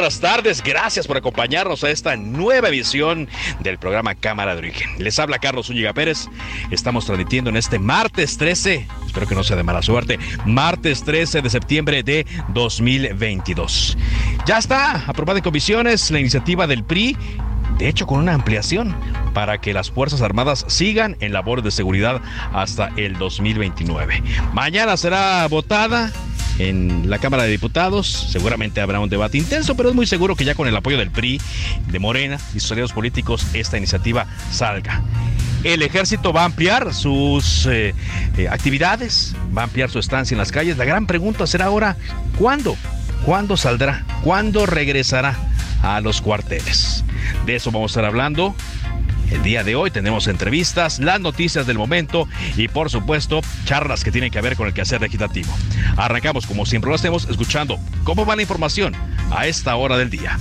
Buenas 0.00 0.18
tardes, 0.18 0.62
gracias 0.62 1.06
por 1.06 1.18
acompañarnos 1.18 1.84
a 1.84 1.90
esta 1.90 2.16
nueva 2.16 2.70
edición 2.70 3.28
del 3.58 3.76
programa 3.76 4.14
Cámara 4.14 4.54
de 4.54 4.60
Origen. 4.60 4.88
Les 4.96 5.18
habla 5.18 5.38
Carlos 5.38 5.66
Zúñiga 5.66 5.92
Pérez. 5.92 6.26
Estamos 6.70 7.04
transmitiendo 7.04 7.50
en 7.50 7.58
este 7.58 7.78
martes 7.78 8.38
13, 8.38 8.86
espero 9.04 9.26
que 9.26 9.34
no 9.34 9.44
sea 9.44 9.56
de 9.56 9.62
mala 9.62 9.82
suerte, 9.82 10.18
martes 10.46 11.04
13 11.04 11.42
de 11.42 11.50
septiembre 11.50 12.02
de 12.02 12.24
2022. 12.54 13.98
Ya 14.46 14.56
está 14.56 15.04
aprobada 15.06 15.40
en 15.40 15.44
comisiones 15.44 16.10
la 16.10 16.18
iniciativa 16.18 16.66
del 16.66 16.82
PRI 16.82 17.14
de 17.76 17.88
hecho 17.88 18.06
con 18.06 18.20
una 18.20 18.32
ampliación 18.32 18.96
para 19.34 19.60
que 19.60 19.74
las 19.74 19.90
Fuerzas 19.90 20.22
Armadas 20.22 20.64
sigan 20.66 21.18
en 21.20 21.34
labores 21.34 21.62
de 21.62 21.70
seguridad 21.70 22.22
hasta 22.54 22.90
el 22.96 23.18
2029. 23.18 24.22
Mañana 24.54 24.96
será 24.96 25.46
votada 25.48 26.10
en 26.60 27.08
la 27.08 27.18
Cámara 27.18 27.44
de 27.44 27.50
Diputados. 27.50 28.06
Seguramente 28.06 28.80
habrá 28.80 29.00
un 29.00 29.08
debate 29.08 29.38
intenso, 29.38 29.76
pero 29.76 29.88
es 29.88 29.94
muy 29.94 30.06
seguro 30.06 30.36
que 30.36 30.44
ya 30.44 30.54
con 30.54 30.68
el 30.68 30.76
apoyo 30.76 30.98
del 30.98 31.10
PRI, 31.10 31.40
de 31.88 31.98
Morena 31.98 32.38
y 32.54 32.60
sus 32.60 32.72
aliados 32.72 32.92
políticos, 32.92 33.46
esta 33.54 33.78
iniciativa 33.78 34.26
salga. 34.52 35.02
El 35.64 35.82
ejército 35.82 36.32
va 36.32 36.42
a 36.42 36.46
ampliar 36.46 36.94
sus 36.94 37.66
eh, 37.66 37.94
eh, 38.36 38.48
actividades, 38.48 39.34
va 39.56 39.62
a 39.62 39.64
ampliar 39.64 39.90
su 39.90 39.98
estancia 39.98 40.34
en 40.34 40.38
las 40.38 40.52
calles. 40.52 40.76
La 40.78 40.84
gran 40.84 41.06
pregunta 41.06 41.46
será 41.46 41.66
ahora, 41.66 41.96
¿cuándo? 42.38 42.76
¿Cuándo 43.24 43.56
saldrá? 43.56 44.04
¿Cuándo 44.22 44.64
regresará 44.64 45.36
a 45.82 46.00
los 46.00 46.20
cuarteles? 46.20 47.04
De 47.44 47.56
eso 47.56 47.70
vamos 47.70 47.90
a 47.90 47.92
estar 47.92 48.04
hablando 48.04 48.54
el 49.30 49.42
día 49.44 49.62
de 49.62 49.76
hoy 49.76 49.92
tenemos 49.92 50.26
entrevistas, 50.26 50.98
las 50.98 51.20
noticias 51.20 51.66
del 51.66 51.78
momento 51.78 52.28
y 52.56 52.66
por 52.66 52.90
supuesto 52.90 53.40
charlas 53.64 54.02
que 54.02 54.10
tienen 54.10 54.30
que 54.30 54.40
ver 54.40 54.56
con 54.56 54.66
el 54.66 54.74
quehacer 54.74 55.00
legislativo. 55.00 55.52
Arrancamos 55.96 56.46
como 56.46 56.66
siempre 56.66 56.88
lo 56.88 56.94
hacemos 56.94 57.28
escuchando 57.28 57.78
cómo 58.04 58.24
va 58.24 58.36
la 58.36 58.42
información 58.42 58.94
a 59.30 59.46
esta 59.46 59.76
hora 59.76 59.96
del 59.96 60.10
día. 60.10 60.38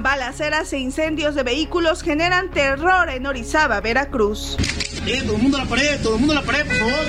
Balaceras 0.00 0.72
e 0.72 0.78
incendios 0.78 1.34
de 1.34 1.42
vehículos 1.42 2.02
generan 2.02 2.50
terror 2.50 3.10
en 3.10 3.26
Orizaba, 3.26 3.80
Veracruz. 3.80 4.56
Eh, 5.06 5.22
todo 5.22 5.36
el 5.36 5.42
mundo 5.42 5.58
a 5.58 5.64
la 5.64 5.68
pared, 5.68 6.00
todo 6.02 6.14
el 6.14 6.20
mundo 6.20 6.32
a 6.32 6.40
la 6.40 6.42
pared, 6.42 6.64
por 6.66 6.76
favor. 6.76 7.06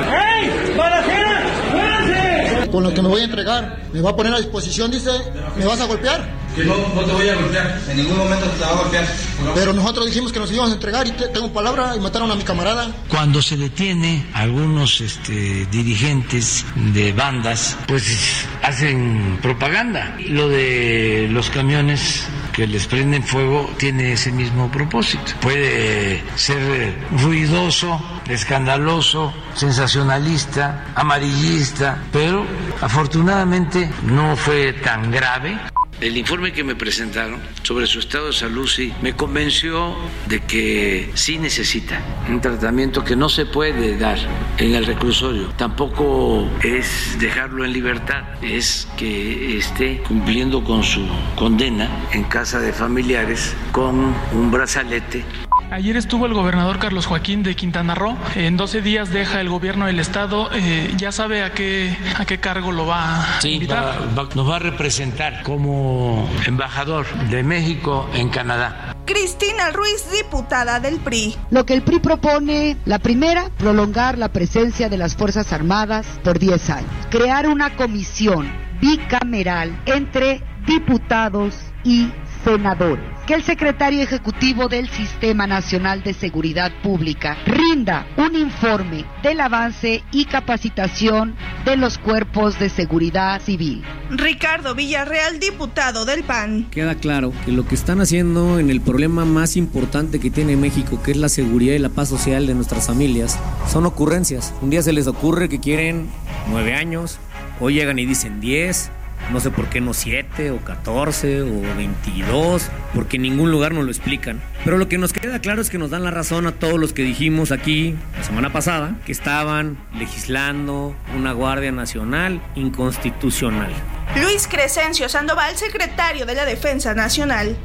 ¡Ey! 0.00 0.76
¡Balacera! 0.76 1.42
¡Muéranse! 1.72 2.70
Con 2.70 2.82
lo 2.82 2.92
que 2.92 3.00
me 3.00 3.08
voy 3.08 3.20
a 3.20 3.24
entregar, 3.24 3.78
me 3.92 4.00
va 4.00 4.10
a 4.10 4.16
poner 4.16 4.34
a 4.34 4.38
disposición, 4.38 4.90
dice, 4.90 5.10
¿me 5.56 5.64
vas 5.64 5.80
a 5.80 5.84
golpear? 5.84 6.43
Que 6.54 6.64
no, 6.64 6.76
no 6.94 7.04
te 7.04 7.12
voy 7.12 7.28
a 7.28 7.34
golpear, 7.34 7.80
en 7.88 7.96
ningún 7.96 8.16
momento 8.16 8.46
te 8.46 8.60
va 8.60 8.70
a 8.70 8.74
golpear. 8.74 9.06
Pero 9.54 9.72
nosotros 9.72 10.06
dijimos 10.06 10.32
que 10.32 10.38
nos 10.38 10.52
íbamos 10.52 10.70
a 10.70 10.74
entregar 10.74 11.06
y 11.06 11.12
te, 11.12 11.28
tengo 11.28 11.52
palabra 11.52 11.96
y 11.96 12.00
mataron 12.00 12.30
a 12.30 12.36
mi 12.36 12.44
camarada. 12.44 12.90
Cuando 13.08 13.42
se 13.42 13.56
detiene 13.56 14.26
a 14.32 14.40
algunos 14.40 15.00
este, 15.00 15.66
dirigentes 15.66 16.64
de 16.76 17.12
bandas, 17.12 17.76
pues 17.88 18.46
hacen 18.62 19.38
propaganda. 19.42 20.16
Lo 20.28 20.48
de 20.48 21.28
los 21.30 21.50
camiones 21.50 22.24
que 22.52 22.66
les 22.68 22.86
prenden 22.86 23.24
fuego 23.24 23.68
tiene 23.76 24.12
ese 24.12 24.30
mismo 24.30 24.70
propósito. 24.70 25.32
Puede 25.40 26.22
ser 26.36 26.94
ruidoso, 27.18 28.00
escandaloso, 28.28 29.32
sensacionalista, 29.54 30.92
amarillista, 30.94 31.98
pero 32.12 32.46
afortunadamente 32.80 33.90
no 34.04 34.36
fue 34.36 34.72
tan 34.74 35.10
grave. 35.10 35.58
El 36.00 36.16
informe 36.16 36.52
que 36.52 36.64
me 36.64 36.74
presentaron 36.74 37.40
sobre 37.62 37.86
su 37.86 38.00
estado 38.00 38.26
de 38.26 38.32
salud 38.32 38.68
me 39.00 39.14
convenció 39.14 39.94
de 40.26 40.40
que 40.40 41.10
sí 41.14 41.38
necesita 41.38 42.00
un 42.28 42.40
tratamiento 42.40 43.04
que 43.04 43.14
no 43.14 43.28
se 43.28 43.46
puede 43.46 43.96
dar 43.96 44.18
en 44.58 44.74
el 44.74 44.86
reclusorio. 44.86 45.48
Tampoco 45.56 46.48
es 46.62 47.16
dejarlo 47.18 47.64
en 47.64 47.72
libertad, 47.72 48.24
es 48.42 48.88
que 48.96 49.56
esté 49.56 50.02
cumpliendo 50.06 50.64
con 50.64 50.82
su 50.82 51.06
condena 51.36 51.88
en 52.12 52.24
casa 52.24 52.58
de 52.58 52.72
familiares 52.72 53.54
con 53.72 54.14
un 54.32 54.50
brazalete 54.50 55.24
Ayer 55.74 55.96
estuvo 55.96 56.26
el 56.26 56.34
gobernador 56.34 56.78
Carlos 56.78 57.06
Joaquín 57.06 57.42
de 57.42 57.56
Quintana 57.56 57.96
Roo. 57.96 58.16
En 58.36 58.56
12 58.56 58.80
días 58.80 59.10
deja 59.10 59.40
el 59.40 59.48
gobierno 59.48 59.86
del 59.86 59.98
estado. 59.98 60.48
Eh, 60.52 60.94
¿Ya 60.96 61.10
sabe 61.10 61.42
a 61.42 61.50
qué, 61.50 61.98
a 62.16 62.24
qué 62.24 62.38
cargo 62.38 62.70
lo 62.70 62.86
va 62.86 63.38
a 63.38 63.40
sí, 63.40 63.54
invitar? 63.54 63.98
Va, 64.16 64.28
nos 64.36 64.48
va 64.48 64.54
a 64.54 64.58
representar 64.60 65.42
como 65.42 66.30
embajador 66.46 67.06
de 67.28 67.42
México 67.42 68.08
en 68.14 68.28
Canadá. 68.28 68.94
Cristina 69.04 69.72
Ruiz, 69.72 70.08
diputada 70.12 70.78
del 70.78 71.00
PRI. 71.00 71.34
Lo 71.50 71.66
que 71.66 71.74
el 71.74 71.82
PRI 71.82 71.98
propone, 71.98 72.76
la 72.84 73.00
primera, 73.00 73.50
prolongar 73.58 74.16
la 74.16 74.28
presencia 74.28 74.88
de 74.88 74.96
las 74.96 75.16
Fuerzas 75.16 75.52
Armadas 75.52 76.06
por 76.22 76.38
10 76.38 76.70
años. 76.70 76.90
Crear 77.10 77.48
una 77.48 77.74
comisión 77.74 78.48
bicameral 78.80 79.76
entre 79.86 80.40
diputados 80.68 81.56
y 81.82 82.12
senadores. 82.44 83.13
Que 83.26 83.32
el 83.32 83.42
secretario 83.42 84.02
ejecutivo 84.02 84.68
del 84.68 84.86
Sistema 84.90 85.46
Nacional 85.46 86.02
de 86.02 86.12
Seguridad 86.12 86.70
Pública 86.82 87.38
rinda 87.46 88.06
un 88.18 88.36
informe 88.36 89.06
del 89.22 89.40
avance 89.40 90.02
y 90.12 90.26
capacitación 90.26 91.34
de 91.64 91.78
los 91.78 91.96
cuerpos 91.96 92.58
de 92.58 92.68
seguridad 92.68 93.40
civil. 93.40 93.82
Ricardo 94.10 94.74
Villarreal, 94.74 95.40
diputado 95.40 96.04
del 96.04 96.22
PAN. 96.22 96.68
Queda 96.70 96.96
claro 96.96 97.32
que 97.46 97.52
lo 97.52 97.66
que 97.66 97.74
están 97.74 98.02
haciendo 98.02 98.58
en 98.58 98.68
el 98.68 98.82
problema 98.82 99.24
más 99.24 99.56
importante 99.56 100.20
que 100.20 100.30
tiene 100.30 100.58
México, 100.58 101.02
que 101.02 101.12
es 101.12 101.16
la 101.16 101.30
seguridad 101.30 101.72
y 101.72 101.78
la 101.78 101.88
paz 101.88 102.10
social 102.10 102.46
de 102.46 102.54
nuestras 102.54 102.88
familias, 102.88 103.38
son 103.66 103.86
ocurrencias. 103.86 104.52
Un 104.60 104.68
día 104.68 104.82
se 104.82 104.92
les 104.92 105.06
ocurre 105.06 105.48
que 105.48 105.60
quieren 105.60 106.10
nueve 106.50 106.74
años, 106.74 107.18
hoy 107.58 107.72
llegan 107.72 107.98
y 107.98 108.04
dicen 108.04 108.42
diez 108.42 108.90
no 109.32 109.40
sé 109.40 109.50
por 109.50 109.68
qué 109.68 109.80
no 109.80 109.94
7 109.94 110.50
o 110.50 110.58
14 110.58 111.42
o 111.42 111.76
22, 111.76 112.70
porque 112.94 113.16
en 113.16 113.22
ningún 113.22 113.50
lugar 113.50 113.72
nos 113.72 113.84
lo 113.84 113.90
explican. 113.90 114.40
Pero 114.64 114.78
lo 114.78 114.88
que 114.88 114.98
nos 114.98 115.12
queda 115.12 115.40
claro 115.40 115.60
es 115.60 115.70
que 115.70 115.78
nos 115.78 115.90
dan 115.90 116.04
la 116.04 116.10
razón 116.10 116.46
a 116.46 116.52
todos 116.52 116.78
los 116.78 116.92
que 116.92 117.02
dijimos 117.02 117.52
aquí 117.52 117.96
la 118.16 118.24
semana 118.24 118.52
pasada 118.52 118.96
que 119.06 119.12
estaban 119.12 119.78
legislando 119.98 120.94
una 121.16 121.32
Guardia 121.32 121.72
Nacional 121.72 122.42
inconstitucional. 122.54 123.72
Luis 124.20 124.46
Crescencio 124.46 125.08
Sandoval, 125.08 125.56
secretario 125.56 126.26
de 126.26 126.34
la 126.34 126.44
Defensa 126.44 126.94
Nacional 126.94 127.56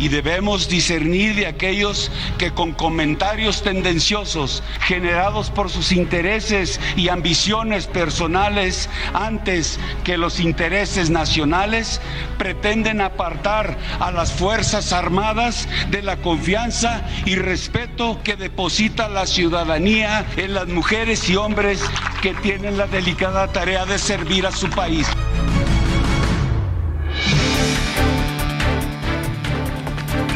y 0.00 0.08
debemos 0.08 0.68
discernir 0.68 1.34
de 1.36 1.46
aquellos 1.46 2.10
que 2.38 2.50
con 2.52 2.72
comentarios 2.72 3.62
tendenciosos 3.62 4.62
generados 4.80 5.50
por 5.50 5.68
sus 5.68 5.92
intereses 5.92 6.80
y 6.96 7.10
ambiciones 7.10 7.86
personales 7.86 8.88
antes 9.12 9.78
que 10.02 10.16
los 10.16 10.40
intereses 10.40 11.10
nacionales 11.10 12.00
pretenden 12.38 13.02
apartar 13.02 13.76
a 14.00 14.10
las 14.10 14.32
Fuerzas 14.32 14.94
Armadas 14.94 15.68
de 15.90 16.02
la 16.02 16.16
confianza 16.16 17.06
y 17.26 17.34
respeto 17.34 18.18
que 18.24 18.36
deposita 18.36 19.08
la 19.10 19.26
ciudadanía 19.26 20.24
en 20.38 20.54
las 20.54 20.66
mujeres 20.66 21.28
y 21.28 21.36
hombres 21.36 21.82
que 22.22 22.32
tienen 22.32 22.78
la 22.78 22.86
delicada 22.86 23.48
tarea 23.48 23.84
de 23.84 23.98
servir 23.98 24.46
a 24.46 24.52
su 24.52 24.70
país. 24.70 25.06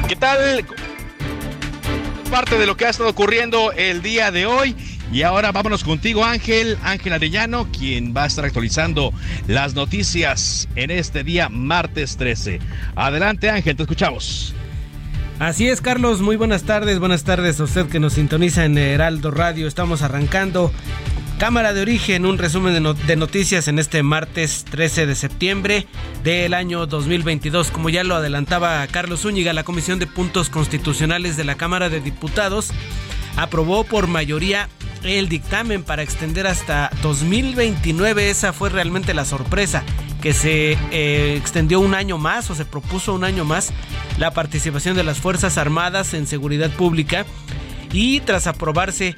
¿Qué 0.09 0.17
tal? 0.17 0.65
Parte 2.31 2.59
de 2.59 2.67
lo 2.67 2.77
que 2.77 2.85
ha 2.85 2.91
estado 2.91 3.09
ocurriendo 3.09 3.73
el 3.73 4.03
día 4.03 4.31
de 4.31 4.45
hoy 4.45 4.77
Y 5.13 5.23
ahora 5.23 5.51
vámonos 5.51 5.83
contigo, 5.83 6.25
Ángel, 6.25 6.77
Ángel 6.83 7.15
Arellano, 7.15 7.69
quien 7.71 8.15
va 8.15 8.25
a 8.25 8.27
estar 8.27 8.45
actualizando 8.45 9.13
las 9.47 9.75
noticias 9.75 10.69
en 10.77 10.91
este 10.91 11.25
día, 11.25 11.49
martes 11.49 12.17
13. 12.17 12.61
Adelante, 12.97 13.49
Ángel, 13.49 13.77
te 13.77 13.85
escuchamos. 13.85 14.55
Así 15.39 15.69
es, 15.69 15.81
Carlos. 15.81 16.21
Muy 16.21 16.37
buenas 16.37 16.65
tardes. 16.65 16.99
Buenas 16.99 17.25
tardes 17.25 17.59
a 17.61 17.65
usted 17.65 17.89
que 17.89 17.99
nos 17.99 18.15
sintoniza 18.15 18.65
en 18.65 18.77
Heraldo 18.79 19.31
Radio. 19.31 19.67
Estamos 19.67 20.03
arrancando 20.03 20.71
Cámara 21.39 21.75
de 21.75 21.83
Origen, 21.83 22.27
un 22.27 22.39
resumen 22.39 22.73
de, 22.73 23.17
noticias 23.17 23.67
en 23.67 23.79
este 23.79 24.03
martes 24.03 24.65
13 24.71 25.07
de 25.07 25.15
septiembre 25.15 25.87
del 26.23 26.55
año 26.55 26.87
2022. 26.87 27.71
Como 27.71 27.91
ya 27.91 28.05
lo 28.05 28.15
adelantaba 28.15 28.87
Carlos 28.87 29.23
Zúñiga, 29.23 29.53
la 29.53 29.65
Comisión 29.65 29.99
de 29.99 30.07
Puntos 30.07 30.49
Constitucionales 30.49 31.37
de 31.37 31.45
la 31.45 31.57
Cámara 31.57 31.89
de 31.89 32.01
Diputados 32.01 32.71
aprobó 33.37 33.83
por 33.85 34.07
mayoría 34.07 34.69
el 35.03 35.29
dictamen 35.29 35.83
para 35.83 36.03
extender 36.03 36.47
hasta 36.47 36.91
2029. 37.03 38.31
Esa 38.31 38.53
fue 38.53 38.71
realmente 38.71 39.13
la 39.13 39.25
sorpresa, 39.25 39.83
que 40.23 40.33
se 40.33 40.79
eh, 40.93 41.35
extendió 41.37 41.81
un 41.81 41.95
año 41.95 42.17
más 42.17 42.49
o 42.51 42.55
se 42.55 42.65
propuso 42.65 43.13
un 43.13 43.25
año 43.25 43.45
más 43.45 43.73
la 44.19 44.31
participación 44.33 44.97
de 44.97 45.03
las 45.03 45.19
Fuerzas 45.19 45.59
Armadas 45.59 46.15
en 46.15 46.29
seguridad 46.29 46.71
pública. 46.71 47.27
Y 47.93 48.21
tras 48.21 48.47
aprobarse 48.47 49.15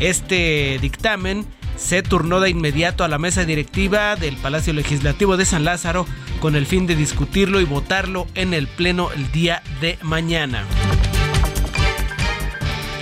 este 0.00 0.78
dictamen, 0.80 1.46
se 1.78 2.02
turnó 2.02 2.40
de 2.40 2.50
inmediato 2.50 3.04
a 3.04 3.08
la 3.08 3.18
mesa 3.18 3.44
directiva 3.44 4.16
del 4.16 4.36
Palacio 4.36 4.72
Legislativo 4.72 5.36
de 5.36 5.46
San 5.46 5.64
Lázaro 5.64 6.06
con 6.40 6.56
el 6.56 6.66
fin 6.66 6.86
de 6.86 6.96
discutirlo 6.96 7.60
y 7.60 7.64
votarlo 7.64 8.26
en 8.34 8.52
el 8.52 8.66
Pleno 8.66 9.10
el 9.12 9.30
día 9.30 9.62
de 9.80 9.98
mañana. 10.02 10.64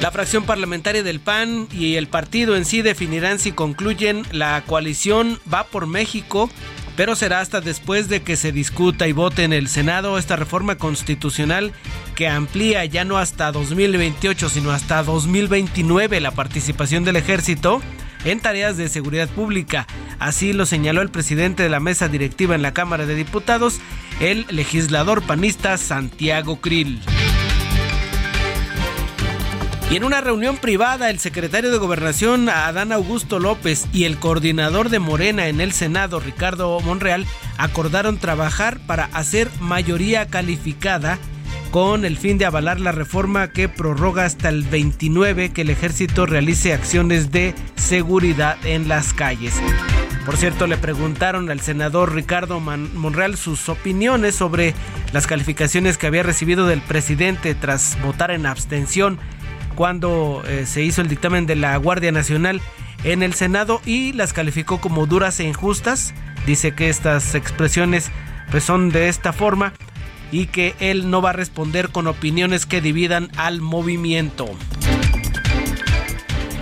La 0.00 0.10
fracción 0.10 0.44
parlamentaria 0.44 1.02
del 1.02 1.20
PAN 1.20 1.68
y 1.72 1.94
el 1.94 2.06
partido 2.06 2.54
en 2.54 2.66
sí 2.66 2.82
definirán 2.82 3.38
si 3.38 3.52
concluyen 3.52 4.24
la 4.30 4.62
coalición 4.66 5.40
Va 5.52 5.64
por 5.64 5.86
México, 5.86 6.50
pero 6.96 7.16
será 7.16 7.40
hasta 7.40 7.62
después 7.62 8.08
de 8.08 8.20
que 8.22 8.36
se 8.36 8.52
discuta 8.52 9.08
y 9.08 9.12
vote 9.12 9.44
en 9.44 9.54
el 9.54 9.68
Senado 9.68 10.18
esta 10.18 10.36
reforma 10.36 10.76
constitucional 10.76 11.72
que 12.14 12.28
amplía 12.28 12.84
ya 12.84 13.04
no 13.04 13.16
hasta 13.16 13.50
2028, 13.52 14.50
sino 14.50 14.70
hasta 14.70 15.02
2029 15.02 16.20
la 16.20 16.30
participación 16.30 17.04
del 17.04 17.16
ejército 17.16 17.80
en 18.26 18.40
tareas 18.40 18.76
de 18.76 18.88
seguridad 18.88 19.28
pública. 19.28 19.86
Así 20.18 20.52
lo 20.52 20.66
señaló 20.66 21.00
el 21.00 21.10
presidente 21.10 21.62
de 21.62 21.68
la 21.68 21.80
mesa 21.80 22.08
directiva 22.08 22.54
en 22.54 22.62
la 22.62 22.74
Cámara 22.74 23.06
de 23.06 23.14
Diputados, 23.14 23.80
el 24.20 24.46
legislador 24.50 25.22
panista 25.22 25.78
Santiago 25.78 26.60
Krill. 26.60 27.00
Y 29.88 29.94
en 29.94 30.02
una 30.02 30.20
reunión 30.20 30.56
privada, 30.56 31.10
el 31.10 31.20
secretario 31.20 31.70
de 31.70 31.78
Gobernación, 31.78 32.48
Adán 32.48 32.90
Augusto 32.90 33.38
López, 33.38 33.86
y 33.92 34.02
el 34.02 34.18
coordinador 34.18 34.88
de 34.90 34.98
Morena 34.98 35.46
en 35.46 35.60
el 35.60 35.70
Senado, 35.70 36.18
Ricardo 36.18 36.80
Monreal, 36.80 37.24
acordaron 37.56 38.18
trabajar 38.18 38.80
para 38.86 39.04
hacer 39.04 39.48
mayoría 39.60 40.26
calificada 40.26 41.20
con 41.76 42.06
el 42.06 42.16
fin 42.16 42.38
de 42.38 42.46
avalar 42.46 42.80
la 42.80 42.90
reforma 42.90 43.48
que 43.48 43.68
prorroga 43.68 44.24
hasta 44.24 44.48
el 44.48 44.62
29 44.62 45.50
que 45.52 45.60
el 45.60 45.68
ejército 45.68 46.24
realice 46.24 46.72
acciones 46.72 47.32
de 47.32 47.54
seguridad 47.74 48.56
en 48.64 48.88
las 48.88 49.12
calles. 49.12 49.60
Por 50.24 50.38
cierto, 50.38 50.66
le 50.66 50.78
preguntaron 50.78 51.50
al 51.50 51.60
senador 51.60 52.14
Ricardo 52.14 52.60
Monreal 52.60 53.36
sus 53.36 53.68
opiniones 53.68 54.34
sobre 54.34 54.72
las 55.12 55.26
calificaciones 55.26 55.98
que 55.98 56.06
había 56.06 56.22
recibido 56.22 56.66
del 56.66 56.80
presidente 56.80 57.54
tras 57.54 58.00
votar 58.00 58.30
en 58.30 58.46
abstención 58.46 59.18
cuando 59.74 60.42
eh, 60.46 60.64
se 60.64 60.82
hizo 60.82 61.02
el 61.02 61.08
dictamen 61.08 61.44
de 61.44 61.56
la 61.56 61.76
Guardia 61.76 62.10
Nacional 62.10 62.62
en 63.04 63.22
el 63.22 63.34
Senado 63.34 63.82
y 63.84 64.14
las 64.14 64.32
calificó 64.32 64.80
como 64.80 65.04
duras 65.04 65.40
e 65.40 65.44
injustas. 65.44 66.14
Dice 66.46 66.72
que 66.72 66.88
estas 66.88 67.34
expresiones 67.34 68.10
pues, 68.50 68.64
son 68.64 68.88
de 68.88 69.10
esta 69.10 69.34
forma 69.34 69.74
y 70.32 70.46
que 70.46 70.74
él 70.80 71.10
no 71.10 71.22
va 71.22 71.30
a 71.30 71.34
responder 71.34 71.90
con 71.90 72.06
opiniones 72.06 72.66
que 72.66 72.80
dividan 72.80 73.30
al 73.36 73.60
movimiento. 73.60 74.48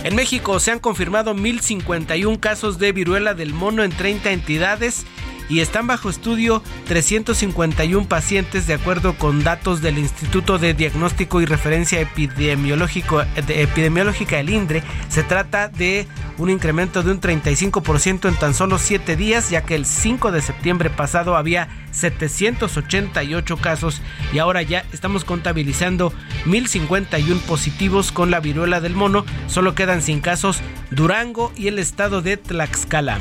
En 0.03 0.15
México 0.15 0.59
se 0.59 0.71
han 0.71 0.79
confirmado 0.79 1.33
1.051 1.33 2.39
casos 2.39 2.77
de 2.77 2.91
viruela 2.91 3.33
del 3.33 3.53
mono 3.53 3.83
en 3.83 3.91
30 3.91 4.31
entidades 4.31 5.05
y 5.49 5.59
están 5.59 5.87
bajo 5.87 6.09
estudio 6.09 6.61
351 6.87 8.07
pacientes 8.07 8.67
de 8.67 8.73
acuerdo 8.73 9.17
con 9.17 9.43
datos 9.43 9.81
del 9.81 9.97
Instituto 9.97 10.57
de 10.57 10.73
Diagnóstico 10.73 11.41
y 11.41 11.45
Referencia 11.45 11.99
Epidemiológico, 11.99 13.23
Epidemiológica 13.35 14.37
del 14.37 14.49
INDRE. 14.49 14.83
Se 15.09 15.23
trata 15.23 15.67
de 15.67 16.07
un 16.37 16.49
incremento 16.49 17.03
de 17.03 17.11
un 17.11 17.21
35% 17.21 18.27
en 18.27 18.35
tan 18.35 18.53
solo 18.53 18.77
7 18.77 19.15
días, 19.15 19.49
ya 19.49 19.63
que 19.63 19.75
el 19.75 19.85
5 19.85 20.31
de 20.31 20.41
septiembre 20.41 20.89
pasado 20.89 21.35
había 21.35 21.67
788 21.95 23.57
casos 23.57 24.01
y 24.33 24.39
ahora 24.39 24.61
ya 24.61 24.85
estamos 24.93 25.23
contabilizando 25.23 26.13
1051 26.45 27.41
positivos 27.41 28.11
con 28.11 28.31
la 28.31 28.39
viruela 28.39 28.81
del 28.81 28.95
mono. 28.95 29.25
Solo 29.47 29.75
quedan 29.75 30.01
sin 30.01 30.21
casos 30.21 30.61
Durango 30.91 31.51
y 31.55 31.67
el 31.67 31.79
estado 31.79 32.21
de 32.21 32.37
Tlaxcala. 32.37 33.19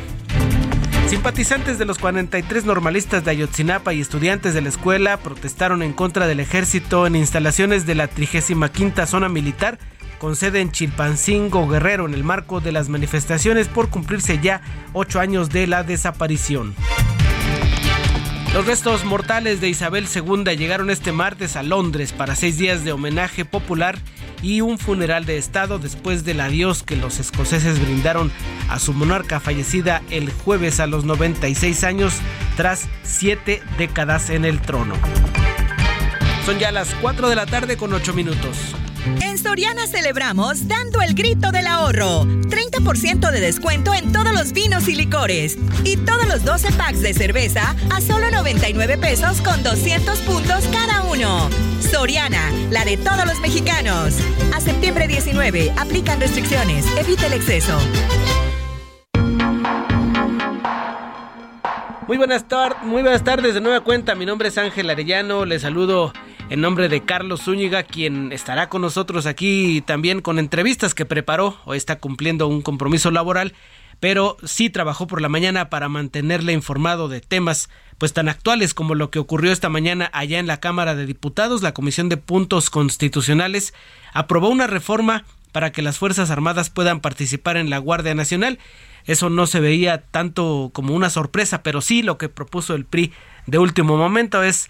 Simpatizantes 1.08 1.78
de 1.78 1.84
los 1.84 1.98
43 1.98 2.64
normalistas 2.64 3.24
de 3.24 3.30
Ayotzinapa 3.30 3.92
y 3.92 4.00
estudiantes 4.00 4.54
de 4.54 4.62
la 4.62 4.70
escuela 4.70 5.18
protestaron 5.18 5.82
en 5.82 5.92
contra 5.92 6.26
del 6.26 6.40
ejército 6.40 7.06
en 7.06 7.14
instalaciones 7.14 7.86
de 7.86 7.94
la 7.94 8.08
35 8.08 9.06
zona 9.06 9.28
militar 9.28 9.78
con 10.18 10.36
sede 10.36 10.60
en 10.60 10.72
Chilpancingo 10.72 11.68
Guerrero 11.68 12.06
en 12.06 12.14
el 12.14 12.24
marco 12.24 12.60
de 12.60 12.72
las 12.72 12.88
manifestaciones 12.88 13.68
por 13.68 13.90
cumplirse 13.90 14.38
ya 14.42 14.62
ocho 14.94 15.20
años 15.20 15.50
de 15.50 15.66
la 15.66 15.82
desaparición. 15.82 16.74
Los 18.54 18.66
restos 18.66 19.04
mortales 19.04 19.60
de 19.60 19.68
Isabel 19.68 20.06
II 20.06 20.56
llegaron 20.56 20.88
este 20.88 21.10
martes 21.10 21.56
a 21.56 21.64
Londres 21.64 22.12
para 22.12 22.36
seis 22.36 22.56
días 22.56 22.84
de 22.84 22.92
homenaje 22.92 23.44
popular 23.44 23.98
y 24.42 24.60
un 24.60 24.78
funeral 24.78 25.26
de 25.26 25.38
Estado 25.38 25.80
después 25.80 26.24
del 26.24 26.40
adiós 26.40 26.84
que 26.84 26.94
los 26.94 27.18
escoceses 27.18 27.80
brindaron 27.80 28.30
a 28.70 28.78
su 28.78 28.92
monarca 28.92 29.40
fallecida 29.40 30.02
el 30.10 30.30
jueves 30.30 30.78
a 30.78 30.86
los 30.86 31.04
96 31.04 31.82
años 31.82 32.14
tras 32.56 32.88
siete 33.02 33.60
décadas 33.76 34.30
en 34.30 34.44
el 34.44 34.60
trono. 34.60 34.94
Son 36.46 36.56
ya 36.60 36.70
las 36.70 36.94
4 37.02 37.28
de 37.28 37.34
la 37.34 37.46
tarde 37.46 37.76
con 37.76 37.92
8 37.92 38.14
minutos. 38.14 38.76
En 39.20 39.36
Soriana 39.36 39.86
celebramos 39.86 40.66
dando 40.66 41.02
el 41.02 41.14
grito 41.14 41.52
del 41.52 41.66
ahorro. 41.66 42.24
30% 42.24 43.30
de 43.30 43.40
descuento 43.40 43.92
en 43.92 44.12
todos 44.12 44.32
los 44.32 44.52
vinos 44.52 44.88
y 44.88 44.94
licores. 44.94 45.58
Y 45.84 45.98
todos 45.98 46.26
los 46.26 46.44
12 46.44 46.72
packs 46.72 47.02
de 47.02 47.12
cerveza 47.12 47.74
a 47.90 48.00
solo 48.00 48.30
99 48.30 48.96
pesos 48.96 49.42
con 49.42 49.62
200 49.62 50.18
puntos 50.20 50.64
cada 50.72 51.04
uno. 51.04 51.50
Soriana, 51.80 52.50
la 52.70 52.84
de 52.86 52.96
todos 52.96 53.26
los 53.26 53.40
mexicanos. 53.40 54.14
A 54.54 54.60
septiembre 54.60 55.06
19, 55.06 55.72
aplican 55.76 56.18
restricciones. 56.20 56.86
Evita 56.96 57.26
el 57.26 57.34
exceso. 57.34 57.78
Muy 62.06 62.16
buenas, 62.16 62.44
muy 62.82 63.02
buenas 63.02 63.24
tardes 63.24 63.54
de 63.54 63.60
nueva 63.60 63.80
cuenta. 63.80 64.14
Mi 64.14 64.24
nombre 64.24 64.48
es 64.48 64.56
Ángel 64.56 64.88
Arellano. 64.88 65.44
Les 65.44 65.62
saludo 65.62 66.12
en 66.50 66.60
nombre 66.60 66.88
de 66.88 67.02
Carlos 67.02 67.42
Zúñiga, 67.42 67.82
quien 67.82 68.32
estará 68.32 68.68
con 68.68 68.82
nosotros 68.82 69.26
aquí 69.26 69.82
también 69.86 70.20
con 70.20 70.38
entrevistas 70.38 70.94
que 70.94 71.06
preparó 71.06 71.58
o 71.64 71.74
está 71.74 71.98
cumpliendo 71.98 72.46
un 72.46 72.62
compromiso 72.62 73.10
laboral, 73.10 73.54
pero 74.00 74.36
sí 74.44 74.70
trabajó 74.70 75.06
por 75.06 75.22
la 75.22 75.28
mañana 75.28 75.70
para 75.70 75.88
mantenerle 75.88 76.52
informado 76.52 77.08
de 77.08 77.20
temas 77.20 77.70
pues 77.98 78.12
tan 78.12 78.28
actuales 78.28 78.74
como 78.74 78.94
lo 78.94 79.10
que 79.10 79.18
ocurrió 79.18 79.52
esta 79.52 79.68
mañana 79.68 80.10
allá 80.12 80.38
en 80.38 80.46
la 80.46 80.60
Cámara 80.60 80.94
de 80.94 81.06
Diputados. 81.06 81.62
La 81.62 81.74
Comisión 81.74 82.08
de 82.08 82.16
Puntos 82.16 82.70
Constitucionales 82.70 83.72
aprobó 84.12 84.48
una 84.48 84.66
reforma 84.66 85.24
para 85.52 85.70
que 85.70 85.82
las 85.82 85.98
Fuerzas 85.98 86.30
Armadas 86.30 86.68
puedan 86.68 87.00
participar 87.00 87.56
en 87.56 87.70
la 87.70 87.78
Guardia 87.78 88.14
Nacional. 88.14 88.58
Eso 89.04 89.30
no 89.30 89.46
se 89.46 89.60
veía 89.60 90.02
tanto 90.02 90.70
como 90.74 90.94
una 90.94 91.10
sorpresa, 91.10 91.62
pero 91.62 91.80
sí 91.80 92.02
lo 92.02 92.18
que 92.18 92.28
propuso 92.28 92.74
el 92.74 92.84
PRI 92.84 93.12
de 93.46 93.58
último 93.58 93.96
momento 93.96 94.42
es 94.42 94.68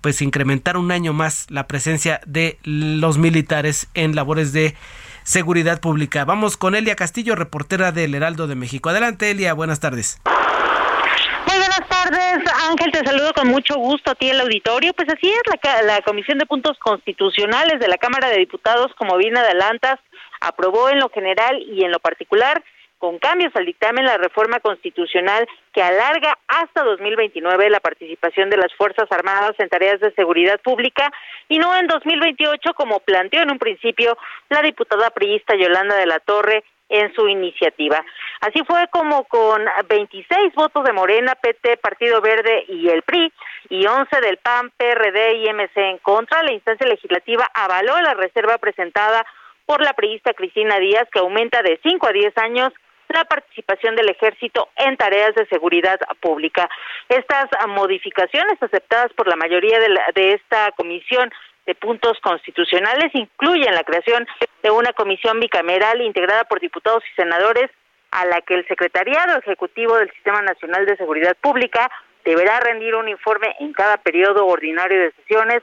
pues 0.00 0.22
incrementar 0.22 0.76
un 0.76 0.92
año 0.92 1.12
más 1.12 1.46
la 1.50 1.66
presencia 1.66 2.20
de 2.26 2.58
los 2.64 3.18
militares 3.18 3.88
en 3.94 4.14
labores 4.14 4.52
de 4.52 4.74
seguridad 5.22 5.80
pública. 5.80 6.24
Vamos 6.24 6.56
con 6.56 6.74
Elia 6.74 6.94
Castillo, 6.94 7.34
reportera 7.34 7.92
del 7.92 8.14
Heraldo 8.14 8.46
de 8.46 8.54
México. 8.54 8.90
Adelante, 8.90 9.30
Elia, 9.30 9.54
buenas 9.54 9.80
tardes. 9.80 10.20
Muy 10.24 11.58
buenas 11.58 11.88
tardes, 11.88 12.38
Ángel, 12.68 12.92
te 12.92 13.04
saludo 13.04 13.32
con 13.32 13.48
mucho 13.48 13.74
gusto 13.76 14.12
a 14.12 14.14
ti 14.14 14.28
el 14.28 14.40
auditorio. 14.40 14.92
Pues 14.94 15.08
así 15.08 15.28
es, 15.28 15.42
la, 15.46 15.82
la 15.82 16.02
Comisión 16.02 16.38
de 16.38 16.46
Puntos 16.46 16.78
Constitucionales 16.78 17.80
de 17.80 17.88
la 17.88 17.98
Cámara 17.98 18.28
de 18.28 18.38
Diputados, 18.38 18.92
como 18.96 19.16
bien 19.16 19.36
adelantas, 19.36 19.98
aprobó 20.40 20.90
en 20.90 20.98
lo 20.98 21.08
general 21.08 21.60
y 21.62 21.84
en 21.84 21.90
lo 21.90 21.98
particular 21.98 22.62
con 22.98 23.18
cambios 23.18 23.54
al 23.54 23.66
dictamen 23.66 24.04
la 24.04 24.16
reforma 24.16 24.60
constitucional 24.60 25.46
que 25.72 25.82
alarga 25.82 26.38
hasta 26.48 26.82
2029 26.82 27.70
la 27.70 27.80
participación 27.80 28.50
de 28.50 28.56
las 28.56 28.72
Fuerzas 28.74 29.10
Armadas 29.10 29.52
en 29.58 29.68
tareas 29.68 30.00
de 30.00 30.12
seguridad 30.12 30.60
pública 30.60 31.12
y 31.48 31.58
no 31.58 31.76
en 31.76 31.86
2028 31.86 32.74
como 32.74 33.00
planteó 33.00 33.42
en 33.42 33.50
un 33.50 33.58
principio 33.58 34.16
la 34.48 34.62
diputada 34.62 35.10
priista 35.10 35.54
Yolanda 35.56 35.96
de 35.96 36.06
la 36.06 36.20
Torre 36.20 36.64
en 36.88 37.12
su 37.14 37.28
iniciativa. 37.28 38.04
Así 38.40 38.62
fue 38.66 38.86
como 38.90 39.24
con 39.24 39.64
26 39.88 40.54
votos 40.54 40.84
de 40.84 40.92
Morena, 40.92 41.34
PT, 41.34 41.78
Partido 41.78 42.20
Verde 42.20 42.64
y 42.68 42.88
el 42.88 43.02
PRI 43.02 43.32
y 43.70 43.86
11 43.86 44.20
del 44.20 44.36
PAN, 44.38 44.70
PRD 44.76 45.34
y 45.36 45.52
MC 45.52 45.76
en 45.76 45.98
contra, 45.98 46.42
la 46.42 46.52
instancia 46.52 46.86
legislativa 46.86 47.50
avaló 47.54 48.00
la 48.00 48.14
reserva 48.14 48.58
presentada 48.58 49.26
por 49.66 49.82
la 49.82 49.94
priista 49.94 50.32
Cristina 50.32 50.78
Díaz 50.78 51.08
que 51.12 51.18
aumenta 51.18 51.60
de 51.62 51.80
5 51.82 52.06
a 52.06 52.12
10 52.12 52.38
años 52.38 52.72
la 53.08 53.24
participación 53.24 53.96
del 53.96 54.08
ejército 54.08 54.68
en 54.76 54.96
tareas 54.96 55.34
de 55.34 55.46
seguridad 55.46 55.98
pública. 56.20 56.68
Estas 57.08 57.46
modificaciones 57.68 58.62
aceptadas 58.62 59.12
por 59.14 59.28
la 59.28 59.36
mayoría 59.36 59.78
de, 59.78 59.88
de 60.14 60.32
esta 60.34 60.70
comisión 60.72 61.30
de 61.66 61.74
puntos 61.74 62.18
constitucionales 62.20 63.10
incluyen 63.14 63.74
la 63.74 63.84
creación 63.84 64.26
de 64.62 64.70
una 64.70 64.92
comisión 64.92 65.40
bicameral 65.40 66.00
integrada 66.00 66.44
por 66.44 66.60
diputados 66.60 67.02
y 67.10 67.14
senadores 67.20 67.70
a 68.12 68.24
la 68.24 68.40
que 68.40 68.54
el 68.54 68.66
Secretariado 68.68 69.38
Ejecutivo 69.38 69.96
del 69.96 70.10
Sistema 70.12 70.42
Nacional 70.42 70.86
de 70.86 70.96
Seguridad 70.96 71.36
Pública 71.40 71.90
deberá 72.24 72.60
rendir 72.60 72.94
un 72.94 73.08
informe 73.08 73.54
en 73.60 73.72
cada 73.72 73.96
periodo 73.98 74.46
ordinario 74.46 75.00
de 75.00 75.12
sesiones 75.12 75.62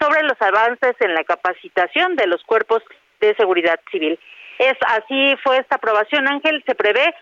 sobre 0.00 0.22
los 0.22 0.40
avances 0.40 0.94
en 1.00 1.14
la 1.14 1.24
capacitación 1.24 2.16
de 2.16 2.26
los 2.26 2.42
cuerpos 2.44 2.82
de 3.20 3.34
seguridad 3.34 3.78
civil. 3.90 4.18
Es 4.60 4.76
así 4.86 5.34
fue 5.42 5.56
esta 5.56 5.76
aprobación, 5.76 6.28
Ángel, 6.28 6.62
se 6.66 6.74
prevé 6.74 7.14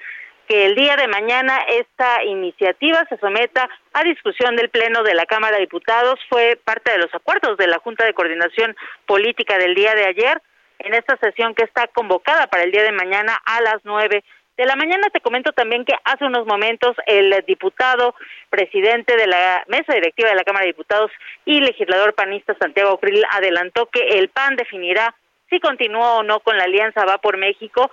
que 0.49 0.67
el 0.67 0.75
día 0.75 0.97
de 0.97 1.07
mañana 1.07 1.57
esta 1.69 2.25
iniciativa 2.25 3.07
se 3.09 3.17
someta 3.19 3.69
a 3.93 4.03
discusión 4.03 4.57
del 4.57 4.71
Pleno 4.71 5.05
de 5.05 5.15
la 5.15 5.25
Cámara 5.25 5.55
de 5.55 5.61
Diputados. 5.61 6.19
Fue 6.29 6.59
parte 6.65 6.91
de 6.91 6.99
los 6.99 7.15
acuerdos 7.15 7.57
de 7.57 7.69
la 7.69 7.79
Junta 7.79 8.05
de 8.05 8.13
Coordinación 8.13 8.75
Política 9.07 9.57
del 9.57 9.77
día 9.77 9.95
de 9.95 10.07
ayer 10.07 10.43
en 10.81 10.95
esta 10.95 11.17
sesión 11.19 11.55
que 11.55 11.63
está 11.63 11.87
convocada 11.87 12.49
para 12.49 12.65
el 12.65 12.73
día 12.73 12.83
de 12.83 12.91
mañana 12.91 13.39
a 13.45 13.61
las 13.61 13.85
nueve 13.85 14.25
de 14.57 14.67
la 14.67 14.75
mañana. 14.75 15.07
Te 15.13 15.21
comento 15.21 15.53
también 15.53 15.85
que 15.85 15.95
hace 16.03 16.25
unos 16.25 16.45
momentos 16.45 16.97
el 17.07 17.45
diputado 17.47 18.17
presidente 18.51 19.17
de 19.17 19.29
la 19.29 19.63
mesa 19.69 19.95
directiva 19.95 20.31
de 20.31 20.35
la 20.35 20.43
Cámara 20.43 20.65
de 20.65 20.73
Diputados 20.73 21.13
y 21.45 21.61
legislador 21.61 22.15
panista 22.15 22.57
Santiago 22.59 22.99
Krill 22.99 23.25
adelantó 23.31 23.87
que 23.87 24.19
el 24.19 24.29
PAN 24.29 24.57
definirá 24.57 25.15
si 25.51 25.61
continúa 25.61 26.17
o 26.17 26.23
no 26.23 26.41
con 26.41 26.57
la 26.57 26.65
alianza 26.65 27.05
Va 27.05 27.19
por 27.19 27.37
México 27.37 27.91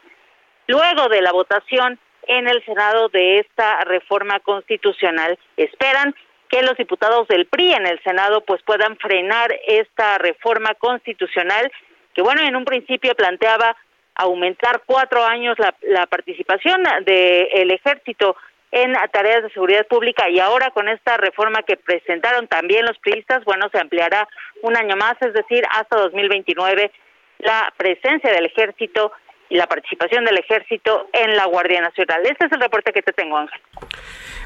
luego 0.68 1.10
de 1.10 1.22
la 1.22 1.32
votación 1.32 2.00
en 2.28 2.48
el 2.48 2.64
Senado 2.66 3.10
de 3.10 3.40
esta 3.40 3.82
reforma 3.82 4.40
constitucional. 4.40 5.38
Esperan 5.58 6.16
que 6.50 6.64
los 6.64 6.78
diputados 6.78 7.28
del 7.28 7.46
PRI 7.46 7.74
en 7.74 7.88
el 7.88 8.02
Senado 8.04 8.42
pues 8.42 8.62
puedan 8.64 8.98
frenar 8.98 9.54
esta 9.68 10.18
reforma 10.18 10.74
constitucional 10.76 11.72
que 12.14 12.22
bueno 12.22 12.42
en 12.42 12.56
un 12.56 12.66
principio 12.66 13.14
planteaba 13.16 13.76
aumentar 14.16 14.84
cuatro 14.86 15.24
años 15.24 15.60
la, 15.60 15.76
la 15.82 16.06
participación 16.08 16.82
del 17.06 17.72
ejército 17.72 18.38
en 18.72 18.94
tareas 19.12 19.44
de 19.44 19.50
seguridad 19.52 19.86
pública 19.88 20.30
y 20.30 20.40
ahora 20.40 20.72
con 20.72 20.88
esta 20.90 21.18
reforma 21.18 21.64
que 21.64 21.78
presentaron 21.78 22.48
también 22.48 22.86
los 22.86 22.98
priistas, 23.00 23.44
bueno, 23.46 23.70
se 23.72 23.80
ampliará 23.80 24.28
un 24.64 24.76
año 24.76 24.96
más, 24.96 25.16
es 25.22 25.34
decir, 25.34 25.64
hasta 25.70 25.98
2029 25.98 26.92
la 27.40 27.74
presencia 27.78 28.32
del 28.32 28.46
ejército 28.46 29.12
y 29.50 29.56
la 29.56 29.68
participación 29.68 30.26
del 30.26 30.38
ejército 30.38 31.08
en 31.14 31.36
la 31.36 31.46
Guardia 31.46 31.82
Nacional. 31.82 32.22
Este 32.26 32.46
es 32.46 32.52
el 32.52 32.60
reporte 32.60 32.92
que 32.92 33.02
te 33.02 33.14
tengo, 33.14 33.38
Ángel. 33.38 33.60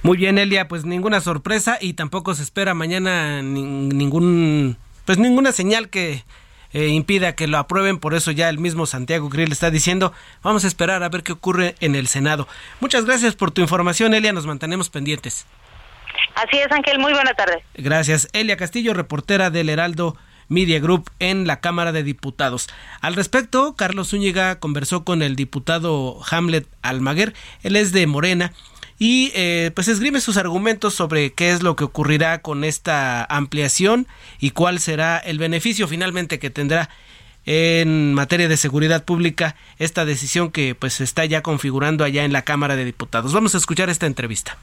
Muy 0.03 0.17
bien, 0.17 0.37
Elia, 0.37 0.67
pues 0.67 0.85
ninguna 0.85 1.21
sorpresa 1.21 1.77
y 1.79 1.93
tampoco 1.93 2.33
se 2.33 2.43
espera 2.43 2.73
mañana 2.73 3.41
ningún, 3.41 4.77
pues 5.05 5.17
ninguna 5.17 5.51
señal 5.51 5.89
que 5.89 6.23
eh, 6.71 6.87
impida 6.87 7.35
que 7.35 7.47
lo 7.47 7.57
aprueben, 7.57 7.99
por 7.99 8.13
eso 8.13 8.31
ya 8.31 8.49
el 8.49 8.59
mismo 8.59 8.85
Santiago 8.85 9.29
Grill 9.29 9.51
está 9.51 9.71
diciendo, 9.71 10.13
vamos 10.43 10.65
a 10.65 10.67
esperar 10.67 11.01
a 11.03 11.09
ver 11.09 11.23
qué 11.23 11.31
ocurre 11.31 11.75
en 11.79 11.95
el 11.95 12.07
Senado. 12.07 12.47
Muchas 12.79 13.05
gracias 13.05 13.35
por 13.35 13.51
tu 13.51 13.61
información, 13.61 14.13
Elia, 14.13 14.33
nos 14.33 14.45
mantenemos 14.45 14.89
pendientes. 14.89 15.47
Así 16.35 16.57
es, 16.57 16.71
Ángel, 16.71 16.99
muy 16.99 17.13
buena 17.13 17.33
tarde. 17.33 17.63
Gracias. 17.75 18.29
Elia 18.33 18.55
Castillo, 18.55 18.93
reportera 18.93 19.49
del 19.49 19.69
Heraldo 19.69 20.15
Media 20.49 20.79
Group 20.79 21.09
en 21.19 21.47
la 21.47 21.61
Cámara 21.61 21.91
de 21.91 22.03
Diputados. 22.03 22.67
Al 23.01 23.15
respecto, 23.15 23.75
Carlos 23.75 24.09
Zúñiga 24.09 24.59
conversó 24.59 25.05
con 25.05 25.21
el 25.21 25.35
diputado 25.35 26.19
Hamlet 26.29 26.67
Almaguer, 26.81 27.33
él 27.63 27.75
es 27.75 27.93
de 27.93 28.05
Morena, 28.07 28.51
y 28.97 29.31
eh, 29.33 29.71
pues 29.73 29.87
escribe 29.87 30.19
sus 30.19 30.35
argumentos 30.35 30.93
sobre 30.93 31.31
qué 31.31 31.51
es 31.51 31.63
lo 31.63 31.77
que 31.77 31.85
ocurrirá 31.85 32.41
con 32.41 32.65
esta 32.65 33.23
ampliación 33.23 34.07
y 34.39 34.51
cuál 34.51 34.79
será 34.81 35.17
el 35.17 35.39
beneficio 35.39 35.87
finalmente 35.87 36.37
que 36.37 36.49
tendrá 36.49 36.89
en 37.45 38.13
materia 38.13 38.49
de 38.49 38.57
seguridad 38.57 39.05
pública 39.05 39.55
esta 39.77 40.03
decisión 40.03 40.51
que 40.51 40.75
pues 40.75 40.99
está 40.99 41.23
ya 41.25 41.41
configurando 41.41 42.03
allá 42.03 42.25
en 42.25 42.33
la 42.33 42.41
Cámara 42.41 42.75
de 42.75 42.83
Diputados. 42.83 43.31
Vamos 43.33 43.55
a 43.55 43.57
escuchar 43.57 43.89
esta 43.89 44.05
entrevista. 44.05 44.57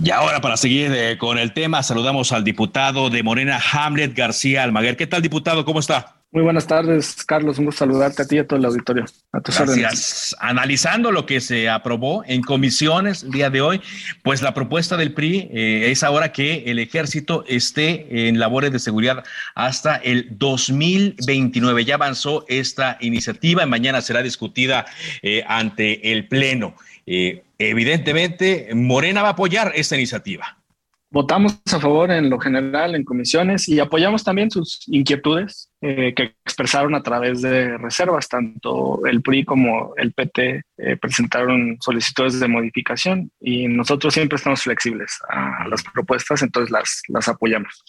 Y 0.00 0.10
ahora 0.10 0.40
para 0.40 0.56
seguir 0.56 0.90
eh, 0.94 1.18
con 1.18 1.38
el 1.38 1.52
tema, 1.52 1.82
saludamos 1.82 2.32
al 2.32 2.44
diputado 2.44 3.10
de 3.10 3.22
Morena, 3.22 3.60
Hamlet 3.72 4.14
García 4.16 4.62
Almaguer. 4.62 4.96
¿Qué 4.96 5.06
tal, 5.06 5.20
diputado? 5.20 5.64
¿Cómo 5.64 5.80
está? 5.80 6.16
Muy 6.34 6.42
buenas 6.42 6.66
tardes, 6.66 7.22
Carlos. 7.26 7.58
Un 7.58 7.66
gusto 7.66 7.80
saludarte 7.80 8.22
a 8.22 8.26
ti 8.26 8.36
y 8.36 8.38
a 8.38 8.46
todo 8.46 8.58
el 8.58 8.64
auditorio. 8.64 9.04
A 9.32 9.42
tus 9.42 9.58
Gracias. 9.58 10.34
Analizando 10.40 11.12
lo 11.12 11.26
que 11.26 11.42
se 11.42 11.68
aprobó 11.68 12.24
en 12.26 12.40
comisiones 12.40 13.22
el 13.22 13.32
día 13.32 13.50
de 13.50 13.60
hoy, 13.60 13.82
pues 14.22 14.40
la 14.40 14.54
propuesta 14.54 14.96
del 14.96 15.12
PRI 15.12 15.50
eh, 15.52 15.90
es 15.90 16.02
ahora 16.02 16.32
que 16.32 16.64
el 16.68 16.78
ejército 16.78 17.44
esté 17.46 18.28
en 18.28 18.38
labores 18.38 18.72
de 18.72 18.78
seguridad 18.78 19.24
hasta 19.54 19.96
el 19.96 20.28
2029. 20.30 21.84
Ya 21.84 21.96
avanzó 21.96 22.46
esta 22.48 22.96
iniciativa 23.00 23.64
y 23.64 23.66
mañana 23.66 24.00
será 24.00 24.22
discutida 24.22 24.86
eh, 25.20 25.44
ante 25.46 26.12
el 26.12 26.28
Pleno. 26.28 26.76
Eh, 27.06 27.42
evidentemente, 27.58 28.68
Morena 28.74 29.22
va 29.22 29.28
a 29.28 29.32
apoyar 29.32 29.72
esta 29.74 29.96
iniciativa. 29.96 30.58
Votamos 31.12 31.60
a 31.70 31.78
favor 31.78 32.10
en 32.10 32.30
lo 32.30 32.38
general 32.38 32.94
en 32.94 33.04
comisiones 33.04 33.68
y 33.68 33.78
apoyamos 33.80 34.24
también 34.24 34.50
sus 34.50 34.80
inquietudes 34.86 35.68
eh, 35.82 36.14
que 36.16 36.34
expresaron 36.42 36.94
a 36.94 37.02
través 37.02 37.42
de 37.42 37.76
reservas. 37.76 38.28
Tanto 38.28 39.04
el 39.04 39.20
PRI 39.20 39.44
como 39.44 39.92
el 39.98 40.12
PT 40.12 40.62
eh, 40.78 40.96
presentaron 40.96 41.76
solicitudes 41.82 42.40
de 42.40 42.48
modificación 42.48 43.30
y 43.38 43.68
nosotros 43.68 44.14
siempre 44.14 44.36
estamos 44.36 44.62
flexibles 44.62 45.18
a 45.28 45.68
las 45.68 45.82
propuestas, 45.82 46.40
entonces 46.40 46.70
las, 46.70 47.02
las 47.08 47.28
apoyamos. 47.28 47.84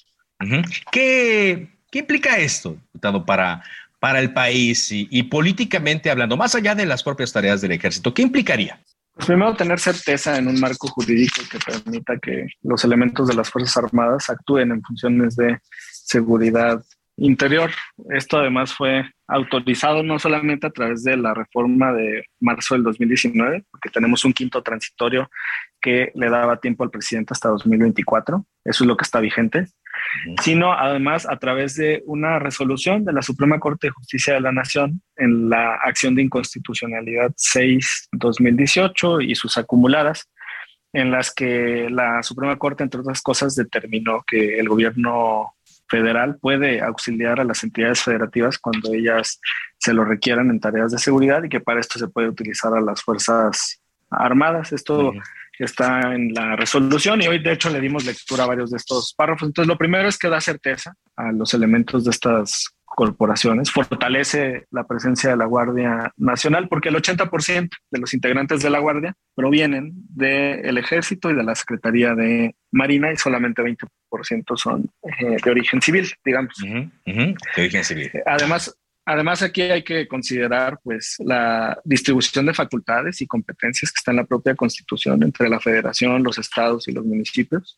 ¿Qué, 0.92 1.70
¿Qué 1.90 2.00
implica 2.00 2.38
esto, 2.38 2.72
diputado, 2.72 3.26
para, 3.26 3.64
para 4.00 4.20
el 4.20 4.34
país 4.34 4.92
y, 4.92 5.08
y 5.10 5.24
políticamente 5.24 6.12
hablando, 6.12 6.36
más 6.36 6.56
allá 6.56 6.76
de 6.76 6.86
las 6.86 7.02
propias 7.02 7.32
tareas 7.32 7.62
del 7.62 7.72
ejército? 7.72 8.14
¿Qué 8.14 8.22
implicaría? 8.22 8.82
Pues 9.16 9.28
primero, 9.28 9.56
tener 9.56 9.80
certeza 9.80 10.38
en 10.38 10.48
un 10.48 10.60
marco 10.60 10.88
jurídico 10.88 11.42
que 11.50 11.60
permita 11.60 12.18
que 12.18 12.48
los 12.64 12.84
elementos 12.84 13.28
de 13.28 13.36
las 13.36 13.50
Fuerzas 13.50 13.78
Armadas 13.78 14.30
actúen 14.30 14.72
en 14.72 14.82
funciones 14.82 15.36
de 15.36 15.60
seguridad 15.92 16.84
interior. 17.18 17.70
Esto 18.10 18.38
además 18.38 18.74
fue 18.74 19.06
autorizado 19.28 20.02
no 20.02 20.18
solamente 20.18 20.66
a 20.66 20.72
través 20.72 21.04
de 21.04 21.16
la 21.16 21.34
reforma 21.34 21.94
de 21.94 22.26
marzo 22.40 22.74
del 22.74 22.84
2019, 22.84 23.64
porque 23.70 23.90
tenemos 23.90 24.26
un 24.26 24.34
quinto 24.34 24.64
transitorio 24.64 25.30
que 25.84 26.12
le 26.16 26.30
daba 26.30 26.58
tiempo 26.58 26.84
al 26.84 26.90
presidente 26.90 27.34
hasta 27.34 27.50
2024. 27.50 28.44
Eso 28.64 28.84
es 28.84 28.88
lo 28.88 28.98
que 28.98 29.04
está 29.04 29.20
vigente 29.20 29.68
sino 30.42 30.74
además 30.74 31.28
a 31.30 31.38
través 31.38 31.76
de 31.76 32.04
una 32.06 32.40
resolución 32.40 33.06
de 33.06 33.14
la 33.14 33.22
Suprema 33.22 33.60
Corte 33.60 33.88
de 33.88 33.92
Justicia 33.92 34.34
de 34.34 34.42
la 34.42 34.52
Nación 34.52 35.02
en 35.16 35.50
la 35.50 35.76
acción 35.76 36.16
de 36.16 36.24
inconstitucionalidad 36.24 37.32
6-2018 37.32 39.26
y 39.28 39.36
sus 39.36 39.58
acumuladas, 39.58 40.30
en 40.94 41.12
las 41.12 41.34
que 41.34 41.90
la 41.90 42.22
Suprema 42.24 42.58
Corte, 42.58 42.84
entre 42.84 43.02
otras 43.02 43.22
cosas, 43.22 43.56
determinó 43.56 44.24
que 44.26 44.60
el 44.60 44.70
gobierno 44.70 45.56
federal 45.88 46.38
puede 46.40 46.82
auxiliar 46.82 47.40
a 47.40 47.44
las 47.44 47.64
entidades 47.64 48.02
federativas 48.02 48.58
cuando 48.58 48.94
ellas 48.94 49.40
se 49.80 49.94
lo 49.94 50.06
requieran 50.06 50.50
en 50.50 50.60
tareas 50.60 50.92
de 50.92 50.98
seguridad 50.98 51.44
y 51.44 51.50
que 51.50 51.60
para 51.60 51.80
esto 51.80 52.00
se 52.00 52.08
puede 52.08 52.30
utilizar 52.30 52.74
a 52.76 52.82
las 52.82 53.02
Fuerzas 53.02 53.82
Armadas. 54.10 54.72
Esto 54.72 55.12
está 55.60 56.14
en 56.14 56.34
la 56.34 56.56
resolución 56.56 57.22
y 57.22 57.28
hoy 57.28 57.40
de 57.40 57.54
hecho 57.54 57.70
le 57.70 57.80
dimos 57.80 58.06
lectura 58.06 58.44
a 58.44 58.48
varios 58.48 58.72
de 58.72 58.78
estos 58.78 59.14
párrafos. 59.16 59.48
Entonces 59.48 59.68
lo 59.68 59.78
primero 59.78 60.08
es 60.08 60.18
que 60.18 60.30
da 60.30 60.42
certeza 60.42 60.94
a 61.16 61.32
los 61.32 61.54
elementos 61.54 62.04
de 62.04 62.12
estas 62.12 62.74
corporaciones, 62.94 63.72
fortalece 63.72 64.68
la 64.72 64.86
presencia 64.86 65.32
de 65.32 65.38
la 65.38 65.46
Guardia 65.46 66.12
Nacional 66.18 66.68
porque 66.70 66.90
el 66.90 66.96
80% 66.96 67.70
de 67.92 68.00
los 68.00 68.14
integrantes 68.14 68.62
de 68.62 68.70
la 68.70 68.80
Guardia 68.80 69.16
provienen 69.36 69.94
del 70.10 70.78
ejército 70.78 71.32
y 71.32 71.36
de 71.36 71.44
la 71.44 71.56
Secretaría 71.56 72.14
de 72.14 72.56
Marina 72.72 73.12
y 73.12 73.18
solamente 73.18 73.64
20% 73.64 74.58
son 74.58 74.90
eh, 75.04 75.38
de 75.44 75.52
origen 75.52 75.82
civil, 75.82 76.08
digamos. 76.24 76.56
De 77.06 77.36
origen 77.58 77.84
civil. 77.84 78.12
Además, 78.26 78.76
Además, 79.06 79.42
aquí 79.42 79.62
hay 79.64 79.84
que 79.84 80.08
considerar 80.08 80.80
pues, 80.82 81.18
la 81.20 81.78
distribución 81.84 82.46
de 82.46 82.54
facultades 82.54 83.22
y 83.22 83.28
competencias 83.28 83.92
que 83.92 83.98
está 83.98 84.12
en 84.12 84.18
la 84.18 84.26
propia 84.26 84.56
Constitución 84.56 85.22
entre 85.24 85.50
la 85.50 85.60
Federación, 85.60 86.24
los 86.24 86.38
estados 86.38 86.88
y 86.88 86.94
los 86.94 87.04
municipios. 87.04 87.78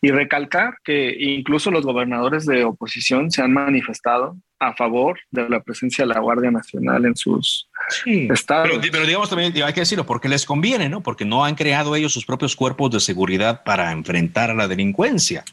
Y 0.00 0.10
recalcar 0.10 0.76
que 0.82 1.14
incluso 1.18 1.70
los 1.70 1.84
gobernadores 1.84 2.46
de 2.46 2.64
oposición 2.64 3.30
se 3.30 3.42
han 3.42 3.52
manifestado 3.52 4.38
a 4.58 4.74
favor 4.74 5.18
de 5.30 5.48
la 5.50 5.62
presencia 5.62 6.06
de 6.06 6.14
la 6.14 6.20
Guardia 6.20 6.50
Nacional 6.50 7.04
en 7.04 7.16
sus 7.16 7.68
estados. 8.06 8.70
Pero, 8.70 8.80
pero, 8.90 9.06
digamos 9.06 9.28
también, 9.28 9.52
hay 9.62 9.72
que 9.74 9.80
decirlo, 9.80 10.06
porque 10.06 10.28
les 10.28 10.46
conviene, 10.46 10.88
¿no? 10.88 11.02
Porque 11.02 11.26
no 11.26 11.44
han 11.44 11.56
creado 11.56 11.94
ellos 11.94 12.12
sus 12.12 12.24
propios 12.24 12.56
cuerpos 12.56 12.90
de 12.90 13.00
seguridad 13.00 13.64
para 13.64 13.92
enfrentar 13.92 14.50
a 14.50 14.54
la 14.54 14.66
delincuencia. 14.66 15.44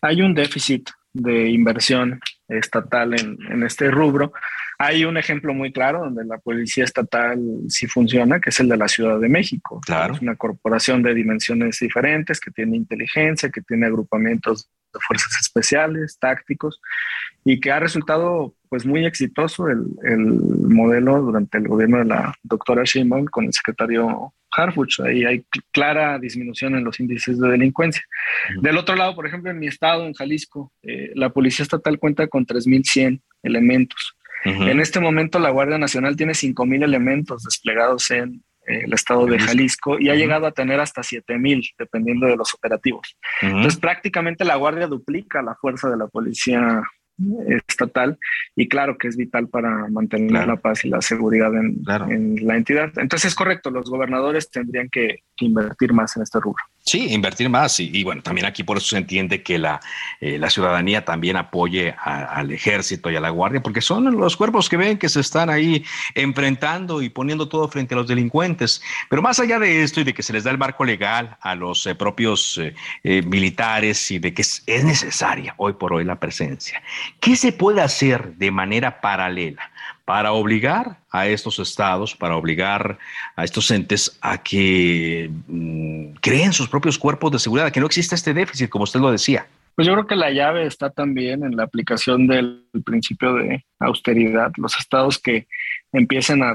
Hay 0.00 0.22
un 0.22 0.34
déficit 0.34 0.90
de 1.12 1.50
inversión 1.50 2.20
estatal 2.48 3.14
en, 3.14 3.38
en 3.50 3.62
este 3.62 3.90
rubro. 3.90 4.32
Hay 4.78 5.04
un 5.04 5.16
ejemplo 5.16 5.54
muy 5.54 5.72
claro 5.72 6.00
donde 6.00 6.24
la 6.24 6.38
policía 6.38 6.84
estatal 6.84 7.38
sí 7.68 7.86
funciona, 7.86 8.40
que 8.40 8.50
es 8.50 8.60
el 8.60 8.68
de 8.68 8.76
la 8.76 8.88
Ciudad 8.88 9.20
de 9.20 9.28
México. 9.28 9.80
Claro. 9.84 10.14
Es 10.14 10.20
una 10.20 10.36
corporación 10.36 11.02
de 11.02 11.14
dimensiones 11.14 11.78
diferentes, 11.78 12.40
que 12.40 12.50
tiene 12.50 12.76
inteligencia, 12.76 13.50
que 13.50 13.62
tiene 13.62 13.86
agrupamientos 13.86 14.68
de 14.92 15.00
fuerzas 15.06 15.32
especiales, 15.40 16.18
tácticos, 16.18 16.80
y 17.44 17.60
que 17.60 17.70
ha 17.70 17.78
resultado 17.78 18.54
pues 18.74 18.86
muy 18.86 19.06
exitoso 19.06 19.68
el, 19.68 19.86
el 20.02 20.18
modelo 20.18 21.20
durante 21.22 21.58
el 21.58 21.68
gobierno 21.68 21.98
de 21.98 22.06
la 22.06 22.34
doctora 22.42 22.82
Sheinbaum 22.84 23.26
con 23.26 23.44
el 23.44 23.52
secretario 23.52 24.34
Harfuch. 24.50 24.98
Ahí 24.98 25.24
hay 25.24 25.44
clara 25.70 26.18
disminución 26.18 26.74
en 26.74 26.82
los 26.82 26.98
índices 26.98 27.38
de 27.38 27.50
delincuencia. 27.50 28.02
Uh 28.02 28.58
-huh. 28.58 28.62
Del 28.62 28.76
otro 28.76 28.96
lado, 28.96 29.14
por 29.14 29.28
ejemplo, 29.28 29.52
en 29.52 29.60
mi 29.60 29.68
estado, 29.68 30.08
en 30.08 30.14
Jalisco, 30.14 30.72
eh, 30.82 31.12
la 31.14 31.28
Policía 31.28 31.62
Estatal 31.62 32.00
cuenta 32.00 32.26
con 32.26 32.46
3.100 32.46 33.20
elementos. 33.44 34.16
Uh 34.44 34.48
-huh. 34.48 34.70
En 34.72 34.80
este 34.80 34.98
momento 34.98 35.38
la 35.38 35.50
Guardia 35.50 35.78
Nacional 35.78 36.16
tiene 36.16 36.32
5.000 36.32 36.82
elementos 36.82 37.44
desplegados 37.44 38.10
en 38.10 38.42
eh, 38.66 38.80
el 38.86 38.92
estado 38.92 39.24
de 39.26 39.38
Jalisco 39.38 40.00
y 40.00 40.08
ha 40.08 40.14
uh 40.14 40.16
-huh. 40.16 40.18
llegado 40.18 40.46
a 40.48 40.50
tener 40.50 40.80
hasta 40.80 41.02
7.000, 41.02 41.74
dependiendo 41.78 42.26
de 42.26 42.36
los 42.36 42.52
operativos. 42.54 43.16
Entonces, 43.40 43.76
prácticamente 43.76 44.44
la 44.44 44.56
Guardia 44.56 44.88
duplica 44.88 45.42
la 45.42 45.54
fuerza 45.54 45.88
de 45.88 45.96
la 45.96 46.08
Policía 46.08 46.82
estatal 47.46 48.18
y 48.56 48.68
claro 48.68 48.98
que 48.98 49.08
es 49.08 49.16
vital 49.16 49.48
para 49.48 49.88
mantener 49.88 50.30
claro. 50.30 50.46
la 50.48 50.56
paz 50.56 50.84
y 50.84 50.88
la 50.88 51.00
seguridad 51.00 51.54
en, 51.54 51.82
claro. 51.84 52.10
en, 52.10 52.46
la 52.46 52.56
entidad. 52.56 52.90
Entonces 52.96 53.32
es 53.32 53.34
correcto, 53.34 53.70
los 53.70 53.88
gobernadores 53.88 54.50
tendrían 54.50 54.88
que, 54.88 55.20
que 55.36 55.46
invertir 55.46 55.92
más 55.92 56.16
en 56.16 56.22
este 56.22 56.40
rubro. 56.40 56.62
Sí, 56.86 57.14
invertir 57.14 57.48
más 57.48 57.80
y, 57.80 58.04
bueno, 58.04 58.20
también 58.20 58.46
aquí 58.46 58.62
por 58.62 58.76
eso 58.76 58.88
se 58.88 58.98
entiende 58.98 59.42
que 59.42 59.58
la, 59.58 59.80
eh, 60.20 60.38
la 60.38 60.50
ciudadanía 60.50 61.02
también 61.02 61.34
apoye 61.36 61.94
al 61.98 62.50
ejército 62.52 63.10
y 63.10 63.16
a 63.16 63.20
la 63.20 63.30
guardia, 63.30 63.62
porque 63.62 63.80
son 63.80 64.14
los 64.18 64.36
cuerpos 64.36 64.68
que 64.68 64.76
ven 64.76 64.98
que 64.98 65.08
se 65.08 65.20
están 65.20 65.48
ahí 65.48 65.82
enfrentando 66.14 67.00
y 67.00 67.08
poniendo 67.08 67.48
todo 67.48 67.68
frente 67.68 67.94
a 67.94 67.96
los 67.96 68.06
delincuentes. 68.06 68.82
Pero 69.08 69.22
más 69.22 69.40
allá 69.40 69.58
de 69.58 69.82
esto 69.82 70.02
y 70.02 70.04
de 70.04 70.12
que 70.12 70.22
se 70.22 70.34
les 70.34 70.44
da 70.44 70.50
el 70.50 70.58
marco 70.58 70.84
legal 70.84 71.38
a 71.40 71.54
los 71.54 71.86
eh, 71.86 71.94
propios 71.94 72.60
eh, 73.02 73.22
militares 73.22 74.10
y 74.10 74.18
de 74.18 74.34
que 74.34 74.42
es 74.42 74.84
necesaria 74.84 75.54
hoy 75.56 75.72
por 75.72 75.94
hoy 75.94 76.04
la 76.04 76.20
presencia, 76.20 76.82
¿qué 77.18 77.34
se 77.34 77.52
puede 77.52 77.80
hacer 77.80 78.34
de 78.34 78.50
manera 78.50 79.00
paralela? 79.00 79.70
Para 80.04 80.32
obligar 80.32 80.98
a 81.10 81.26
estos 81.26 81.58
estados, 81.58 82.14
para 82.14 82.36
obligar 82.36 82.98
a 83.36 83.44
estos 83.44 83.70
entes 83.70 84.18
a 84.20 84.42
que 84.42 85.30
mmm, 85.46 86.14
creen 86.20 86.52
sus 86.52 86.68
propios 86.68 86.98
cuerpos 86.98 87.32
de 87.32 87.38
seguridad, 87.38 87.68
a 87.68 87.72
que 87.72 87.80
no 87.80 87.86
exista 87.86 88.14
este 88.14 88.34
déficit, 88.34 88.68
como 88.68 88.84
usted 88.84 89.00
lo 89.00 89.10
decía. 89.10 89.46
Pues 89.74 89.88
yo 89.88 89.94
creo 89.94 90.06
que 90.06 90.14
la 90.14 90.30
llave 90.30 90.66
está 90.66 90.90
también 90.90 91.42
en 91.44 91.56
la 91.56 91.64
aplicación 91.64 92.28
del 92.28 92.64
principio 92.84 93.34
de 93.34 93.64
austeridad. 93.80 94.52
Los 94.56 94.78
estados 94.78 95.18
que 95.18 95.48
empiecen 95.92 96.44
a 96.44 96.54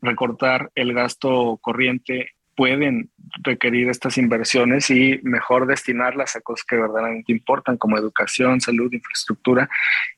recortar 0.00 0.70
el 0.74 0.94
gasto 0.94 1.58
corriente 1.60 2.30
pueden 2.56 3.10
requerir 3.42 3.88
estas 3.88 4.18
inversiones 4.18 4.90
y 4.90 5.18
mejor 5.22 5.66
destinarlas 5.66 6.36
a 6.36 6.40
cosas 6.40 6.64
que 6.64 6.76
verdaderamente 6.76 7.32
importan, 7.32 7.76
como 7.76 7.98
educación, 7.98 8.60
salud, 8.60 8.92
infraestructura 8.92 9.68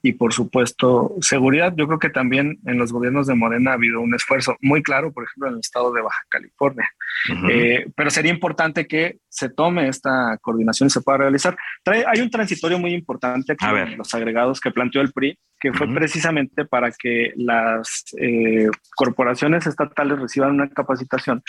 y, 0.03 0.13
por 0.13 0.33
supuesto, 0.33 1.15
seguridad. 1.21 1.73
Yo 1.77 1.87
creo 1.87 1.99
que 1.99 2.11
también 2.11 2.59
en 2.67 2.79
los 2.79 2.93
gobiernos 2.93 3.27
de 3.27 3.35
Morena 3.35 3.71
ha 3.71 3.75
habido 3.75 4.01
un 4.01 4.15
esfuerzo 4.15 4.57
muy 4.61 4.83
claro, 4.83 5.13
por 5.13 5.25
ejemplo, 5.25 5.49
en 5.49 5.55
el 5.55 5.61
estado 5.61 5.93
de 5.93 6.03
Baja 6.03 6.23
California. 6.29 6.89
Uh 7.31 7.33
-huh. 7.33 7.51
eh, 7.51 7.87
pero 7.97 8.11
sería 8.11 8.33
importante 8.33 8.87
que 8.87 9.19
se 9.29 9.49
tome 9.49 9.89
esta 9.89 10.39
coordinación 10.41 10.89
y 10.89 10.91
se 10.91 11.01
pueda 11.01 11.19
realizar. 11.19 11.57
Trae, 11.83 12.05
hay 12.07 12.21
un 12.21 12.31
transitorio 12.31 12.79
muy 12.79 12.93
importante 12.93 13.53
aquí 13.53 13.65
en 13.67 13.99
los 13.99 14.15
agregados 14.15 14.61
que 14.61 14.71
planteó 14.71 15.01
el 15.01 15.13
PRI, 15.13 15.39
que 15.59 15.73
fue 15.73 15.87
uh 15.87 15.91
-huh. 15.91 15.95
precisamente 15.95 16.65
para 16.65 16.91
que 16.93 17.33
las 17.37 18.05
eh, 18.21 18.69
corporaciones 18.95 19.67
estatales 19.67 20.19
reciban 20.19 20.53
una 20.53 20.69
capacitación 20.69 21.43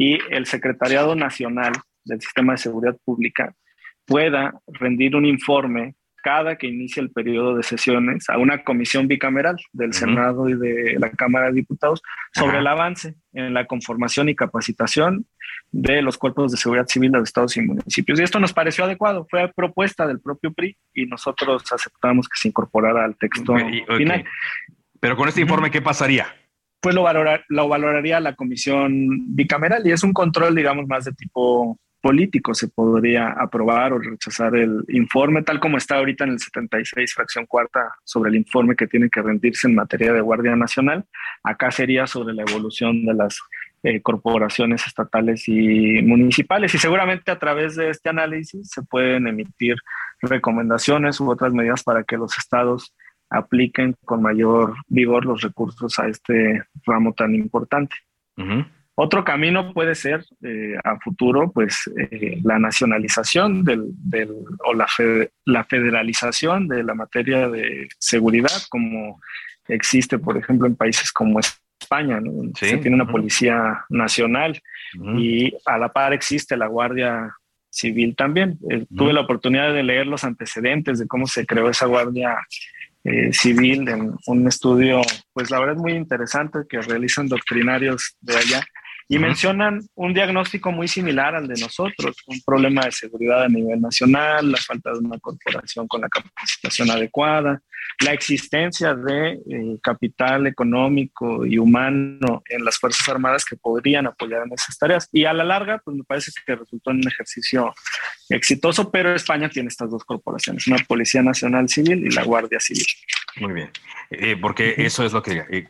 y 0.00 0.18
el 0.30 0.46
Secretariado 0.46 1.14
Nacional 1.14 1.74
del 2.06 2.22
Sistema 2.22 2.52
de 2.54 2.58
Seguridad 2.58 2.96
Pública 3.04 3.54
pueda 4.06 4.58
rendir 4.66 5.14
un 5.14 5.26
informe 5.26 5.94
cada 6.22 6.56
que 6.56 6.68
inicie 6.68 7.02
el 7.02 7.10
periodo 7.10 7.54
de 7.54 7.62
sesiones 7.62 8.30
a 8.30 8.38
una 8.38 8.64
comisión 8.64 9.08
bicameral 9.08 9.56
del 9.74 9.88
uh 9.88 9.92
-huh. 9.92 9.94
Senado 9.94 10.48
y 10.48 10.54
de 10.54 10.96
la 10.98 11.10
Cámara 11.10 11.48
de 11.48 11.56
Diputados 11.56 12.00
sobre 12.32 12.52
uh 12.52 12.56
-huh. 12.56 12.60
el 12.60 12.66
avance 12.66 13.14
en 13.34 13.52
la 13.52 13.66
conformación 13.66 14.30
y 14.30 14.34
capacitación 14.34 15.26
de 15.70 16.00
los 16.00 16.16
cuerpos 16.16 16.50
de 16.50 16.56
seguridad 16.56 16.86
civil 16.88 17.12
de 17.12 17.18
los 17.18 17.28
estados 17.28 17.56
y 17.58 17.60
municipios. 17.60 18.18
Y 18.18 18.22
esto 18.22 18.40
nos 18.40 18.54
pareció 18.54 18.84
adecuado, 18.84 19.26
fue 19.30 19.52
propuesta 19.54 20.06
del 20.06 20.20
propio 20.20 20.50
PRI 20.54 20.78
y 20.94 21.04
nosotros 21.04 21.70
aceptamos 21.70 22.26
que 22.26 22.38
se 22.40 22.48
incorporara 22.48 23.04
al 23.04 23.16
texto 23.16 23.52
okay, 23.52 23.82
okay. 23.82 23.98
final. 23.98 24.24
Pero 24.98 25.14
con 25.16 25.28
este 25.28 25.42
informe, 25.42 25.70
¿qué 25.70 25.82
pasaría? 25.82 26.26
Pues 26.80 26.94
lo, 26.94 27.02
valorar, 27.02 27.44
lo 27.48 27.68
valoraría 27.68 28.20
la 28.20 28.34
comisión 28.34 29.34
bicameral 29.34 29.86
y 29.86 29.92
es 29.92 30.02
un 30.02 30.12
control, 30.12 30.54
digamos, 30.54 30.86
más 30.86 31.04
de 31.04 31.12
tipo 31.12 31.78
político. 32.00 32.54
Se 32.54 32.68
podría 32.68 33.28
aprobar 33.32 33.92
o 33.92 33.98
rechazar 33.98 34.56
el 34.56 34.84
informe, 34.88 35.42
tal 35.42 35.60
como 35.60 35.76
está 35.76 35.96
ahorita 35.96 36.24
en 36.24 36.30
el 36.30 36.38
76, 36.38 37.14
fracción 37.14 37.46
cuarta, 37.46 37.94
sobre 38.04 38.30
el 38.30 38.36
informe 38.36 38.76
que 38.76 38.86
tiene 38.86 39.10
que 39.10 39.22
rendirse 39.22 39.68
en 39.68 39.74
materia 39.74 40.12
de 40.12 40.20
Guardia 40.20 40.56
Nacional. 40.56 41.04
Acá 41.42 41.70
sería 41.70 42.06
sobre 42.06 42.34
la 42.34 42.42
evolución 42.42 43.04
de 43.04 43.14
las 43.14 43.38
eh, 43.82 44.02
corporaciones 44.02 44.86
estatales 44.86 45.48
y 45.48 46.02
municipales. 46.02 46.74
Y 46.74 46.78
seguramente 46.78 47.30
a 47.30 47.38
través 47.38 47.76
de 47.76 47.90
este 47.90 48.10
análisis 48.10 48.68
se 48.70 48.82
pueden 48.82 49.26
emitir 49.26 49.76
recomendaciones 50.20 51.20
u 51.20 51.30
otras 51.30 51.52
medidas 51.52 51.82
para 51.82 52.04
que 52.04 52.16
los 52.16 52.36
estados 52.36 52.94
apliquen 53.30 53.94
con 54.04 54.22
mayor 54.22 54.74
vigor 54.88 55.24
los 55.24 55.40
recursos 55.40 55.98
a 55.98 56.08
este 56.08 56.62
ramo 56.84 57.12
tan 57.14 57.34
importante. 57.34 57.94
Uh 58.36 58.42
-huh. 58.42 58.66
Otro 59.02 59.24
camino 59.24 59.72
puede 59.72 59.94
ser 59.94 60.26
eh, 60.42 60.74
a 60.84 60.98
futuro, 60.98 61.50
pues, 61.52 61.90
eh, 61.96 62.38
la 62.44 62.58
nacionalización 62.58 63.64
del, 63.64 63.84
del, 63.94 64.30
o 64.64 64.74
la, 64.74 64.86
fe, 64.88 65.30
la 65.46 65.64
federalización 65.64 66.68
de 66.68 66.82
la 66.82 66.94
materia 66.94 67.48
de 67.48 67.88
seguridad, 67.98 68.60
como 68.68 69.18
existe, 69.68 70.18
por 70.18 70.36
ejemplo, 70.36 70.66
en 70.66 70.76
países 70.76 71.12
como 71.12 71.40
España, 71.40 72.20
¿no? 72.20 72.30
sí. 72.54 72.66
se 72.66 72.76
tiene 72.76 72.96
una 72.96 73.10
policía 73.10 73.86
nacional 73.88 74.60
uh 74.98 75.02
-huh. 75.02 75.18
y 75.18 75.56
a 75.64 75.78
la 75.78 75.88
par 75.88 76.12
existe 76.12 76.56
la 76.56 76.66
Guardia 76.66 77.34
Civil 77.70 78.14
también. 78.16 78.58
Eh, 78.68 78.84
tuve 78.94 79.12
la 79.12 79.20
oportunidad 79.20 79.72
de 79.72 79.82
leer 79.82 80.06
los 80.06 80.24
antecedentes 80.24 80.98
de 80.98 81.06
cómo 81.06 81.26
se 81.26 81.46
creó 81.46 81.70
esa 81.70 81.86
Guardia 81.86 82.36
eh, 83.04 83.32
civil 83.32 83.88
en 83.88 84.14
un 84.26 84.48
estudio, 84.48 85.00
pues 85.32 85.50
la 85.50 85.58
verdad 85.58 85.76
es 85.76 85.82
muy 85.82 85.92
interesante 85.92 86.60
que 86.68 86.80
realizan 86.82 87.28
doctrinarios 87.28 88.16
de 88.20 88.36
allá 88.36 88.62
y 89.10 89.16
uh 89.16 89.18
-huh. 89.18 89.22
mencionan 89.22 89.80
un 89.96 90.14
diagnóstico 90.14 90.70
muy 90.70 90.86
similar 90.86 91.34
al 91.34 91.48
de 91.48 91.60
nosotros, 91.60 92.16
un 92.28 92.40
problema 92.42 92.82
de 92.82 92.92
seguridad 92.92 93.42
a 93.42 93.48
nivel 93.48 93.80
nacional, 93.80 94.52
la 94.52 94.58
falta 94.58 94.92
de 94.92 95.00
una 95.00 95.18
corporación 95.18 95.88
con 95.88 96.00
la 96.00 96.08
capacitación 96.08 96.92
adecuada, 96.92 97.60
la 98.06 98.12
existencia 98.12 98.94
de 98.94 99.32
eh, 99.32 99.78
capital 99.82 100.46
económico 100.46 101.44
y 101.44 101.58
humano 101.58 102.42
en 102.48 102.64
las 102.64 102.78
Fuerzas 102.78 103.08
Armadas 103.08 103.44
que 103.44 103.56
podrían 103.56 104.06
apoyar 104.06 104.46
en 104.46 104.52
esas 104.52 104.78
tareas. 104.78 105.08
Y 105.10 105.24
a 105.24 105.32
la 105.32 105.42
larga, 105.42 105.80
pues 105.84 105.96
me 105.96 106.04
parece 106.04 106.30
que 106.46 106.54
resultó 106.54 106.92
en 106.92 106.98
un 106.98 107.08
ejercicio 107.08 107.74
exitoso, 108.28 108.92
pero 108.92 109.12
España 109.12 109.48
tiene 109.48 109.70
estas 109.70 109.90
dos 109.90 110.04
corporaciones, 110.04 110.68
una 110.68 110.78
Policía 110.86 111.22
Nacional 111.22 111.68
Civil 111.68 112.06
y 112.06 112.10
la 112.10 112.22
Guardia 112.22 112.60
Civil. 112.60 112.86
Muy 113.40 113.54
bien, 113.54 113.70
eh, 114.10 114.36
porque 114.40 114.74
eso 114.78 115.04
es 115.04 115.12
lo 115.12 115.20
que... 115.20 115.44
Eh, 115.50 115.68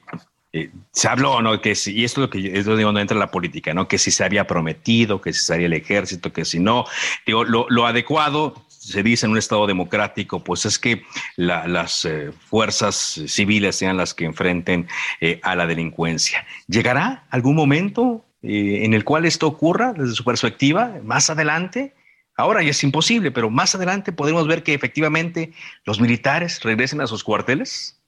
eh, 0.53 0.71
se 0.93 1.09
habló, 1.09 1.41
¿no? 1.43 1.61
Que 1.61 1.75
si, 1.75 1.93
y 1.93 2.05
esto 2.05 2.21
es 2.21 2.27
lo 2.27 2.31
que 2.31 2.59
es 2.59 2.65
donde 2.65 3.01
entra 3.01 3.17
la 3.17 3.31
política, 3.31 3.73
¿no? 3.73 3.87
Que 3.87 3.99
si 3.99 4.11
se 4.11 4.25
había 4.25 4.47
prometido, 4.47 5.21
que 5.21 5.33
si 5.33 5.45
se 5.45 5.55
haría 5.55 5.67
el 5.67 5.73
ejército, 5.75 6.33
que 6.33 6.45
si 6.45 6.59
no. 6.59 6.87
Digo, 7.25 7.45
lo, 7.45 7.67
lo 7.69 7.87
adecuado, 7.87 8.67
se 8.69 9.03
dice 9.03 9.27
en 9.27 9.33
un 9.33 9.39
Estado 9.39 9.67
democrático, 9.67 10.43
pues 10.43 10.67
es 10.67 10.79
que 10.79 11.05
la, 11.37 11.69
las 11.69 12.05
eh, 12.05 12.33
fuerzas 12.49 13.21
civiles 13.27 13.77
sean 13.77 13.97
las 13.97 14.15
que 14.15 14.25
enfrenten 14.25 14.89
eh, 15.21 15.39
a 15.43 15.55
la 15.55 15.67
delincuencia. 15.67 16.45
¿Llegará 16.67 17.27
algún 17.31 17.55
momento 17.55 18.25
en 18.43 18.95
el 18.95 19.05
cual 19.05 19.27
esto 19.27 19.47
ocurra 19.47 19.93
desde 19.93 20.15
su 20.15 20.25
perspectiva 20.25 20.97
más 21.05 21.29
adelante? 21.29 21.95
Ahora 22.37 22.63
ya 22.63 22.71
es 22.71 22.83
imposible, 22.83 23.31
pero 23.31 23.51
más 23.51 23.75
adelante 23.75 24.13
podremos 24.13 24.49
ver 24.49 24.63
que 24.63 24.73
efectivamente 24.73 25.53
los 25.85 26.01
militares 26.01 26.63
regresen 26.63 27.03
a 27.03 27.07
sus 27.07 27.23
cuarteles. 27.23 28.00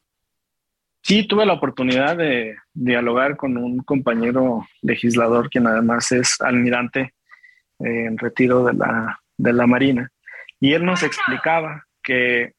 Sí, 1.02 1.26
tuve 1.26 1.44
la 1.44 1.54
oportunidad 1.54 2.16
de 2.16 2.56
dialogar 2.72 3.36
con 3.36 3.56
un 3.56 3.80
compañero 3.80 4.66
legislador, 4.82 5.50
quien 5.50 5.66
además 5.66 6.12
es 6.12 6.40
almirante 6.40 7.12
en 7.80 8.16
retiro 8.16 8.64
de 8.64 8.74
la, 8.74 9.20
de 9.36 9.52
la 9.52 9.66
Marina, 9.66 10.10
y 10.60 10.74
él 10.74 10.84
nos 10.84 11.02
explicaba 11.02 11.84
que 12.02 12.52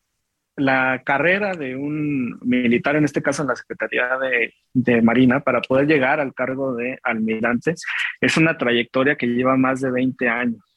la 0.56 1.02
carrera 1.04 1.54
de 1.54 1.76
un 1.76 2.38
militar, 2.42 2.96
en 2.98 3.06
este 3.06 3.22
caso 3.22 3.42
en 3.42 3.48
la 3.48 3.56
Secretaría 3.56 4.18
de, 4.18 4.54
de, 4.74 5.02
Marina, 5.02 5.40
para 5.40 5.62
poder 5.62 5.88
llegar 5.88 6.20
al 6.20 6.34
cargo 6.34 6.76
de 6.76 7.00
almirante, 7.02 7.74
es 8.22 8.38
una 8.38 8.58
trayectoria 8.58 9.16
que 9.16 9.28
lleva 9.28 9.56
más 9.56 9.82
de 9.82 9.90
20 9.90 10.30
años, 10.30 10.73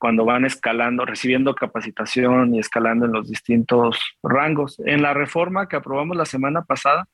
cuando 0.00 0.24
van 0.24 0.46
escalando, 0.46 1.04
recibiendo 1.04 1.54
capacitación 1.54 2.54
y 2.54 2.58
escalando 2.58 3.04
en 3.04 3.12
los 3.12 3.28
distintos 3.28 4.00
rangos. 4.22 4.80
En 4.86 5.02
la 5.02 5.12
reforma 5.12 5.68
que 5.68 5.76
aprobamos 5.76 6.16
la 6.16 6.24
semana 6.24 6.62
pasada, 6.62 7.06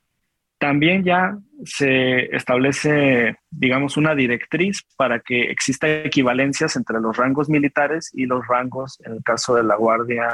también 0.58 1.02
ya 1.02 1.36
se 1.64 2.34
establece, 2.34 3.36
digamos, 3.50 3.96
una 3.96 4.14
directriz 4.14 4.84
para 4.96 5.18
que 5.18 5.50
exista 5.50 5.88
equivalencias 5.88 6.76
entre 6.76 7.00
los 7.00 7.16
rangos 7.16 7.48
militares 7.48 8.12
y 8.14 8.26
los 8.26 8.46
rangos, 8.46 9.00
en 9.04 9.14
el 9.14 9.22
caso 9.24 9.56
de 9.56 9.64
la 9.64 9.74
Guardia 9.74 10.28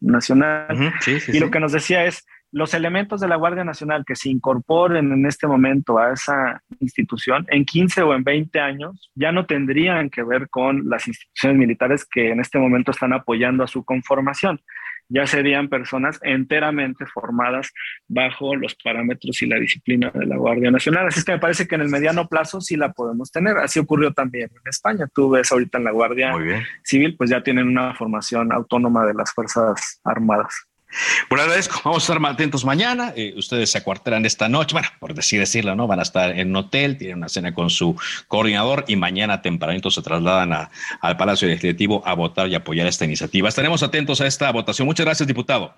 Nacional. 0.00 0.94
y 1.28 1.38
lo 1.38 1.50
que 1.50 1.60
nos 1.60 1.72
decía 1.72 2.06
es, 2.06 2.26
los 2.50 2.74
elementos 2.74 3.20
de 3.20 3.28
la 3.28 3.36
Guardia 3.36 3.64
Nacional 3.64 4.04
que 4.06 4.16
se 4.16 4.30
incorporen 4.30 5.12
en 5.12 5.26
este 5.26 5.46
momento 5.46 5.98
a 5.98 6.12
esa 6.12 6.62
institución, 6.80 7.46
en 7.48 7.64
15 7.64 8.02
o 8.02 8.14
en 8.14 8.24
20 8.24 8.60
años, 8.60 9.10
ya 9.14 9.32
no 9.32 9.46
tendrían 9.46 10.10
que 10.10 10.22
ver 10.22 10.48
con 10.48 10.88
las 10.88 11.06
instituciones 11.06 11.58
militares 11.58 12.06
que 12.06 12.30
en 12.30 12.40
este 12.40 12.58
momento 12.58 12.90
están 12.90 13.12
apoyando 13.12 13.64
a 13.64 13.68
su 13.68 13.84
conformación 13.84 14.60
ya 15.08 15.26
serían 15.26 15.68
personas 15.68 16.20
enteramente 16.22 17.06
formadas 17.06 17.72
bajo 18.06 18.54
los 18.54 18.74
parámetros 18.74 19.42
y 19.42 19.46
la 19.46 19.58
disciplina 19.58 20.10
de 20.12 20.26
la 20.26 20.36
Guardia 20.36 20.70
Nacional. 20.70 21.08
Así 21.08 21.20
es 21.20 21.24
que 21.24 21.32
me 21.32 21.38
parece 21.38 21.66
que 21.66 21.74
en 21.74 21.80
el 21.82 21.88
mediano 21.88 22.28
plazo 22.28 22.60
sí 22.60 22.76
la 22.76 22.92
podemos 22.92 23.32
tener. 23.32 23.56
Así 23.58 23.78
ocurrió 23.78 24.12
también 24.12 24.50
en 24.52 24.68
España. 24.68 25.08
Tú 25.12 25.30
ves 25.30 25.50
ahorita 25.50 25.78
en 25.78 25.84
la 25.84 25.92
Guardia 25.92 26.32
Civil, 26.82 27.16
pues 27.16 27.30
ya 27.30 27.42
tienen 27.42 27.68
una 27.68 27.94
formación 27.94 28.52
autónoma 28.52 29.06
de 29.06 29.14
las 29.14 29.32
Fuerzas 29.32 30.00
Armadas. 30.04 30.66
Bueno, 31.28 31.44
agradezco. 31.44 31.80
Vamos 31.84 32.02
a 32.02 32.04
estar 32.04 32.20
más 32.20 32.34
atentos 32.34 32.64
mañana. 32.64 33.12
Eh, 33.16 33.34
ustedes 33.36 33.70
se 33.70 33.78
acuartelan 33.78 34.24
esta 34.24 34.48
noche. 34.48 34.72
Bueno, 34.72 34.88
por 34.98 35.14
decir 35.14 35.40
decirlo, 35.40 35.74
¿no? 35.74 35.86
Van 35.86 36.00
a 36.00 36.02
estar 36.02 36.30
en 36.38 36.50
un 36.50 36.56
hotel, 36.56 36.96
tienen 36.96 37.18
una 37.18 37.28
cena 37.28 37.52
con 37.54 37.70
su 37.70 37.96
coordinador 38.26 38.84
y 38.88 38.96
mañana 38.96 39.42
tempranito 39.42 39.90
se 39.90 40.02
trasladan 40.02 40.68
al 41.00 41.16
Palacio 41.16 41.48
Legislativo 41.48 42.02
a 42.06 42.14
votar 42.14 42.48
y 42.48 42.54
apoyar 42.54 42.86
esta 42.86 43.04
iniciativa. 43.04 43.48
Estaremos 43.48 43.82
atentos 43.82 44.20
a 44.20 44.26
esta 44.26 44.50
votación. 44.50 44.86
Muchas 44.86 45.04
gracias, 45.04 45.26
diputado. 45.26 45.74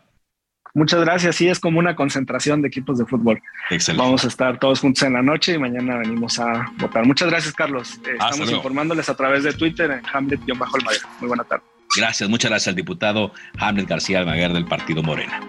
Muchas 0.75 1.01
gracias. 1.01 1.37
Sí, 1.37 1.49
es 1.49 1.59
como 1.59 1.79
una 1.79 1.97
concentración 1.97 2.63
de 2.63 2.69
equipos 2.69 2.99
de 2.99 3.07
fútbol. 3.07 3.41
Excelente. 3.71 4.05
Vamos 4.05 4.25
a 4.25 4.29
estar 4.29 4.59
todos 4.59 4.81
juntos 4.81 5.03
en 5.03 5.15
la 5.15 5.23
noche 5.23 5.55
y 5.55 5.59
mañana 5.59 5.99
venimos 5.99 6.39
a 6.39 6.71
votar. 6.79 7.05
Muchas 7.05 7.29
gracias, 7.29 7.55
Carlos. 7.55 8.01
Eh, 8.07 8.17
estamos 8.19 8.51
informándoles 8.51 9.09
a 9.09 9.17
través 9.17 9.43
de 9.43 9.53
Twitter 9.53 9.91
en 9.91 10.03
Hamlet-Madero. 10.13 11.09
Muy 11.21 11.29
buena 11.29 11.45
tarde. 11.45 11.65
Gracias, 11.97 12.29
muchas 12.29 12.51
gracias 12.51 12.69
al 12.69 12.77
diputado 12.77 13.33
Hamlet 13.59 13.89
García 13.89 14.21
Almaguer 14.21 14.53
del 14.53 14.65
Partido 14.65 15.03
Morena. 15.03 15.41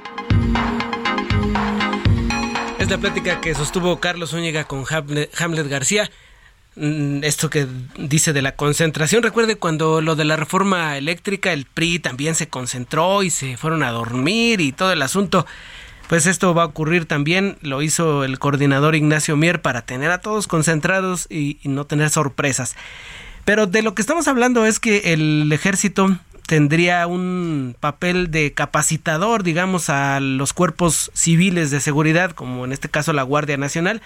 Es 2.80 2.90
la 2.90 2.98
plática 2.98 3.40
que 3.42 3.54
sostuvo 3.54 4.00
Carlos 4.00 4.34
Úñiga 4.34 4.64
con 4.64 4.84
Hamlet 4.90 5.68
García 5.68 6.10
mm, 6.76 7.24
esto 7.24 7.52
que 7.52 7.68
dice 7.96 8.34
de 8.34 8.42
la 8.42 8.56
concentración. 8.56 9.22
Recuerde 9.22 9.56
cuando 9.56 10.02
lo 10.02 10.16
de 10.16 10.26
la 10.26 10.36
reforma 10.36 10.98
eléctrica, 10.98 11.54
el 11.54 11.66
PRI 11.66 12.00
también 12.00 12.34
se 12.34 12.50
concentró 12.50 13.22
y 13.22 13.30
se 13.30 13.56
fueron 13.56 13.84
a 13.84 13.92
dormir 13.92 14.62
y 14.62 14.72
todo 14.72 14.92
el 14.92 15.04
asunto. 15.04 15.46
Pues 16.10 16.26
esto 16.26 16.56
va 16.56 16.64
a 16.64 16.66
ocurrir 16.66 17.06
también, 17.06 17.58
lo 17.62 17.84
hizo 17.84 18.24
el 18.24 18.40
coordinador 18.40 18.96
Ignacio 18.96 19.38
Mier 19.38 19.62
para 19.62 19.84
tener 19.84 20.10
a 20.10 20.22
todos 20.22 20.48
concentrados 20.48 21.28
y 21.30 21.60
no 21.66 21.86
tener 21.86 22.10
sorpresas. 22.10 22.76
Pero 23.46 23.68
de 23.68 23.82
lo 23.82 23.96
que 23.96 24.02
estamos 24.02 24.28
hablando 24.28 24.66
es 24.66 24.80
que 24.80 25.14
el 25.14 25.52
ejército 25.52 26.18
tendría 26.52 27.08
un 27.08 27.78
papel 27.80 28.30
de 28.30 28.52
capacitador, 28.52 29.42
digamos, 29.42 29.90
a 29.90 30.20
los 30.20 30.52
cuerpos 30.52 31.10
civiles 31.14 31.72
de 31.72 31.80
seguridad, 31.80 32.32
como 32.32 32.66
en 32.66 32.74
este 32.74 32.90
caso 32.90 33.14
la 33.14 33.24
Guardia 33.24 33.56
Nacional. 33.56 34.02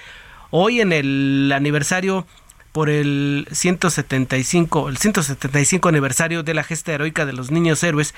Hoy 0.52 0.80
en 0.80 0.94
el 0.94 1.52
aniversario 1.56 2.28
por 2.72 2.92
el 2.92 3.48
175, 3.52 4.90
el 4.90 4.98
175 4.98 5.90
aniversario 5.90 6.44
de 6.44 6.54
la 6.54 6.64
gesta 6.64 6.94
heroica 6.94 7.26
de 7.26 7.34
los 7.34 7.50
niños 7.50 7.84
héroes, 7.84 8.14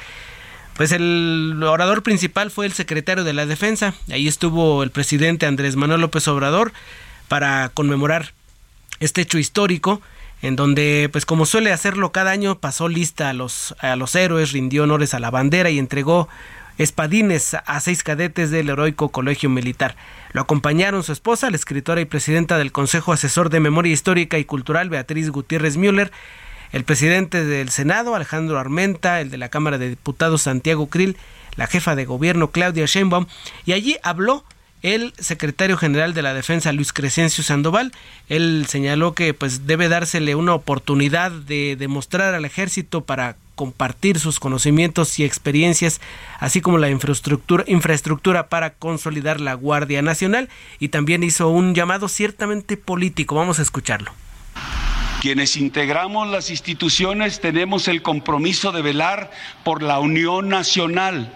pues 0.75 0.91
el 0.91 1.63
orador 1.63 2.03
principal 2.03 2.51
fue 2.51 2.65
el 2.65 2.73
secretario 2.73 3.23
de 3.23 3.31
la 3.31 3.45
Defensa. 3.45 3.93
Ahí 4.11 4.27
estuvo 4.27 4.83
el 4.83 4.91
presidente 4.91 5.45
Andrés 5.45 5.77
Manuel 5.77 6.01
López 6.01 6.27
Obrador 6.27 6.73
para 7.29 7.69
conmemorar 7.69 8.33
este 8.99 9.21
hecho 9.21 9.37
histórico 9.37 10.01
en 10.41 10.55
donde, 10.55 11.09
pues 11.11 11.25
como 11.25 11.45
suele 11.45 11.71
hacerlo 11.71 12.11
cada 12.11 12.31
año, 12.31 12.59
pasó 12.59 12.87
lista 12.87 13.29
a 13.29 13.33
los, 13.33 13.75
a 13.79 13.95
los 13.95 14.15
héroes, 14.15 14.51
rindió 14.51 14.83
honores 14.83 15.13
a 15.13 15.19
la 15.19 15.31
bandera 15.31 15.69
y 15.69 15.79
entregó 15.79 16.27
espadines 16.77 17.55
a 17.55 17.79
seis 17.79 18.03
cadetes 18.03 18.51
del 18.51 18.69
heroico 18.69 19.09
colegio 19.09 19.49
militar. 19.49 19.95
Lo 20.33 20.41
acompañaron 20.41 21.03
su 21.03 21.11
esposa, 21.11 21.49
la 21.49 21.55
escritora 21.55 22.01
y 22.01 22.05
presidenta 22.05 22.57
del 22.57 22.71
Consejo 22.71 23.13
Asesor 23.13 23.49
de 23.49 23.59
Memoria 23.59 23.93
Histórica 23.93 24.37
y 24.37 24.45
Cultural, 24.45 24.89
Beatriz 24.89 25.31
Gutiérrez 25.31 25.77
Müller, 25.77 26.11
el 26.71 26.83
presidente 26.83 27.43
del 27.43 27.69
Senado, 27.69 28.13
Alejandro 28.13 28.59
Armenta, 28.59 29.21
el 29.21 29.31
de 29.31 29.37
la 29.37 29.49
Cámara 29.49 29.77
de 29.77 29.89
Diputados, 29.89 30.43
Santiago 30.43 30.87
Krill, 30.87 31.17
la 31.55 31.65
jefa 31.65 31.95
de 31.95 32.05
gobierno, 32.05 32.51
Claudia 32.51 32.85
Sheinbaum, 32.85 33.25
y 33.65 33.73
allí 33.73 33.97
habló 34.03 34.43
el 34.81 35.13
secretario 35.17 35.77
general 35.77 36.13
de 36.13 36.21
la 36.21 36.33
Defensa, 36.33 36.71
Luis 36.71 36.93
Crescencio 36.93 37.43
Sandoval. 37.43 37.91
Él 38.29 38.65
señaló 38.67 39.13
que 39.13 39.33
pues 39.33 39.65
debe 39.65 39.89
dársele 39.89 40.35
una 40.35 40.53
oportunidad 40.53 41.31
de 41.31 41.75
demostrar 41.77 42.33
al 42.33 42.45
ejército 42.45 43.01
para 43.01 43.35
compartir 43.55 44.19
sus 44.19 44.39
conocimientos 44.39 45.17
y 45.17 45.23
experiencias, 45.23 45.99
así 46.39 46.61
como 46.61 46.77
la 46.77 46.91
infraestructura, 46.91 47.63
infraestructura 47.67 48.49
para 48.49 48.69
consolidar 48.73 49.41
la 49.41 49.55
Guardia 49.55 50.03
Nacional 50.03 50.47
y 50.79 50.89
también 50.89 51.23
hizo 51.23 51.49
un 51.49 51.73
llamado 51.73 52.07
ciertamente 52.07 52.77
político. 52.77 53.33
Vamos 53.35 53.57
a 53.57 53.63
escucharlo. 53.63 54.11
Quienes 55.21 55.57
integramos 55.57 56.27
las 56.27 56.51
instituciones 56.51 57.41
tenemos 57.41 57.87
el 57.87 58.03
compromiso 58.03 58.71
de 58.71 58.83
velar 58.83 59.31
por 59.63 59.81
la 59.81 59.99
unión 59.99 60.49
nacional 60.49 61.33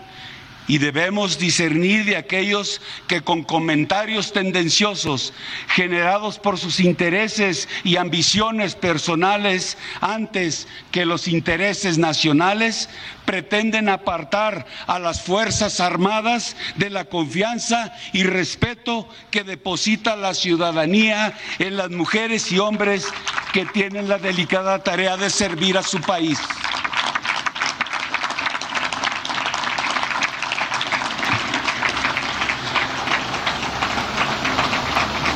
y 0.67 0.77
debemos 0.77 1.37
discernir 1.37 2.05
de 2.05 2.17
aquellos 2.17 2.81
que 3.07 3.21
con 3.21 3.43
comentarios 3.43 4.31
tendenciosos 4.31 5.33
generados 5.67 6.39
por 6.39 6.57
sus 6.57 6.79
intereses 6.79 7.67
y 7.83 7.97
ambiciones 7.97 8.75
personales 8.75 9.77
antes 10.01 10.67
que 10.91 11.05
los 11.05 11.27
intereses 11.27 11.97
nacionales 11.97 12.89
pretenden 13.25 13.89
apartar 13.89 14.65
a 14.87 14.99
las 14.99 15.21
Fuerzas 15.21 15.79
Armadas 15.79 16.55
de 16.75 16.89
la 16.89 17.05
confianza 17.05 17.93
y 18.13 18.23
respeto 18.23 19.07
que 19.29 19.43
deposita 19.43 20.15
la 20.15 20.33
ciudadanía 20.33 21.33
en 21.59 21.77
las 21.77 21.89
mujeres 21.91 22.51
y 22.51 22.59
hombres 22.59 23.07
que 23.53 23.65
tienen 23.65 24.07
la 24.07 24.17
delicada 24.17 24.83
tarea 24.83 25.17
de 25.17 25.29
servir 25.29 25.77
a 25.77 25.83
su 25.83 25.99
país. 26.01 26.39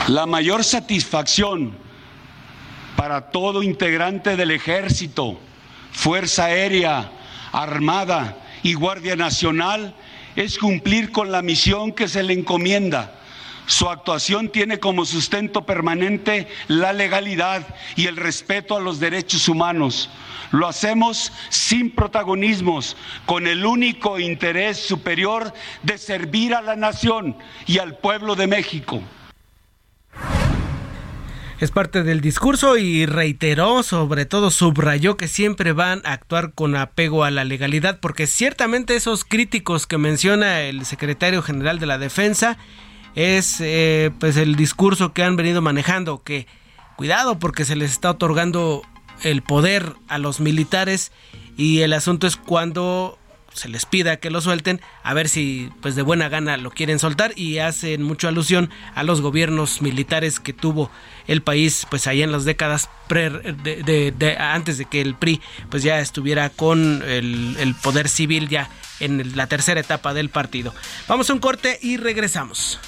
La 0.07 0.27
mayor 0.27 0.63
satisfacción 0.63 1.75
para 2.95 3.31
todo 3.31 3.63
integrante 3.63 4.35
del 4.35 4.51
ejército, 4.51 5.39
Fuerza 5.91 6.45
Aérea, 6.45 7.11
Armada 7.51 8.37
y 8.61 8.75
Guardia 8.75 9.15
Nacional 9.15 9.95
es 10.35 10.59
cumplir 10.59 11.11
con 11.11 11.31
la 11.31 11.41
misión 11.41 11.91
que 11.91 12.07
se 12.07 12.21
le 12.21 12.33
encomienda. 12.33 13.15
Su 13.65 13.89
actuación 13.89 14.49
tiene 14.49 14.79
como 14.79 15.05
sustento 15.05 15.65
permanente 15.65 16.47
la 16.67 16.93
legalidad 16.93 17.65
y 17.95 18.05
el 18.05 18.15
respeto 18.15 18.77
a 18.77 18.81
los 18.81 18.99
derechos 18.99 19.49
humanos. 19.49 20.11
Lo 20.51 20.67
hacemos 20.67 21.31
sin 21.49 21.89
protagonismos, 21.89 22.95
con 23.25 23.47
el 23.47 23.65
único 23.65 24.19
interés 24.19 24.77
superior 24.77 25.51
de 25.81 25.97
servir 25.97 26.53
a 26.53 26.61
la 26.61 26.75
nación 26.75 27.35
y 27.65 27.79
al 27.79 27.97
pueblo 27.97 28.35
de 28.35 28.45
México 28.45 29.01
es 31.59 31.71
parte 31.71 32.03
del 32.03 32.21
discurso 32.21 32.77
y 32.77 33.05
reiteró, 33.05 33.81
sobre 33.83 34.25
todo 34.25 34.51
subrayó 34.51 35.15
que 35.15 35.27
siempre 35.27 35.71
van 35.71 36.01
a 36.03 36.13
actuar 36.13 36.53
con 36.53 36.75
apego 36.75 37.23
a 37.23 37.31
la 37.31 37.45
legalidad, 37.45 37.99
porque 37.99 38.27
ciertamente 38.27 38.95
esos 38.95 39.23
críticos 39.23 39.87
que 39.87 39.97
menciona 39.97 40.61
el 40.61 40.85
secretario 40.85 41.41
general 41.41 41.79
de 41.79 41.85
la 41.85 41.97
defensa 41.97 42.57
es 43.15 43.61
eh, 43.61 44.11
pues 44.19 44.35
el 44.35 44.55
discurso 44.55 45.13
que 45.13 45.23
han 45.23 45.37
venido 45.37 45.61
manejando, 45.61 46.23
que 46.23 46.47
cuidado 46.97 47.39
porque 47.39 47.63
se 47.63 47.77
les 47.77 47.91
está 47.91 48.11
otorgando 48.11 48.81
el 49.23 49.41
poder 49.41 49.93
a 50.09 50.17
los 50.17 50.41
militares 50.41 51.13
y 51.55 51.81
el 51.81 51.93
asunto 51.93 52.27
es 52.27 52.35
cuando 52.35 53.17
se 53.55 53.69
les 53.69 53.85
pida 53.85 54.17
que 54.17 54.29
lo 54.29 54.41
suelten, 54.41 54.81
a 55.01 55.13
ver 55.13 55.29
si 55.29 55.69
pues 55.81 55.95
de 55.95 56.01
buena 56.01 56.29
gana 56.29 56.57
lo 56.57 56.71
quieren 56.71 56.99
soltar 56.99 57.31
y 57.35 57.59
hacen 57.59 58.03
mucho 58.03 58.27
alusión 58.27 58.69
a 58.93 59.03
los 59.03 59.21
gobiernos 59.21 59.81
militares 59.81 60.39
que 60.39 60.53
tuvo 60.53 60.91
el 61.27 61.41
país 61.41 61.87
pues 61.89 62.05
ahí 62.07 62.21
en 62.21 62.31
las 62.31 62.45
décadas 62.45 62.89
de, 63.09 64.37
antes 64.39 64.77
de 64.77 64.85
que 64.85 65.01
el 65.01 65.15
PRI 65.15 65.41
pues 65.69 65.83
ya 65.83 65.99
estuviera 65.99 66.49
con 66.49 67.01
el, 67.07 67.55
el 67.59 67.75
poder 67.75 68.09
civil 68.09 68.49
ya 68.49 68.69
en 68.99 69.35
la 69.35 69.47
tercera 69.47 69.79
etapa 69.79 70.13
del 70.13 70.29
partido. 70.29 70.73
Vamos 71.07 71.29
a 71.29 71.33
un 71.33 71.39
corte 71.39 71.79
y 71.81 71.97
regresamos. 71.97 72.79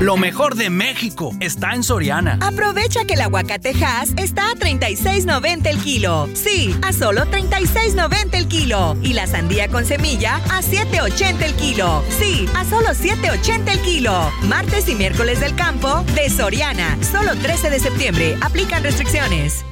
Lo 0.00 0.16
mejor 0.16 0.54
de 0.54 0.70
México 0.70 1.32
está 1.40 1.74
en 1.74 1.82
Soriana. 1.82 2.38
Aprovecha 2.40 3.04
que 3.04 3.14
el 3.14 3.20
aguacatejas 3.20 4.10
está 4.16 4.52
a 4.52 4.54
36.90 4.54 5.66
el 5.66 5.78
kilo. 5.78 6.28
Sí, 6.34 6.72
a 6.82 6.92
solo 6.92 7.22
36.90 7.22 8.34
el 8.34 8.46
kilo. 8.46 8.96
Y 9.02 9.14
la 9.14 9.26
sandía 9.26 9.66
con 9.66 9.84
semilla 9.84 10.36
a 10.50 10.62
7.80 10.62 11.42
el 11.42 11.54
kilo. 11.54 12.04
Sí, 12.16 12.46
a 12.54 12.64
solo 12.64 12.90
7.80 12.90 13.72
el 13.72 13.80
kilo. 13.80 14.30
Martes 14.44 14.88
y 14.88 14.94
miércoles 14.94 15.40
del 15.40 15.56
campo 15.56 16.04
de 16.14 16.30
Soriana. 16.30 16.96
Solo 17.02 17.34
13 17.34 17.68
de 17.68 17.80
septiembre. 17.80 18.36
Aplican 18.40 18.84
restricciones. 18.84 19.64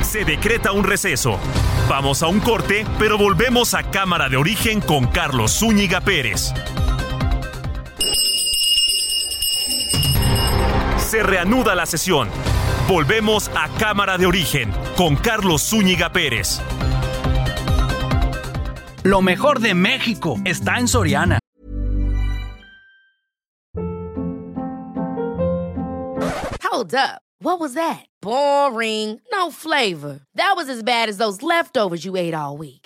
Se 0.00 0.24
decreta 0.24 0.72
un 0.72 0.84
receso. 0.84 1.38
Vamos 1.90 2.22
a 2.22 2.28
un 2.28 2.40
corte, 2.40 2.86
pero 2.98 3.18
volvemos 3.18 3.74
a 3.74 3.90
Cámara 3.90 4.30
de 4.30 4.38
Origen 4.38 4.80
con 4.80 5.06
Carlos 5.06 5.58
Zúñiga 5.58 6.00
Pérez. 6.00 6.54
Se 11.06 11.22
reanuda 11.22 11.76
la 11.76 11.86
sesión. 11.86 12.28
Volvemos 12.88 13.48
a 13.54 13.68
Cámara 13.78 14.18
de 14.18 14.26
Origen 14.26 14.72
con 14.96 15.14
Carlos 15.14 15.62
Zúñiga 15.62 16.10
Pérez. 16.10 16.60
Lo 19.04 19.22
mejor 19.22 19.60
de 19.60 19.72
México 19.74 20.36
está 20.44 20.78
en 20.78 20.88
Soriana. 20.88 21.38
Hold 26.64 26.92
up. 26.96 27.22
What 27.40 27.60
was 27.60 27.74
that? 27.74 28.04
Boring. 28.20 29.20
No 29.30 29.52
flavor. 29.52 30.22
That 30.34 30.54
was 30.56 30.68
as 30.68 30.82
bad 30.82 31.08
as 31.08 31.18
those 31.18 31.40
leftovers 31.40 32.04
you 32.04 32.16
ate 32.16 32.34
all 32.34 32.56
week. 32.56 32.85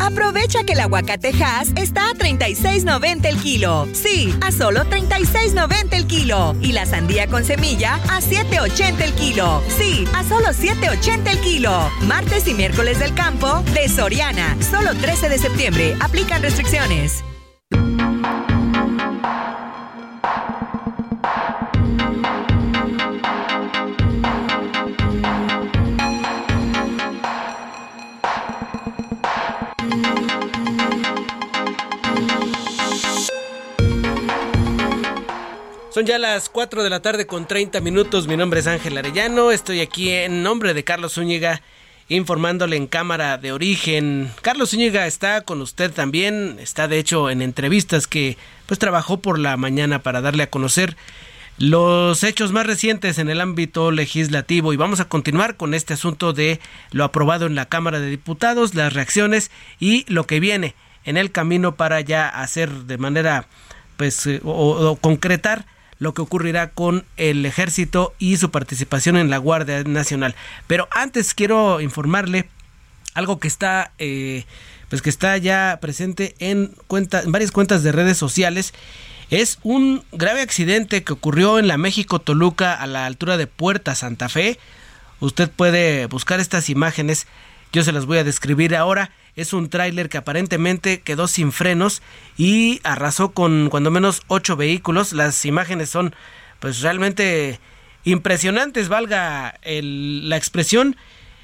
Aprovecha 0.00 0.64
que 0.64 0.72
el 0.72 0.80
aguacatejas 0.80 1.72
está 1.76 2.10
a 2.10 2.14
36.90 2.14 3.26
el 3.26 3.36
kilo. 3.38 3.86
Sí, 3.92 4.34
a 4.40 4.52
solo 4.52 4.84
36.90 4.84 5.92
el 5.92 6.06
kilo. 6.06 6.54
Y 6.60 6.72
la 6.72 6.86
sandía 6.86 7.26
con 7.26 7.44
semilla 7.44 7.94
a 8.08 8.20
7.80 8.20 9.00
el 9.02 9.12
kilo. 9.14 9.62
Sí, 9.68 10.06
a 10.14 10.24
solo 10.24 10.48
7.80 10.48 11.30
el 11.30 11.40
kilo. 11.40 11.90
Martes 12.02 12.46
y 12.48 12.54
miércoles 12.54 12.98
del 12.98 13.14
campo 13.14 13.62
de 13.74 13.88
Soriana. 13.88 14.56
Solo 14.62 14.94
13 14.94 15.28
de 15.28 15.38
septiembre. 15.38 15.96
Aplican 16.00 16.42
restricciones. 16.42 17.24
Son 35.94 36.04
ya 36.04 36.18
las 36.18 36.48
4 36.48 36.82
de 36.82 36.90
la 36.90 37.02
tarde 37.02 37.24
con 37.24 37.46
30 37.46 37.80
minutos. 37.80 38.26
Mi 38.26 38.36
nombre 38.36 38.58
es 38.58 38.66
Ángel 38.66 38.98
Arellano. 38.98 39.52
Estoy 39.52 39.80
aquí 39.80 40.10
en 40.10 40.42
nombre 40.42 40.74
de 40.74 40.82
Carlos 40.82 41.12
Zúñiga 41.12 41.62
informándole 42.08 42.74
en 42.74 42.88
cámara 42.88 43.38
de 43.38 43.52
origen. 43.52 44.28
Carlos 44.42 44.70
Zúñiga 44.70 45.06
está 45.06 45.42
con 45.42 45.62
usted 45.62 45.92
también. 45.92 46.56
Está 46.58 46.88
de 46.88 46.98
hecho 46.98 47.30
en 47.30 47.42
entrevistas 47.42 48.08
que 48.08 48.36
pues 48.66 48.80
trabajó 48.80 49.18
por 49.18 49.38
la 49.38 49.56
mañana 49.56 50.00
para 50.00 50.20
darle 50.20 50.42
a 50.42 50.50
conocer 50.50 50.96
los 51.58 52.24
hechos 52.24 52.50
más 52.50 52.66
recientes 52.66 53.18
en 53.18 53.30
el 53.30 53.40
ámbito 53.40 53.92
legislativo 53.92 54.72
y 54.72 54.76
vamos 54.76 54.98
a 54.98 55.08
continuar 55.08 55.56
con 55.56 55.74
este 55.74 55.94
asunto 55.94 56.32
de 56.32 56.58
lo 56.90 57.04
aprobado 57.04 57.46
en 57.46 57.54
la 57.54 57.66
Cámara 57.66 58.00
de 58.00 58.10
Diputados, 58.10 58.74
las 58.74 58.94
reacciones 58.94 59.52
y 59.78 60.04
lo 60.12 60.26
que 60.26 60.40
viene 60.40 60.74
en 61.04 61.16
el 61.16 61.30
camino 61.30 61.76
para 61.76 62.00
ya 62.00 62.28
hacer 62.28 62.72
de 62.72 62.98
manera 62.98 63.46
pues 63.96 64.26
eh, 64.26 64.40
o 64.42 64.98
concretar 65.00 65.66
lo 65.98 66.14
que 66.14 66.22
ocurrirá 66.22 66.70
con 66.70 67.04
el 67.16 67.46
ejército 67.46 68.14
y 68.18 68.36
su 68.36 68.50
participación 68.50 69.16
en 69.16 69.30
la 69.30 69.38
Guardia 69.38 69.82
Nacional. 69.84 70.34
Pero 70.66 70.88
antes 70.90 71.34
quiero 71.34 71.80
informarle 71.80 72.48
algo 73.14 73.38
que 73.38 73.48
está 73.48 73.92
eh, 73.98 74.44
pues 74.88 75.02
que 75.02 75.10
está 75.10 75.36
ya 75.38 75.78
presente 75.80 76.34
en, 76.38 76.74
en 76.90 77.32
varias 77.32 77.52
cuentas 77.52 77.82
de 77.82 77.92
redes 77.92 78.18
sociales 78.18 78.74
es 79.30 79.58
un 79.62 80.04
grave 80.12 80.42
accidente 80.42 81.02
que 81.02 81.12
ocurrió 81.12 81.58
en 81.58 81.66
la 81.66 81.78
México 81.78 82.20
Toluca 82.20 82.74
a 82.74 82.86
la 82.86 83.06
altura 83.06 83.36
de 83.36 83.46
Puerta 83.46 83.94
Santa 83.94 84.28
Fe. 84.28 84.58
Usted 85.20 85.50
puede 85.50 86.06
buscar 86.06 86.40
estas 86.40 86.68
imágenes, 86.68 87.26
yo 87.72 87.82
se 87.82 87.92
las 87.92 88.06
voy 88.06 88.18
a 88.18 88.24
describir 88.24 88.76
ahora 88.76 89.10
es 89.36 89.52
un 89.52 89.68
tráiler 89.68 90.08
que 90.08 90.18
aparentemente 90.18 91.00
quedó 91.00 91.26
sin 91.28 91.52
frenos 91.52 92.02
y 92.36 92.80
arrasó 92.84 93.32
con 93.32 93.68
cuando 93.70 93.90
menos 93.90 94.22
ocho 94.28 94.56
vehículos. 94.56 95.12
Las 95.12 95.44
imágenes 95.44 95.90
son 95.90 96.14
pues 96.60 96.80
realmente 96.80 97.58
impresionantes, 98.04 98.88
valga 98.88 99.58
la 99.64 100.36
expresión. 100.36 100.96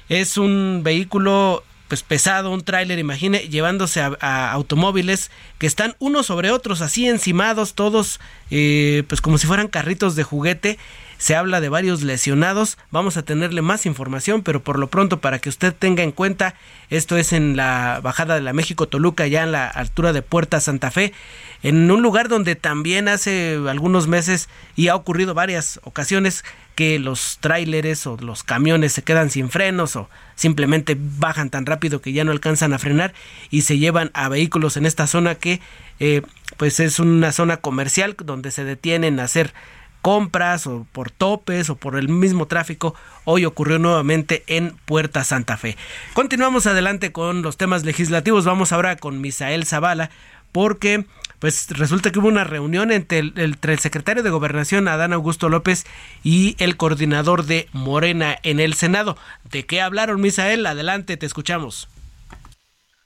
Es 0.09 0.37
un 0.37 0.81
vehículo 0.83 1.63
pues 1.91 2.03
pesado, 2.03 2.51
un 2.51 2.63
tráiler, 2.63 2.99
imagine, 2.99 3.39
llevándose 3.49 3.99
a, 3.99 4.51
automóviles 4.51 5.29
que 5.57 5.67
están 5.67 5.97
unos 5.99 6.27
sobre 6.27 6.49
otros, 6.49 6.79
así 6.79 7.05
encimados, 7.05 7.73
todos, 7.73 8.21
eh, 8.49 9.03
pues 9.09 9.19
como 9.19 9.37
si 9.37 9.45
fueran 9.45 9.67
carritos 9.67 10.15
de 10.15 10.23
juguete, 10.23 10.79
se 11.21 11.35
habla 11.35 11.61
de 11.61 11.69
varios 11.69 12.01
lesionados. 12.01 12.79
Vamos 12.89 13.15
a 13.15 13.21
tenerle 13.21 13.61
más 13.61 13.85
información, 13.85 14.41
pero 14.41 14.63
por 14.63 14.79
lo 14.79 14.87
pronto 14.87 15.21
para 15.21 15.37
que 15.37 15.49
usted 15.49 15.71
tenga 15.71 16.01
en 16.01 16.11
cuenta, 16.11 16.55
esto 16.89 17.15
es 17.15 17.31
en 17.31 17.55
la 17.55 17.99
bajada 18.01 18.33
de 18.33 18.41
la 18.41 18.53
México 18.53 18.87
Toluca, 18.87 19.27
ya 19.27 19.43
en 19.43 19.51
la 19.51 19.67
altura 19.67 20.13
de 20.13 20.23
Puerta 20.23 20.59
Santa 20.59 20.89
Fe, 20.89 21.13
en 21.61 21.91
un 21.91 22.01
lugar 22.01 22.27
donde 22.27 22.55
también 22.55 23.07
hace 23.07 23.59
algunos 23.69 24.07
meses 24.07 24.49
y 24.75 24.87
ha 24.87 24.95
ocurrido 24.95 25.35
varias 25.35 25.79
ocasiones 25.83 26.43
que 26.73 26.97
los 26.97 27.37
tráileres 27.39 28.07
o 28.07 28.17
los 28.17 28.43
camiones 28.43 28.91
se 28.93 29.03
quedan 29.03 29.29
sin 29.29 29.51
frenos 29.51 29.95
o 29.95 30.09
simplemente 30.33 30.97
bajan 30.99 31.51
tan 31.51 31.67
rápido 31.67 32.01
que 32.01 32.13
ya 32.13 32.23
no 32.23 32.31
alcanzan 32.31 32.73
a 32.73 32.79
frenar 32.79 33.13
y 33.51 33.61
se 33.61 33.77
llevan 33.77 34.09
a 34.15 34.27
vehículos 34.27 34.75
en 34.75 34.87
esta 34.87 35.05
zona 35.05 35.35
que 35.35 35.61
eh, 35.99 36.23
pues 36.57 36.79
es 36.79 36.97
una 36.97 37.31
zona 37.31 37.57
comercial 37.57 38.15
donde 38.17 38.49
se 38.49 38.63
detienen 38.63 39.19
a 39.19 39.25
hacer 39.25 39.53
compras 40.01 40.67
o 40.67 40.85
por 40.91 41.11
topes 41.11 41.69
o 41.69 41.75
por 41.75 41.95
el 41.95 42.09
mismo 42.09 42.47
tráfico, 42.47 42.95
hoy 43.25 43.45
ocurrió 43.45 43.79
nuevamente 43.79 44.43
en 44.47 44.75
Puerta 44.85 45.23
Santa 45.23 45.57
Fe. 45.57 45.77
Continuamos 46.13 46.67
adelante 46.67 47.11
con 47.11 47.41
los 47.41 47.57
temas 47.57 47.83
legislativos. 47.83 48.45
Vamos 48.45 48.71
ahora 48.71 48.95
con 48.97 49.21
Misael 49.21 49.65
Zavala 49.65 50.09
porque 50.51 51.05
pues 51.39 51.75
resulta 51.75 52.11
que 52.11 52.19
hubo 52.19 52.27
una 52.27 52.43
reunión 52.43 52.91
entre 52.91 53.17
el, 53.19 53.33
entre 53.35 53.73
el, 53.73 53.79
secretario 53.79 54.21
de 54.21 54.29
Gobernación, 54.29 54.87
Adán 54.87 55.11
Augusto 55.11 55.49
López, 55.49 55.85
y 56.23 56.55
el 56.59 56.77
coordinador 56.77 57.45
de 57.45 57.67
Morena 57.73 58.37
en 58.43 58.59
el 58.59 58.75
Senado. 58.75 59.17
¿De 59.49 59.65
qué 59.65 59.81
hablaron, 59.81 60.21
Misael? 60.21 60.63
Adelante, 60.67 61.17
te 61.17 61.25
escuchamos. 61.25 61.89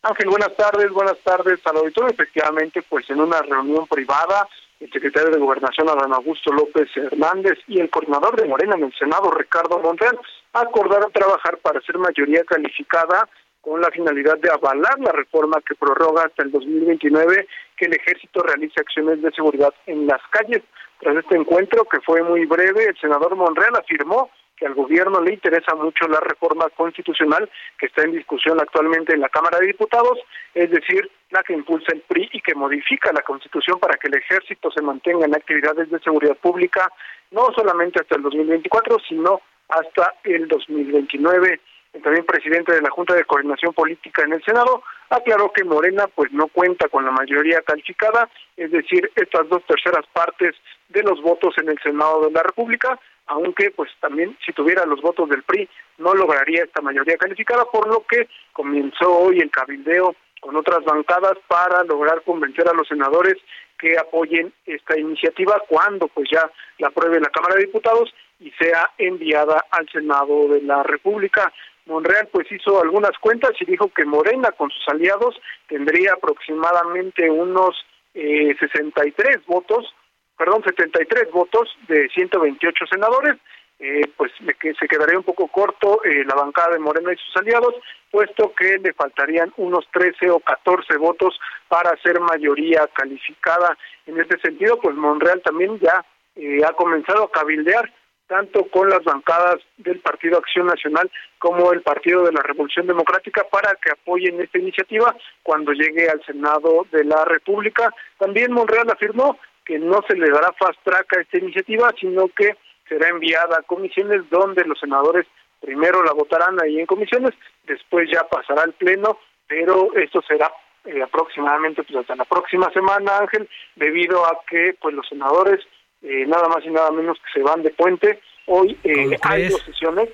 Ángel, 0.02 0.30
buenas 0.30 0.54
tardes, 0.58 0.92
buenas 0.92 1.18
tardes 1.24 1.60
al 1.66 1.78
auditorio. 1.78 2.12
Efectivamente, 2.12 2.84
pues 2.90 3.10
en 3.10 3.22
una 3.22 3.42
reunión 3.42 3.88
privada 3.88 4.48
el 4.80 4.92
secretario 4.92 5.32
de 5.32 5.40
Gobernación, 5.40 5.90
Adán 5.90 6.14
Augusto 6.14 6.52
López 6.52 6.90
Hernández, 6.96 7.58
y 7.68 7.80
el 7.80 7.90
coordinador 7.90 8.40
de 8.40 8.48
Morena 8.48 8.76
Senado, 8.98 9.32
Ricardo 9.32 9.80
Monreal, 9.80 10.20
acordaron 10.54 11.12
trabajar 11.12 11.58
para 11.58 11.82
ser 11.82 11.98
mayoría 11.98 12.44
calificada 12.44 13.28
con 13.62 13.82
la 13.82 13.90
finalidad 13.90 14.38
de 14.38 14.52
avalar 14.52 15.00
la 15.00 15.12
reforma 15.12 15.62
que 15.68 15.76
prorroga 15.76 16.24
hasta 16.26 16.44
el 16.44 16.52
2029 16.52 17.48
que 17.78 17.86
el 17.86 17.94
ejército 17.94 18.44
realice 18.44 18.80
acciones 18.80 19.22
de 19.22 19.32
seguridad 19.32 19.74
en 19.88 20.06
las 20.06 20.22
calles. 20.30 20.62
Tras 21.00 21.18
este 21.18 21.36
encuentro, 21.36 21.84
que 21.86 22.00
fue 22.02 22.22
muy 22.22 22.46
breve, 22.46 22.86
el 22.86 22.98
senador 23.00 23.36
Monreal 23.36 23.76
afirmó 23.76 24.30
que 24.58 24.66
al 24.66 24.74
gobierno 24.74 25.22
le 25.22 25.34
interesa 25.34 25.76
mucho 25.76 26.08
la 26.08 26.20
reforma 26.20 26.70
constitucional 26.76 27.50
que 27.78 27.88
está 27.88 28.04
en 28.04 28.14
discusión 28.14 28.60
actualmente 28.60 29.14
en 29.14 29.22
la 29.22 29.30
Cámara 29.30 29.60
de 29.60 29.68
Diputados, 29.68 30.20
es 30.54 30.70
decir, 30.72 31.10
la 31.32 31.44
que 31.44 31.54
impulsa 31.54 31.94
el 31.94 32.02
PRI 32.02 32.30
y 32.34 32.42
que 32.42 32.56
modifica 32.56 33.12
la 33.12 33.22
Constitución 33.22 33.80
para 33.80 33.98
que 33.98 34.08
el 34.08 34.16
ejército 34.16 34.72
se 34.72 34.82
mantenga 34.82 35.26
en 35.26 35.36
actividades 35.36 35.90
de 35.90 36.00
seguridad 36.00 36.38
pública 36.38 36.90
no 37.32 37.50
solamente 37.56 38.00
hasta 38.02 38.16
el 38.16 38.24
2024, 38.24 38.98
sino 39.08 39.42
hasta 39.68 40.14
el 40.24 40.48
2029 40.48 41.60
el 41.96 42.02
también 42.02 42.26
presidente 42.26 42.74
de 42.74 42.82
la 42.82 42.90
Junta 42.90 43.16
de 43.16 43.24
Coordinación 43.24 43.74
Política 43.74 44.24
en 44.24 44.34
el 44.34 44.44
Senado, 44.44 44.84
aclaró 45.10 45.52
que 45.54 45.64
Morena 45.64 46.08
pues 46.14 46.30
no 46.34 46.48
cuenta 46.48 46.90
con 46.90 47.06
la 47.06 47.12
mayoría 47.12 47.62
calificada, 47.62 48.30
es 48.58 48.70
decir, 48.72 49.10
estas 49.16 49.48
dos 49.48 49.64
terceras 49.66 50.06
partes 50.12 50.56
de 50.90 51.04
los 51.04 51.22
votos 51.22 51.56
en 51.58 51.70
el 51.70 51.80
Senado 51.82 52.26
de 52.26 52.32
la 52.32 52.44
República, 52.44 53.00
aunque 53.28 53.72
pues 53.72 53.90
también 54.00 54.38
si 54.46 54.54
tuviera 54.54 54.86
los 54.86 55.02
votos 55.02 55.30
del 55.30 55.44
PRI 55.44 55.68
no 55.98 56.14
lograría 56.14 56.64
esta 56.64 56.82
mayoría 56.82 57.18
calificada, 57.18 57.66
por 57.66 57.88
lo 57.88 58.06
que 58.08 58.28
comenzó 58.54 59.12
hoy 59.18 59.40
el 59.40 59.50
cabildeo 59.50 60.16
con 60.40 60.56
otras 60.56 60.84
bancadas 60.84 61.38
para 61.48 61.84
lograr 61.84 62.22
convencer 62.24 62.68
a 62.68 62.74
los 62.74 62.88
senadores 62.88 63.36
que 63.80 63.98
apoyen 63.98 64.54
esta 64.66 64.98
iniciativa 64.98 65.62
cuando 65.68 66.08
pues 66.08 66.30
ya 66.32 66.50
la 66.78 66.88
apruebe 66.88 67.20
la 67.20 67.30
Cámara 67.30 67.56
de 67.56 67.66
Diputados 67.66 68.14
y 68.40 68.52
sea 68.52 68.92
enviada 68.98 69.66
al 69.72 69.90
Senado 69.90 70.48
de 70.50 70.62
la 70.62 70.84
República. 70.84 71.52
Monreal 71.86 72.30
pues 72.32 72.52
hizo 72.52 72.82
algunas 72.82 73.18
cuentas 73.20 73.52
y 73.60 73.66
dijo 73.66 73.90
que 73.90 74.06
Morena 74.06 74.52
con 74.52 74.70
sus 74.70 74.88
aliados 74.88 75.36
tendría 75.68 76.14
aproximadamente 76.14 77.30
unos 77.30 77.76
eh, 78.14 78.56
63 78.60 79.46
votos, 79.46 79.94
perdón, 80.38 80.64
73 80.64 81.32
votos 81.32 81.70
de 81.88 82.10
128 82.10 82.86
senadores, 82.92 83.38
eh, 83.78 84.10
pues 84.16 84.32
se 84.40 84.88
quedaría 84.88 85.18
un 85.18 85.24
poco 85.24 85.48
corto 85.48 86.02
eh, 86.06 86.24
la 86.26 86.36
bancada 86.36 86.74
de 86.74 86.80
Morena 86.80 87.12
y 87.12 87.18
sus 87.18 87.36
aliados, 87.36 87.76
puesto 88.10 88.54
que 88.56 88.78
le 88.78 88.94
faltarían 88.94 89.52
unos 89.58 89.86
13 89.92 90.30
o 90.30 90.40
14 90.40 90.96
votos 90.98 91.38
para 91.68 91.96
ser 92.02 92.20
mayoría 92.22 92.88
calificada. 92.94 93.78
En 94.06 94.20
este 94.20 94.40
sentido, 94.40 94.80
pues 94.80 94.96
Monreal 94.96 95.42
también 95.42 95.78
ya 95.80 96.06
eh, 96.36 96.62
ha 96.66 96.72
comenzado 96.74 97.26
a 97.26 97.32
cabildear 97.32 97.92
tanto 98.28 98.66
con 98.72 98.90
las 98.90 99.04
bancadas 99.04 99.58
del 99.78 100.00
Partido 100.00 100.38
Acción 100.38 100.68
Nacional 100.68 101.12
como 101.38 101.72
el 101.74 101.82
Partido 101.82 102.24
de 102.24 102.32
la 102.32 102.42
Revolución 102.42 102.88
Democrática 102.88 103.46
para 103.52 103.76
que 103.76 103.92
apoyen 103.92 104.42
esta 104.42 104.58
iniciativa 104.58 105.16
cuando 105.44 105.74
llegue 105.74 106.10
al 106.10 106.24
Senado 106.26 106.88
de 106.92 107.04
la 107.04 107.24
República. 107.26 107.94
También 108.18 108.52
Monreal 108.52 108.90
afirmó 108.90 109.38
que 109.66 109.80
no 109.80 110.04
se 110.08 110.16
le 110.16 110.30
dará 110.30 110.54
fast 110.54 110.80
track 110.84 111.18
a 111.18 111.22
esta 111.22 111.38
iniciativa, 111.38 111.94
sino 112.00 112.28
que 112.30 112.56
será 112.88 113.10
enviada 113.10 113.58
a 113.60 113.64
comisiones 113.64 114.30
donde 114.30 114.64
los 114.66 114.80
senadores 114.80 115.26
primero 115.60 116.04
la 116.04 116.14
votarán 116.14 116.62
ahí 116.62 116.80
en 116.80 116.86
comisiones, 116.86 117.34
después 117.64 118.08
ya 118.12 118.24
pasará 118.28 118.62
al 118.62 118.74
Pleno, 118.74 119.18
pero 119.48 119.90
esto 119.96 120.22
será 120.22 120.52
eh, 120.86 121.02
aproximadamente 121.02 121.84
pues 121.84 121.98
hasta 121.98 122.16
la 122.16 122.26
próxima 122.26 122.72
semana, 122.72 123.18
Ángel, 123.18 123.50
debido 123.76 124.26
a 124.26 124.40
que 124.48 124.76
pues 124.80 124.94
los 124.94 125.08
senadores 125.08 125.66
eh, 126.08 126.26
nada 126.28 126.48
más 126.48 126.64
y 126.64 126.70
nada 126.70 126.92
menos 126.92 127.18
que 127.18 127.40
se 127.40 127.44
van 127.44 127.64
de 127.64 127.72
puente. 127.72 128.20
Hoy 128.46 128.78
eh, 128.84 129.18
hay 129.24 129.50
dos 129.50 129.62
sesiones, 129.64 130.10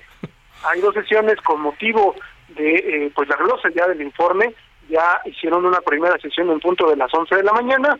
hay 0.64 0.80
dos 0.80 0.94
sesiones 0.94 1.36
con 1.42 1.60
motivo 1.60 2.14
de 2.48 2.74
eh, 2.76 3.12
pues 3.14 3.28
la 3.28 3.36
glosa 3.36 3.68
ya 3.74 3.86
del 3.88 4.00
informe, 4.00 4.54
ya 4.88 5.20
hicieron 5.26 5.66
una 5.66 5.80
primera 5.80 6.18
sesión 6.18 6.50
en 6.50 6.60
punto 6.60 6.88
de 6.88 6.96
las 6.96 7.12
11 7.12 7.36
de 7.36 7.42
la 7.42 7.52
mañana, 7.52 7.98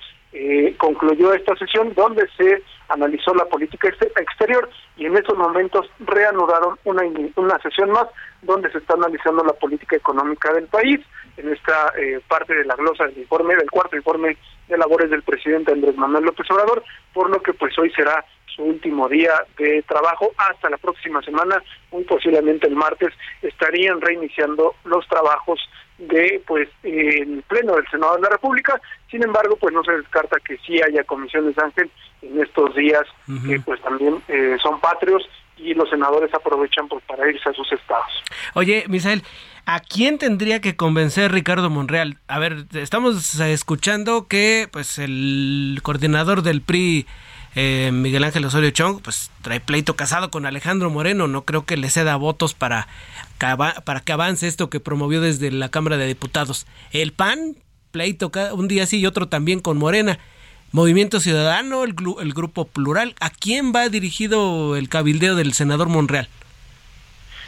concluyó 0.79 1.35
esta 1.35 1.55
sesión 1.57 1.93
donde 1.95 2.27
se 2.37 2.63
analizó 2.89 3.35
la 3.35 3.45
política 3.47 3.89
exterior 3.89 4.69
y 4.97 5.07
en 5.07 5.17
esos 5.17 5.37
momentos 5.37 5.87
reanudaron 6.01 6.79
una, 6.85 7.03
una 7.37 7.59
sesión 7.61 7.91
más 7.91 8.07
donde 8.43 8.71
se 8.71 8.79
está 8.79 8.95
analizando 8.95 9.45
la 9.45 9.53
política 9.53 9.97
económica 9.97 10.53
del 10.53 10.67
país. 10.67 11.01
En 11.37 11.51
esta 11.51 11.93
parte 12.29 12.55
de 12.55 12.65
la 12.65 12.75
glosa 12.77 13.07
del 13.07 13.19
informe, 13.19 13.57
del 13.57 13.71
cuarto 13.71 13.97
informe 13.97 14.37
de 14.69 14.79
labores 14.79 15.11
del 15.11 15.23
presidente 15.23 15.73
Andrés 15.73 15.97
Manuel 15.97 16.25
López 16.25 16.51
Obrador, 16.51 16.83
por 17.13 17.31
lo 17.31 17.41
que 17.41 17.53
pues 17.55 17.79
hoy 17.79 17.91
será 17.93 18.25
su 18.55 18.63
último 18.63 19.09
día 19.09 19.33
de 19.59 19.83
trabajo. 19.83 20.33
Hasta 20.37 20.71
la 20.71 20.77
próxima 20.77 21.23
semana, 21.23 21.63
muy 21.91 22.05
posiblemente 22.05 22.67
el 22.67 22.77
martes 22.77 23.13
estarían 23.41 24.01
reiniciando 24.01 24.75
los 24.85 25.07
trabajos 25.09 25.61
de 26.09 26.43
pues 26.47 26.69
el 26.83 27.43
pleno 27.49 27.77
del 27.77 27.87
Senado 27.91 28.17
de 28.17 28.23
la 28.23 28.29
República. 28.31 28.81
Sin 29.11 29.23
embargo, 29.23 29.57
pues 29.57 29.75
no 29.75 29.85
se 29.85 29.93
descarta 29.93 30.39
que 30.41 30.57
sí 30.59 30.81
haya 30.83 31.05
comisiones 31.05 31.57
Ángel 31.59 31.91
en 32.23 32.41
estos 32.41 32.75
días 32.75 33.03
que 33.47 33.61
pues 33.61 33.81
también 33.83 34.23
eh, 34.29 34.57
son 34.63 34.81
patrios 34.81 35.23
y 35.57 35.75
los 35.75 35.89
senadores 35.91 36.33
aprovechan 36.35 36.89
pues 36.89 37.05
para 37.05 37.29
irse 37.31 37.49
a 37.49 37.53
sus 37.53 37.71
estados. 37.73 38.11
Oye, 38.55 38.85
Misael, 38.89 39.23
¿A 39.65 39.79
quién 39.79 40.19
tendría 40.19 40.61
que 40.61 40.75
convencer 40.75 41.31
Ricardo 41.31 41.71
Monreal? 41.71 42.19
A 42.27 42.41
ver, 42.41 42.67
estamos 42.73 43.39
escuchando 43.39 44.27
que 44.27 44.69
pues 44.73 44.99
el 44.99 45.79
coordinador 45.85 46.43
del 46.43 46.63
PRI, 46.63 47.07
eh, 47.55 47.91
Miguel 47.93 48.25
Ángel 48.25 48.45
Osorio 48.45 48.71
Chong, 48.71 49.03
pues 49.03 49.31
trae 49.41 49.61
pleito 49.61 49.95
casado 49.95 50.33
con 50.33 50.47
Alejandro 50.47 50.91
Moreno. 50.91 51.29
No 51.29 51.43
creo 51.43 51.65
que 51.65 51.77
le 51.77 51.91
ceda 51.91 52.17
votos 52.17 52.55
para, 52.55 52.89
para 53.85 54.01
que 54.01 54.13
avance 54.13 54.47
esto 54.47 54.71
que 54.71 54.81
promovió 54.81 55.21
desde 55.21 55.51
la 55.51 55.69
Cámara 55.69 55.97
de 55.97 56.07
Diputados. 56.07 56.67
El 56.93 57.13
PAN, 57.13 57.57
pleito 57.91 58.31
un 58.53 58.69
día 58.69 58.87
sí 58.87 59.01
y 59.01 59.07
otro 59.07 59.29
también 59.29 59.61
con 59.61 59.79
Morena. 59.79 60.19
Movimiento 60.71 61.21
Ciudadano, 61.21 61.85
el, 61.85 61.95
el 62.21 62.33
Grupo 62.33 62.65
Plural. 62.65 63.15
¿A 63.21 63.31
quién 63.31 63.73
va 63.75 63.89
dirigido 63.89 64.77
el 64.77 64.89
cabildeo 64.89 65.35
del 65.35 65.53
senador 65.53 65.89
Monreal? 65.89 66.29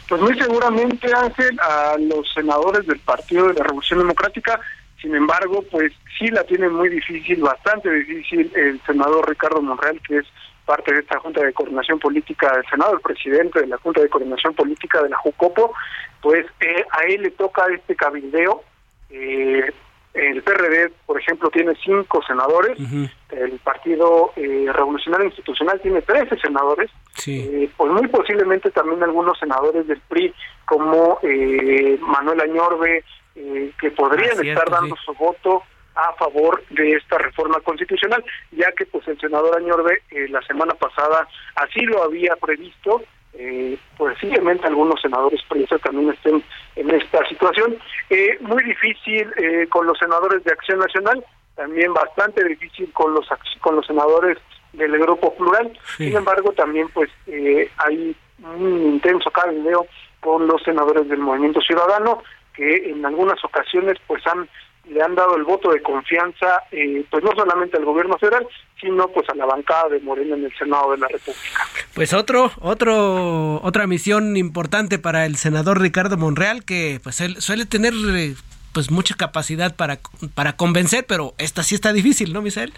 Pues 0.07 0.21
muy 0.21 0.37
seguramente, 0.37 1.11
Ángel, 1.15 1.59
a 1.59 1.95
los 1.97 2.31
senadores 2.33 2.85
del 2.85 2.99
Partido 2.99 3.47
de 3.47 3.55
la 3.55 3.63
Revolución 3.63 3.99
Democrática, 3.99 4.59
sin 5.01 5.15
embargo, 5.15 5.63
pues 5.71 5.91
sí 6.17 6.27
la 6.27 6.43
tiene 6.43 6.69
muy 6.69 6.89
difícil, 6.89 7.41
bastante 7.41 7.91
difícil 7.91 8.51
el 8.55 8.79
senador 8.85 9.27
Ricardo 9.27 9.61
Monreal, 9.61 9.99
que 10.07 10.17
es 10.17 10.25
parte 10.65 10.93
de 10.93 10.99
esta 10.99 11.19
Junta 11.19 11.43
de 11.43 11.53
Coordinación 11.53 11.99
Política 11.99 12.51
del 12.55 12.65
Senado, 12.69 12.93
el 12.93 13.01
presidente 13.01 13.61
de 13.61 13.67
la 13.67 13.77
Junta 13.77 14.01
de 14.01 14.09
Coordinación 14.09 14.53
Política 14.53 15.01
de 15.01 15.09
la 15.09 15.17
JUCOPO, 15.17 15.73
pues 16.21 16.45
eh, 16.59 16.85
a 16.91 17.03
él 17.07 17.21
le 17.21 17.31
toca 17.31 17.65
este 17.73 17.95
cabildeo. 17.95 18.63
Eh, 19.09 19.71
el 20.15 20.41
PRD, 20.43 20.91
por 21.05 21.19
ejemplo, 21.19 21.49
tiene 21.49 21.73
cinco 21.83 22.23
senadores. 22.25 22.77
El 23.31 23.59
Partido 23.59 24.31
eh, 24.37 24.67
Revolucionario 24.71 25.27
Institucional 25.27 25.81
tiene 25.81 26.01
13 26.01 26.37
senadores. 26.37 26.89
Eh, 27.27 27.69
pues 27.75 27.91
muy 27.91 28.07
posiblemente 28.07 28.71
también 28.71 29.03
algunos 29.03 29.37
senadores 29.37 29.85
del 29.87 29.99
PRI, 30.07 30.33
como 30.63 31.19
eh, 31.21 31.97
Manuel 31.99 32.41
Añorbe, 32.41 33.03
que 33.33 33.91
podrían 33.91 34.45
estar 34.45 34.69
dando 34.69 34.95
su 34.95 35.13
voto 35.15 35.63
a 35.95 36.13
favor 36.13 36.63
de 36.69 36.93
esta 36.93 37.17
reforma 37.17 37.59
constitucional, 37.61 38.23
ya 38.51 38.71
que 38.73 38.85
pues 38.85 39.07
el 39.07 39.19
senador 39.19 39.57
Añorbe 39.57 40.01
la 40.29 40.41
semana 40.41 40.73
pasada 40.73 41.27
así 41.55 41.81
lo 41.81 42.03
había 42.03 42.35
previsto 42.35 43.01
eh, 43.37 43.77
posiblemente 43.97 44.67
algunos 44.67 45.01
senadores 45.01 45.41
priistas 45.49 45.81
también 45.81 46.09
estén 46.11 46.43
en 46.75 46.91
esta 46.91 47.25
situación. 47.27 47.77
Eh, 48.09 48.37
muy 48.41 48.63
difícil 48.63 49.31
eh, 49.37 49.67
con 49.69 49.85
los 49.85 49.97
senadores 49.97 50.43
de 50.43 50.53
Acción 50.53 50.79
Nacional, 50.79 51.23
también 51.55 51.93
bastante 51.93 52.43
difícil 52.45 52.91
con 52.93 53.13
los 53.13 53.27
con 53.61 53.75
los 53.75 53.85
senadores 53.85 54.37
del 54.73 54.97
Grupo 54.99 55.35
Plural. 55.35 55.77
Sin 55.97 56.15
embargo, 56.15 56.51
también 56.53 56.87
pues 56.93 57.09
eh, 57.27 57.69
hay 57.77 58.15
un 58.43 58.93
intenso 58.93 59.29
cabildeo 59.31 59.85
con 60.19 60.47
los 60.47 60.61
senadores 60.63 61.07
del 61.07 61.19
Movimiento 61.19 61.61
Ciudadano 61.61 62.23
que 62.53 62.89
en 62.89 63.05
algunas 63.05 63.43
ocasiones 63.43 63.97
pues 64.07 64.25
han 64.27 64.47
le 64.89 65.01
han 65.01 65.15
dado 65.15 65.35
el 65.35 65.43
voto 65.43 65.71
de 65.71 65.81
confianza, 65.81 66.63
eh, 66.71 67.05
pues 67.09 67.23
no 67.23 67.31
solamente 67.35 67.77
al 67.77 67.85
gobierno 67.85 68.17
federal, 68.17 68.47
sino 68.79 69.07
pues 69.07 69.27
a 69.29 69.35
la 69.35 69.45
bancada 69.45 69.89
de 69.89 69.99
Morena 69.99 70.35
en 70.35 70.45
el 70.45 70.55
Senado 70.57 70.91
de 70.91 70.97
la 70.97 71.07
República. 71.07 71.67
Pues 71.93 72.13
otro, 72.13 72.51
otro, 72.61 73.61
otra 73.63 73.87
misión 73.87 74.37
importante 74.37 74.99
para 74.99 75.25
el 75.25 75.37
senador 75.37 75.81
Ricardo 75.81 76.17
Monreal, 76.17 76.63
que 76.65 76.99
pues 77.03 77.21
él 77.21 77.41
suele 77.41 77.65
tener 77.65 77.93
eh, 77.93 78.35
pues 78.73 78.91
mucha 78.91 79.15
capacidad 79.15 79.75
para, 79.75 79.99
para 80.35 80.53
convencer, 80.53 81.05
pero 81.07 81.33
esta 81.37 81.63
sí 81.63 81.75
está 81.75 81.93
difícil, 81.93 82.33
¿no, 82.33 82.41
Misael? 82.41 82.73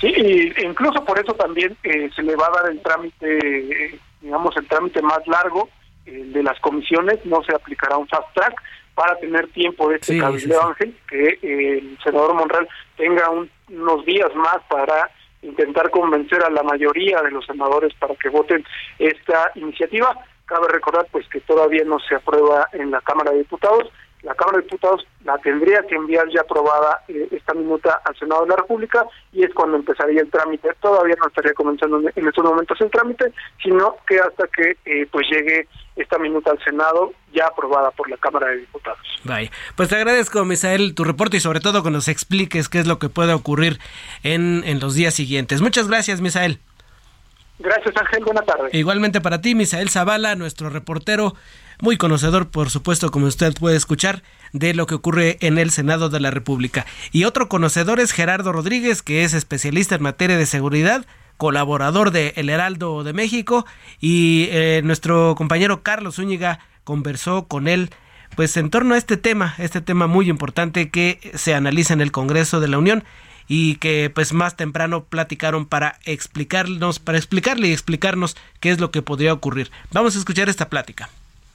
Sí, 0.00 0.08
e 0.08 0.54
incluso 0.64 1.04
por 1.04 1.18
eso 1.18 1.34
también 1.34 1.76
eh, 1.82 2.10
se 2.14 2.22
le 2.22 2.36
va 2.36 2.46
a 2.46 2.62
dar 2.62 2.70
el 2.70 2.80
trámite, 2.82 3.98
digamos, 4.20 4.56
el 4.56 4.66
trámite 4.68 5.00
más 5.02 5.26
largo 5.26 5.68
de 6.04 6.42
las 6.42 6.60
comisiones, 6.60 7.24
no 7.24 7.42
se 7.44 7.54
aplicará 7.54 7.96
un 7.96 8.06
fast 8.06 8.28
track, 8.34 8.60
para 8.94 9.16
tener 9.18 9.48
tiempo 9.48 9.88
de 9.88 9.96
este 9.96 10.18
cabildo 10.18 10.62
Ángel, 10.62 10.96
que 11.08 11.38
eh, 11.42 11.78
el 11.78 11.98
senador 12.02 12.34
Monreal 12.34 12.68
tenga 12.96 13.28
unos 13.30 14.04
días 14.04 14.34
más 14.34 14.58
para 14.68 15.10
intentar 15.42 15.90
convencer 15.90 16.42
a 16.42 16.50
la 16.50 16.62
mayoría 16.62 17.20
de 17.22 17.30
los 17.30 17.44
senadores 17.44 17.92
para 17.94 18.14
que 18.16 18.28
voten 18.28 18.64
esta 18.98 19.50
iniciativa. 19.56 20.16
Cabe 20.46 20.68
recordar 20.68 21.06
pues 21.10 21.28
que 21.28 21.40
todavía 21.40 21.84
no 21.84 21.98
se 22.00 22.14
aprueba 22.14 22.68
en 22.72 22.90
la 22.90 23.00
Cámara 23.00 23.32
de 23.32 23.38
Diputados, 23.38 23.90
la 24.24 24.34
Cámara 24.34 24.58
de 24.58 24.64
Diputados 24.64 25.06
la 25.24 25.38
tendría 25.38 25.82
que 25.82 25.94
enviar 25.94 26.26
ya 26.34 26.40
aprobada 26.40 27.02
eh, 27.08 27.28
esta 27.30 27.54
minuta 27.54 28.00
al 28.04 28.16
Senado 28.18 28.42
de 28.42 28.48
la 28.48 28.56
República 28.56 29.06
y 29.32 29.44
es 29.44 29.52
cuando 29.54 29.76
empezaría 29.76 30.22
el 30.22 30.30
trámite. 30.30 30.70
Todavía 30.80 31.14
no 31.20 31.28
estaría 31.28 31.52
comenzando 31.52 31.98
en 31.98 32.28
estos 32.28 32.44
momentos 32.44 32.80
el 32.80 32.90
trámite, 32.90 33.32
sino 33.62 33.96
que 34.06 34.18
hasta 34.18 34.46
que 34.48 34.76
eh, 34.86 35.06
pues 35.10 35.26
llegue 35.30 35.68
esta 35.96 36.18
minuta 36.18 36.50
al 36.50 36.62
Senado 36.64 37.12
ya 37.32 37.46
aprobada 37.46 37.90
por 37.90 38.08
la 38.08 38.16
Cámara 38.16 38.48
de 38.48 38.58
Diputados. 38.58 38.98
Vaya, 39.24 39.50
pues 39.76 39.88
te 39.88 39.96
agradezco, 39.96 40.44
Misael, 40.44 40.94
tu 40.94 41.04
reporte 41.04 41.36
y 41.36 41.40
sobre 41.40 41.60
todo 41.60 41.82
que 41.82 41.90
nos 41.90 42.08
expliques 42.08 42.68
qué 42.68 42.78
es 42.78 42.86
lo 42.86 42.98
que 42.98 43.08
puede 43.08 43.34
ocurrir 43.34 43.78
en, 44.22 44.62
en 44.64 44.80
los 44.80 44.94
días 44.94 45.14
siguientes. 45.14 45.60
Muchas 45.60 45.88
gracias, 45.88 46.20
Misael. 46.20 46.60
Gracias, 47.58 47.94
Ángel. 47.96 48.24
Buenas 48.24 48.46
tardes. 48.46 48.74
Igualmente 48.74 49.20
para 49.20 49.40
ti, 49.40 49.54
Misael 49.54 49.88
Zavala, 49.88 50.34
nuestro 50.34 50.70
reportero, 50.70 51.34
muy 51.80 51.96
conocedor, 51.96 52.48
por 52.48 52.70
supuesto, 52.70 53.10
como 53.10 53.26
usted 53.26 53.54
puede 53.54 53.76
escuchar, 53.76 54.22
de 54.52 54.74
lo 54.74 54.86
que 54.86 54.94
ocurre 54.94 55.38
en 55.40 55.58
el 55.58 55.70
Senado 55.70 56.08
de 56.08 56.20
la 56.20 56.30
República. 56.30 56.86
Y 57.12 57.24
otro 57.24 57.48
conocedor 57.48 58.00
es 58.00 58.12
Gerardo 58.12 58.52
Rodríguez, 58.52 59.02
que 59.02 59.24
es 59.24 59.34
especialista 59.34 59.96
en 59.96 60.02
materia 60.02 60.36
de 60.36 60.46
seguridad, 60.46 61.06
colaborador 61.36 62.10
de 62.10 62.32
El 62.36 62.48
Heraldo 62.48 63.02
de 63.04 63.12
México, 63.12 63.66
y 64.00 64.48
eh, 64.50 64.82
nuestro 64.84 65.34
compañero 65.36 65.82
Carlos 65.82 66.16
Zúñiga 66.16 66.60
conversó 66.84 67.46
con 67.48 67.66
él 67.66 67.90
pues 68.36 68.56
en 68.56 68.70
torno 68.70 68.94
a 68.94 68.98
este 68.98 69.16
tema, 69.16 69.54
este 69.58 69.80
tema 69.80 70.06
muy 70.06 70.28
importante 70.28 70.90
que 70.90 71.32
se 71.34 71.54
analiza 71.54 71.94
en 71.94 72.00
el 72.00 72.12
Congreso 72.12 72.60
de 72.60 72.68
la 72.68 72.78
Unión 72.78 73.04
y 73.46 73.76
que 73.76 74.10
pues 74.10 74.32
más 74.32 74.56
temprano 74.56 75.04
platicaron 75.04 75.66
para 75.66 75.98
explicarnos, 76.04 76.98
para 76.98 77.18
explicarle 77.18 77.68
y 77.68 77.72
explicarnos 77.72 78.36
qué 78.60 78.70
es 78.70 78.80
lo 78.80 78.90
que 78.90 79.02
podría 79.02 79.32
ocurrir. 79.32 79.70
Vamos 79.92 80.16
a 80.16 80.18
escuchar 80.18 80.48
esta 80.48 80.68
plática. 80.68 81.10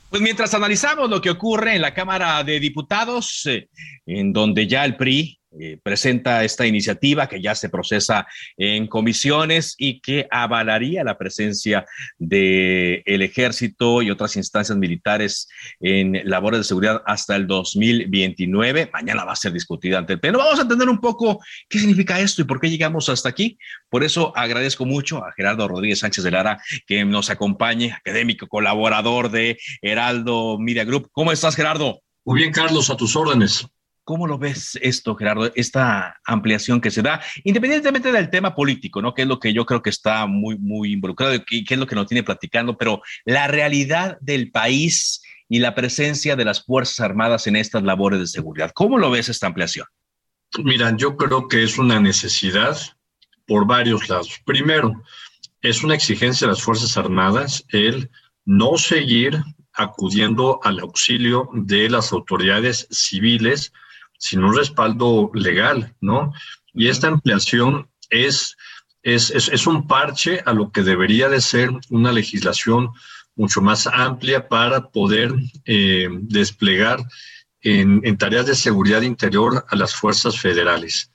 Pues 0.09 0.23
mientras 0.23 0.55
analizamos 0.55 1.09
lo 1.09 1.21
que 1.21 1.29
ocurre 1.29 1.75
en 1.75 1.81
la 1.83 1.93
Cámara 1.93 2.43
de 2.43 2.59
Diputados, 2.59 3.45
eh, 3.45 3.69
en 4.07 4.33
donde 4.33 4.65
ya 4.65 4.83
el 4.83 4.95
PRI 4.95 5.38
eh, 5.57 5.79
presenta 5.81 6.43
esta 6.43 6.67
iniciativa 6.67 7.27
que 7.27 7.41
ya 7.41 7.55
se 7.55 7.69
procesa 7.69 8.27
en 8.55 8.85
comisiones 8.85 9.73
y 9.79 9.99
que 9.99 10.27
avalaría 10.29 11.03
la 11.03 11.17
presencia 11.17 11.85
del 12.19 13.01
el 13.03 13.21
ejército 13.23 14.03
y 14.03 14.11
otras 14.11 14.35
instancias 14.35 14.77
militares 14.77 15.47
en 15.79 16.21
labores 16.29 16.59
de 16.59 16.63
seguridad 16.65 17.01
hasta 17.05 17.35
el 17.35 17.47
2029. 17.47 18.91
Mañana 18.93 19.25
va 19.25 19.31
a 19.31 19.35
ser 19.35 19.51
discutida 19.51 19.97
ante 19.97 20.13
el 20.13 20.19
Pleno. 20.19 20.37
Vamos 20.37 20.59
a 20.59 20.61
entender 20.61 20.87
un 20.87 20.99
poco 20.99 21.39
qué 21.67 21.79
significa 21.79 22.19
esto 22.19 22.43
y 22.43 22.45
por 22.45 22.59
qué 22.59 22.69
llegamos 22.69 23.09
hasta 23.09 23.29
aquí. 23.29 23.57
Por 23.89 24.03
eso 24.03 24.31
agradezco 24.37 24.85
mucho 24.85 25.25
a 25.25 25.31
Gerardo 25.31 25.67
Rodríguez 25.67 25.99
Sánchez 25.99 26.23
de 26.23 26.31
Lara 26.31 26.61
que 26.85 27.03
nos 27.05 27.31
acompañe, 27.31 27.91
académico, 27.91 28.47
colaborador 28.47 29.31
de 29.31 29.57
Heraldo 29.81 30.59
Media 30.59 30.83
Group. 30.83 31.09
¿Cómo 31.11 31.31
estás, 31.31 31.55
Gerardo? 31.55 32.01
Muy 32.23 32.41
bien, 32.41 32.51
Carlos, 32.51 32.91
a 32.91 32.97
tus 32.97 33.15
órdenes. 33.15 33.67
¿Cómo 34.09 34.25
lo 34.25 34.39
ves 34.39 34.75
esto, 34.81 35.15
Gerardo, 35.15 35.51
esta 35.53 36.19
ampliación 36.25 36.81
que 36.81 36.89
se 36.89 37.03
da, 37.03 37.21
independientemente 37.43 38.11
del 38.11 38.31
tema 38.31 38.55
político, 38.55 39.03
¿no? 39.03 39.13
Que 39.13 39.21
es 39.21 39.27
lo 39.27 39.39
que 39.39 39.53
yo 39.53 39.67
creo 39.67 39.83
que 39.83 39.91
está 39.91 40.25
muy, 40.25 40.57
muy 40.57 40.93
involucrado 40.93 41.35
y 41.35 41.63
que 41.63 41.75
es 41.75 41.79
lo 41.79 41.85
que 41.85 41.93
nos 41.93 42.07
tiene 42.07 42.23
platicando, 42.23 42.75
pero 42.75 43.03
la 43.23 43.47
realidad 43.47 44.17
del 44.19 44.49
país 44.49 45.21
y 45.47 45.59
la 45.59 45.75
presencia 45.75 46.35
de 46.35 46.43
las 46.43 46.65
Fuerzas 46.65 47.01
Armadas 47.01 47.45
en 47.45 47.55
estas 47.55 47.83
labores 47.83 48.19
de 48.19 48.25
seguridad. 48.25 48.71
¿Cómo 48.73 48.97
lo 48.97 49.11
ves 49.11 49.29
esta 49.29 49.45
ampliación? 49.45 49.85
Mira, 50.63 50.97
yo 50.97 51.15
creo 51.15 51.47
que 51.47 51.61
es 51.61 51.77
una 51.77 51.99
necesidad 51.99 52.79
por 53.45 53.67
varios 53.67 54.09
lados. 54.09 54.41
Primero, 54.43 55.03
es 55.61 55.83
una 55.83 55.93
exigencia 55.93 56.47
de 56.47 56.53
las 56.53 56.63
Fuerzas 56.63 56.97
Armadas 56.97 57.63
el 57.69 58.09
no 58.43 58.75
seguir 58.79 59.39
acudiendo 59.73 60.59
al 60.63 60.79
auxilio 60.79 61.47
de 61.53 61.91
las 61.91 62.11
autoridades 62.11 62.87
civiles 62.89 63.71
sin 64.19 64.43
un 64.43 64.55
respaldo 64.55 65.31
legal, 65.33 65.95
¿no? 66.01 66.31
Y 66.73 66.89
esta 66.89 67.07
ampliación 67.07 67.89
es, 68.11 68.55
es, 69.01 69.31
es, 69.31 69.65
un 69.65 69.87
parche 69.87 70.41
a 70.45 70.53
lo 70.53 70.71
que 70.71 70.83
debería 70.83 71.29
de 71.29 71.41
ser 71.41 71.71
una 71.89 72.11
legislación 72.11 72.89
mucho 73.35 73.61
más 73.61 73.87
amplia 73.87 74.47
para 74.47 74.89
poder 74.89 75.33
eh, 75.65 76.09
desplegar 76.11 76.99
en, 77.61 78.01
en, 78.03 78.17
tareas 78.17 78.45
de 78.45 78.55
seguridad 78.55 79.01
interior 79.01 79.65
a 79.69 79.75
las 79.75 79.95
fuerzas 79.95 80.39
federales. 80.39 81.11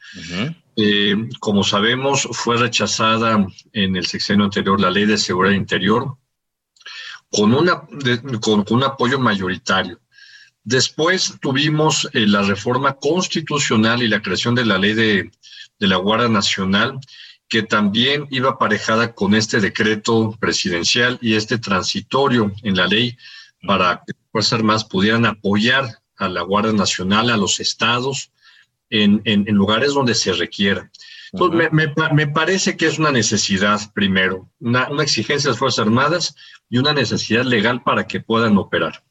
Eh, 0.76 1.28
como 1.38 1.62
sabemos, 1.62 2.26
fue 2.32 2.56
rechazada 2.56 3.46
en 3.72 3.96
el 3.96 4.06
sexenio 4.06 4.44
anterior 4.44 4.80
la 4.80 4.90
ley 4.90 5.06
de 5.06 5.18
seguridad 5.18 5.54
interior 5.54 6.16
con, 7.30 7.54
una, 7.54 7.82
con 8.40 8.64
un 8.70 8.82
apoyo 8.84 9.18
mayoritario. 9.18 10.00
Después 10.64 11.34
tuvimos 11.42 12.08
eh, 12.14 12.26
la 12.26 12.40
reforma 12.40 12.94
constitucional 12.94 14.02
y 14.02 14.08
la 14.08 14.22
creación 14.22 14.54
de 14.54 14.64
la 14.64 14.78
ley 14.78 14.94
de, 14.94 15.30
la 15.78 15.96
Guardia 15.96 16.28
Nacional, 16.28 16.98
que 17.48 17.62
también 17.62 18.26
iba 18.30 18.52
aparejada 18.52 19.14
con 19.14 19.34
este 19.34 19.60
decreto 19.60 20.34
presidencial 20.40 21.18
y 21.20 21.34
este 21.34 21.58
transitorio 21.58 22.50
en 22.62 22.76
la 22.76 22.86
ley 22.86 23.14
para 23.66 24.02
que 24.06 24.14
las 24.14 24.30
Fuerzas 24.32 24.52
Armadas 24.54 24.84
pudieran 24.86 25.26
apoyar 25.26 25.98
a 26.16 26.30
la 26.30 26.40
Guardia 26.40 26.72
Nacional, 26.72 27.28
a 27.28 27.36
los 27.36 27.60
estados, 27.60 28.30
en, 28.88 29.44
lugares 29.48 29.92
donde 29.92 30.14
se 30.14 30.32
requiera. 30.32 30.90
Entonces, 31.32 31.70
me, 31.72 32.26
parece 32.28 32.78
que 32.78 32.86
es 32.86 32.98
una 32.98 33.10
necesidad, 33.10 33.92
primero, 33.92 34.48
una, 34.60 34.88
una 34.88 35.02
exigencia 35.02 35.48
de 35.48 35.52
las 35.52 35.58
Fuerzas 35.58 35.84
Armadas 35.84 36.34
y 36.70 36.78
una 36.78 36.94
necesidad 36.94 37.44
legal 37.44 37.82
para 37.82 38.06
que 38.06 38.20
puedan 38.20 38.56
operar 38.56 39.02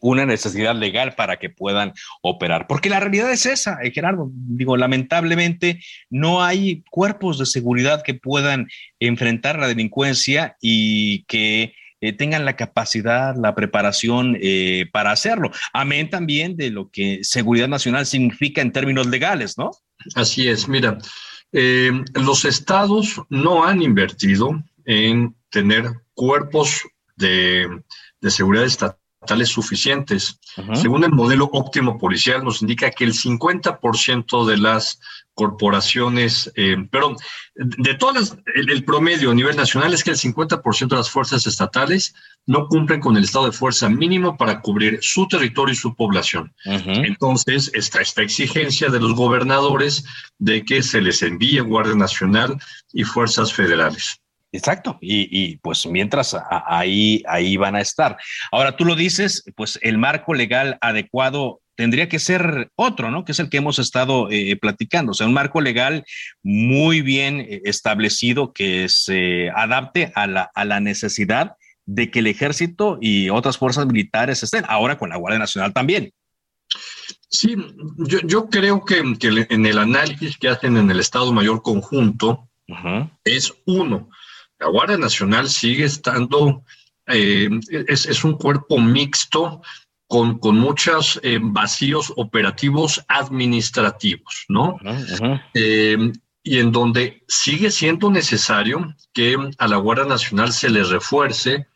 una 0.00 0.26
necesidad 0.26 0.74
legal 0.74 1.14
para 1.14 1.38
que 1.38 1.50
puedan 1.50 1.92
operar. 2.22 2.66
Porque 2.66 2.90
la 2.90 3.00
realidad 3.00 3.30
es 3.30 3.46
esa, 3.46 3.78
eh, 3.82 3.92
Gerardo. 3.92 4.30
Digo, 4.32 4.76
lamentablemente 4.76 5.80
no 6.08 6.42
hay 6.42 6.82
cuerpos 6.90 7.38
de 7.38 7.46
seguridad 7.46 8.02
que 8.02 8.14
puedan 8.14 8.68
enfrentar 8.98 9.58
la 9.58 9.68
delincuencia 9.68 10.56
y 10.60 11.24
que 11.24 11.74
eh, 12.00 12.12
tengan 12.14 12.46
la 12.46 12.56
capacidad, 12.56 13.36
la 13.36 13.54
preparación 13.54 14.36
eh, 14.40 14.86
para 14.92 15.12
hacerlo. 15.12 15.50
Amén 15.72 16.08
también 16.08 16.56
de 16.56 16.70
lo 16.70 16.90
que 16.90 17.20
seguridad 17.22 17.68
nacional 17.68 18.06
significa 18.06 18.62
en 18.62 18.72
términos 18.72 19.06
legales, 19.06 19.58
¿no? 19.58 19.70
Así 20.14 20.48
es, 20.48 20.66
mira, 20.66 20.96
los 21.52 22.46
estados 22.46 23.20
no 23.28 23.64
han 23.64 23.82
invertido 23.82 24.62
en 24.86 25.34
tener 25.50 25.84
cuerpos 26.14 26.88
de, 27.16 27.68
de 28.20 28.30
seguridad 28.30 28.64
estatal 28.64 28.99
suficientes. 29.46 30.40
Según 30.74 31.04
el 31.04 31.12
modelo 31.12 31.48
óptimo 31.52 31.98
policial, 31.98 32.42
nos 32.44 32.62
indica 32.62 32.90
que 32.90 33.04
el 33.04 33.12
50% 33.12 34.46
de 34.46 34.56
las 34.56 34.98
corporaciones, 35.34 36.52
eh, 36.56 36.76
pero 36.90 37.16
de 37.54 37.94
todas 37.94 38.36
el, 38.54 38.84
promedio 38.84 39.30
a 39.30 39.34
nivel 39.34 39.56
nacional 39.56 39.94
es 39.94 40.04
que 40.04 40.10
el 40.10 40.16
50% 40.16 40.88
de 40.88 40.96
las 40.96 41.10
fuerzas 41.10 41.46
estatales 41.46 42.14
no 42.46 42.66
cumplen 42.68 43.00
con 43.00 43.16
el 43.16 43.24
estado 43.24 43.46
de 43.46 43.52
fuerza 43.52 43.88
mínimo 43.88 44.36
para 44.36 44.60
cubrir 44.60 44.98
su 45.00 45.26
territorio 45.28 45.72
y 45.72 45.76
su 45.76 45.94
población. 45.94 46.52
Entonces, 46.64 47.70
está 47.74 48.00
esta 48.00 48.22
exigencia 48.22 48.90
de 48.90 49.00
los 49.00 49.14
gobernadores 49.14 50.04
de 50.38 50.64
que 50.64 50.82
se 50.82 51.00
les 51.00 51.22
envíe 51.22 51.60
Guardia 51.60 51.94
Nacional 51.94 52.58
y 52.92 53.04
fuerzas 53.04 53.52
federales. 53.52 54.20
Exacto, 54.52 54.98
y, 55.00 55.56
pues 55.58 55.86
mientras 55.86 56.36
ahí, 56.66 57.22
ahí 57.28 57.56
van 57.56 57.76
a 57.76 57.80
estar. 57.80 58.16
Ahora 58.50 58.76
tú 58.76 58.84
lo 58.84 58.96
dices, 58.96 59.44
pues 59.54 59.78
el 59.82 59.96
marco 59.96 60.34
legal 60.34 60.76
adecuado 60.80 61.60
tendría 61.76 62.08
que 62.08 62.18
ser 62.18 62.70
otro, 62.74 63.12
¿no? 63.12 63.24
Que 63.24 63.32
es 63.32 63.38
el 63.38 63.48
que 63.48 63.58
hemos 63.58 63.78
estado 63.78 64.28
eh, 64.30 64.56
platicando, 64.60 65.12
o 65.12 65.14
sea, 65.14 65.28
un 65.28 65.34
marco 65.34 65.60
legal 65.60 66.04
muy 66.42 67.00
bien 67.00 67.40
eh, 67.40 67.62
establecido 67.64 68.52
que 68.52 68.88
se 68.88 69.50
adapte 69.50 70.12
a 70.16 70.26
la, 70.26 70.50
a 70.54 70.64
la 70.64 70.80
necesidad 70.80 71.52
de 71.86 72.10
que 72.10 72.18
el 72.18 72.26
ejército 72.26 72.98
y 73.00 73.30
otras 73.30 73.56
fuerzas 73.56 73.86
militares 73.86 74.42
estén, 74.42 74.64
ahora 74.68 74.98
con 74.98 75.10
la 75.10 75.16
Guardia 75.16 75.38
Nacional 75.38 75.72
también. 75.72 76.12
Sí, 77.28 77.56
yo, 77.98 78.18
yo 78.24 78.48
creo 78.48 78.84
que, 78.84 78.98
en 78.98 79.66
el 79.66 79.78
análisis 79.78 80.36
que 80.36 80.48
hacen 80.48 80.76
en 80.76 80.90
el 80.90 81.00
Estado 81.00 81.32
Mayor 81.32 81.62
Conjunto 81.62 82.48
es 83.24 83.52
uno, 83.66 84.08
la 84.60 84.68
Guardia 84.68 84.98
Nacional 84.98 85.48
sigue 85.48 85.84
estando, 85.84 86.62
eh, 87.06 87.48
es, 87.88 88.24
un 88.24 88.34
cuerpo 88.34 88.78
mixto 88.78 89.62
con, 90.06 90.38
con 90.38 90.56
muchos 90.58 91.18
eh, 91.22 91.38
vacíos 91.40 92.12
operativos 92.16 93.02
administrativos, 93.08 94.44
¿no? 94.48 94.78
Eh, 95.54 96.12
y 96.42 96.58
en 96.58 96.72
donde 96.72 97.22
sigue 97.28 97.70
siendo 97.70 98.10
necesario 98.10 98.94
que 99.12 99.36
a 99.58 99.66
la 99.66 99.76
Guardia 99.76 100.06
Nacional 100.06 100.52
se 100.52 100.70
le 100.70 100.84
refuerce 100.84 101.66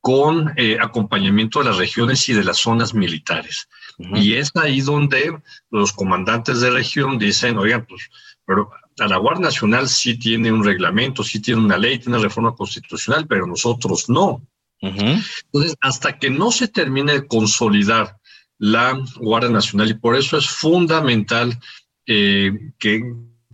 con 0.00 0.54
acompañamiento 0.80 1.58
de 1.58 1.66
las 1.66 1.76
regiones 1.76 2.26
y 2.28 2.32
de 2.32 2.44
las 2.44 2.58
zonas 2.58 2.94
militares. 2.94 3.68
Y 4.14 4.34
es 4.34 4.50
ahí 4.54 4.80
donde 4.80 5.38
los 5.70 5.92
comandantes 5.92 6.60
de 6.60 6.70
región 6.70 7.18
dicen, 7.18 7.58
oigan, 7.58 7.86
pues, 7.86 8.10
pero 8.46 8.70
la 8.96 9.16
Guardia 9.18 9.44
Nacional 9.44 9.88
sí 9.88 10.18
tiene 10.18 10.50
un 10.50 10.64
reglamento, 10.64 11.22
sí 11.22 11.40
tiene 11.40 11.60
una 11.60 11.78
ley, 11.78 11.98
tiene 11.98 12.16
una 12.16 12.24
reforma 12.24 12.54
constitucional, 12.54 13.26
pero 13.26 13.46
nosotros 13.46 14.08
no. 14.08 14.42
Entonces, 14.80 15.76
hasta 15.80 16.18
que 16.18 16.30
no 16.30 16.50
se 16.50 16.68
termine 16.68 17.12
de 17.12 17.26
consolidar 17.26 18.16
la 18.58 18.98
Guardia 19.16 19.50
Nacional 19.50 19.90
y 19.90 19.94
por 19.94 20.16
eso 20.16 20.38
es 20.38 20.48
fundamental 20.48 21.58
eh, 22.06 22.72
que, 22.78 23.02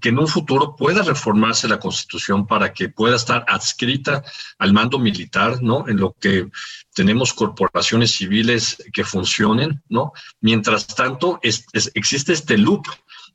que 0.01 0.11
en 0.11 0.19
un 0.19 0.29
futuro 0.29 0.77
pueda 0.77 1.03
reformarse 1.03 1.69
la 1.69 1.79
Constitución 1.79 2.47
para 2.47 2.73
que 2.73 2.89
pueda 2.89 3.17
estar 3.17 3.45
adscrita 3.49 4.23
al 4.59 4.73
mando 4.73 4.99
militar, 4.99 5.63
¿no? 5.63 5.89
En 5.89 5.97
lo 5.99 6.13
que 6.13 6.49
tenemos 6.95 7.33
corporaciones 7.33 8.13
civiles 8.13 8.77
que 8.93 9.05
funcionen, 9.05 9.83
¿no? 9.89 10.13
Mientras 10.41 10.87
tanto, 10.87 11.41
existe 11.43 12.33
este 12.35 12.59
loop, 12.59 12.87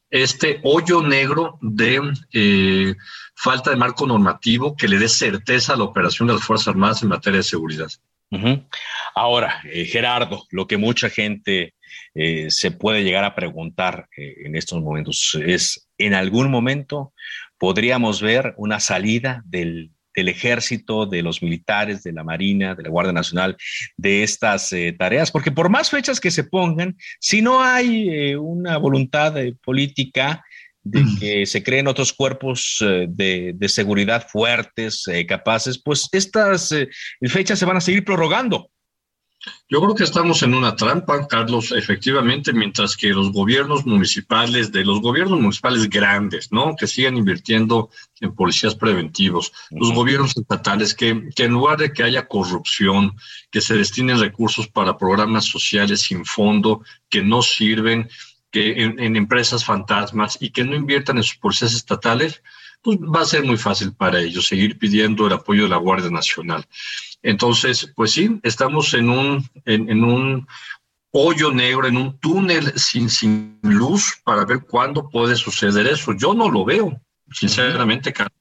este 0.10 0.60
hoyo 0.64 1.02
negro 1.02 1.58
de 1.62 2.02
eh, 2.34 2.96
falta 3.34 3.72
de 3.72 3.78
marco 3.78 4.06
normativo 4.06 4.76
que 4.76 4.88
le 4.88 5.00
dé 5.00 5.10
certeza 5.10 5.74
a 5.74 5.78
la 5.78 5.86
operación 5.86 6.28
de 6.28 6.36
las 6.36 6.44
Fuerzas 6.44 6.68
Armadas 6.68 7.02
en 7.02 7.10
materia 7.10 7.38
de 7.38 7.44
seguridad. 7.44 7.90
Ahora, 9.14 9.62
eh, 9.66 9.86
Gerardo, 9.86 10.46
lo 10.52 10.66
que 10.66 10.78
mucha 10.78 11.10
gente 11.10 11.74
eh, 12.14 12.48
se 12.50 12.72
puede 12.72 13.04
llegar 13.04 13.24
a 13.24 13.36
preguntar 13.36 14.08
eh, 14.18 14.36
en 14.46 14.56
estos 14.56 14.82
momentos 14.82 15.38
es, 15.46 15.88
¿en 15.98 16.14
algún 16.14 16.50
momento 16.50 17.14
podríamos 17.58 18.22
ver 18.22 18.54
una 18.58 18.80
salida 18.80 19.44
del, 19.46 19.92
ejército, 20.14 21.06
de 21.06 21.22
los 21.22 21.42
militares, 21.42 22.04
de 22.04 22.12
la 22.12 22.24
Marina, 22.24 22.76
de 22.76 22.84
la 22.84 22.90
Guardia 22.90 23.14
Nacional, 23.14 23.56
de 23.96 24.24
estas 24.24 24.74
tareas? 24.98 25.32
Porque 25.32 25.52
por 25.52 25.70
más 25.70 25.90
fechas 25.90 26.20
que 26.20 26.32
se 26.32 26.44
pongan, 26.44 26.98
si 27.20 27.42
no 27.42 27.64
hay 27.64 28.36
una 28.36 28.78
voluntad 28.78 29.36
política, 29.64 30.44
de 30.84 31.04
que 31.20 31.46
se 31.46 31.64
creen 31.64 31.88
otros 31.88 32.12
cuerpos 32.14 32.80
eh, 32.82 33.06
de, 33.08 33.70
seguridad 33.70 34.28
fuertes, 34.28 35.08
eh, 35.08 35.26
capaces, 35.26 35.82
pues 35.82 36.08
estas 36.12 36.72
eh, 36.72 36.90
fechas 37.22 37.60
se 37.60 37.66
van 37.66 37.78
a 37.78 37.82
seguir 37.82 38.04
prorrogando. 38.04 38.70
Yo 39.70 39.82
creo 39.82 39.96
que 39.96 40.04
estamos 40.04 40.44
en 40.44 40.54
una 40.54 40.76
trampa, 40.76 41.28
Carlos, 41.28 41.72
efectivamente, 41.72 42.54
mientras 42.54 42.96
que 42.96 43.10
los 43.10 43.32
gobiernos 43.32 43.86
municipales, 43.86 44.72
de 44.72 44.86
los 44.86 45.02
gobiernos 45.02 45.40
municipales 45.40 45.90
grandes, 45.90 46.52
¿no? 46.52 46.76
Que 46.76 46.86
sigan 46.86 47.18
invirtiendo 47.18 47.90
en 48.20 48.36
policías 48.36 48.76
preventivos, 48.76 49.52
los 49.72 49.94
gobiernos 49.94 50.38
estatales, 50.38 50.94
que, 50.94 51.30
que 51.36 51.46
en 51.46 51.54
lugar 51.54 51.80
de 51.80 51.92
que 51.92 52.04
haya 52.04 52.28
corrupción, 52.28 53.16
que 53.50 53.62
se 53.62 53.76
destinen 53.76 54.20
recursos 54.20 54.68
para 54.68 54.98
programas 54.98 55.46
sociales 55.46 56.02
sin 56.02 56.24
fondo, 56.24 56.84
que 57.10 57.24
no 57.24 57.42
sirven, 57.42 58.08
que 58.52 58.84
en, 58.84 59.16
empresas 59.16 59.64
fantasmas 59.64 60.38
y 60.40 60.52
que 60.52 60.66
no 60.66 60.76
inviertan 60.76 61.18
en 61.18 61.24
sus 61.24 61.38
policías 61.38 61.74
estatales, 61.74 62.44
pues 62.82 62.98
va 62.98 63.22
a 63.22 63.26
ser 63.26 63.44
muy 63.44 63.58
fácil 63.58 63.94
para 63.94 64.20
ellos 64.20 64.48
seguir 64.48 64.78
pidiendo 64.78 65.28
el 65.28 65.34
apoyo 65.34 65.64
de 65.64 65.70
la 65.70 65.78
Guardia 65.78 66.10
Nacional. 66.10 66.66
Entonces, 67.22 67.92
pues 67.96 68.12
sí, 68.12 68.40
estamos 68.44 68.94
en 68.94 69.10
un, 69.10 69.50
en, 69.66 70.04
un 70.04 70.48
hoyo 71.12 71.52
negro, 71.52 71.88
en 71.88 71.98
un 71.98 72.20
túnel 72.20 72.74
sin, 72.80 73.10
sin 73.10 73.60
luz 73.62 74.20
para 74.24 74.46
ver 74.46 74.62
cuándo 74.62 75.10
puede 75.10 75.36
suceder 75.36 75.88
eso. 75.88 76.14
Yo 76.14 76.34
no 76.34 76.50
lo 76.50 76.66
veo, 76.66 77.00
sinceramente, 77.32 78.12
Carlos. 78.12 78.40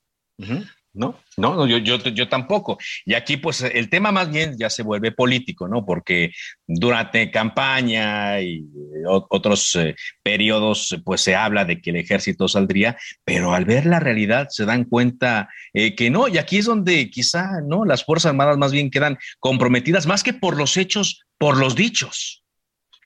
No, 0.93 1.21
no, 1.37 1.67
yo, 1.69 1.79
yo, 1.79 1.99
yo 1.99 2.29
tampoco. 2.29 2.77
Y 3.05 3.15
aquí, 3.15 3.37
pues, 3.37 3.63
el 3.63 3.89
tema 3.89 4.11
más 4.11 4.29
bien 4.29 4.57
ya 4.59 4.69
se 4.69 4.83
vuelve 4.83 5.13
político, 5.13 5.69
¿no? 5.69 5.85
Porque 5.85 6.33
durante 6.67 7.31
campaña 7.31 8.41
y 8.41 8.67
otros 9.07 9.77
eh, 9.77 9.95
periodos, 10.23 11.01
pues 11.05 11.21
se 11.21 11.37
habla 11.37 11.65
de 11.65 11.81
que 11.81 11.91
el 11.91 11.97
ejército 11.97 12.49
saldría, 12.49 12.99
pero 13.25 13.55
al 13.55 13.67
ver 13.67 13.87
la 13.87 14.01
realidad 14.01 14.49
se 14.51 14.65
dan 14.65 14.85
cuenta 14.85 15.49
eh, 15.73 15.95
que 15.95 16.11
no. 16.11 16.27
Y 16.27 16.39
aquí 16.39 16.59
es 16.59 16.65
donde 16.65 17.09
quizá, 17.09 17.61
¿no? 17.65 17.85
Las 17.85 18.05
Fuerzas 18.05 18.31
Armadas 18.31 18.59
más 18.59 18.73
bien 18.73 18.91
quedan 18.91 19.17
comprometidas 19.39 20.07
más 20.07 20.25
que 20.25 20.33
por 20.33 20.57
los 20.57 20.77
hechos, 20.77 21.25
por 21.39 21.57
los 21.57 21.77
dichos. 21.77 22.43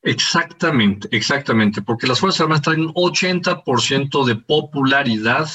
Exactamente, 0.02 1.08
exactamente, 1.12 1.80
porque 1.80 2.06
las 2.06 2.20
Fuerzas 2.20 2.42
Armadas 2.42 2.62
traen 2.62 2.80
un 2.80 2.94
80% 2.94 4.24
de 4.24 4.36
popularidad 4.36 5.48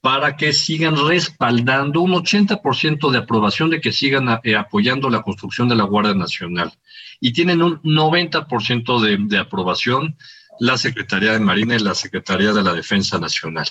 para 0.00 0.36
que 0.36 0.52
sigan 0.52 0.96
respaldando 1.08 2.00
un 2.00 2.12
80% 2.12 3.10
de 3.10 3.18
aprobación 3.18 3.70
de 3.70 3.80
que 3.80 3.92
sigan 3.92 4.40
eh, 4.44 4.54
apoyando 4.56 5.10
la 5.10 5.22
construcción 5.22 5.68
de 5.68 5.76
la 5.76 5.84
Guardia 5.84 6.14
Nacional. 6.14 6.72
Y 7.20 7.32
tienen 7.32 7.62
un 7.62 7.80
90% 7.82 9.00
de, 9.00 9.16
de 9.18 9.38
aprobación 9.38 10.16
la 10.60 10.78
Secretaría 10.78 11.32
de 11.32 11.40
Marina 11.40 11.76
y 11.76 11.80
la 11.80 11.94
Secretaría 11.94 12.52
de 12.52 12.62
la 12.62 12.72
Defensa 12.72 13.18
Nacional. 13.18 13.66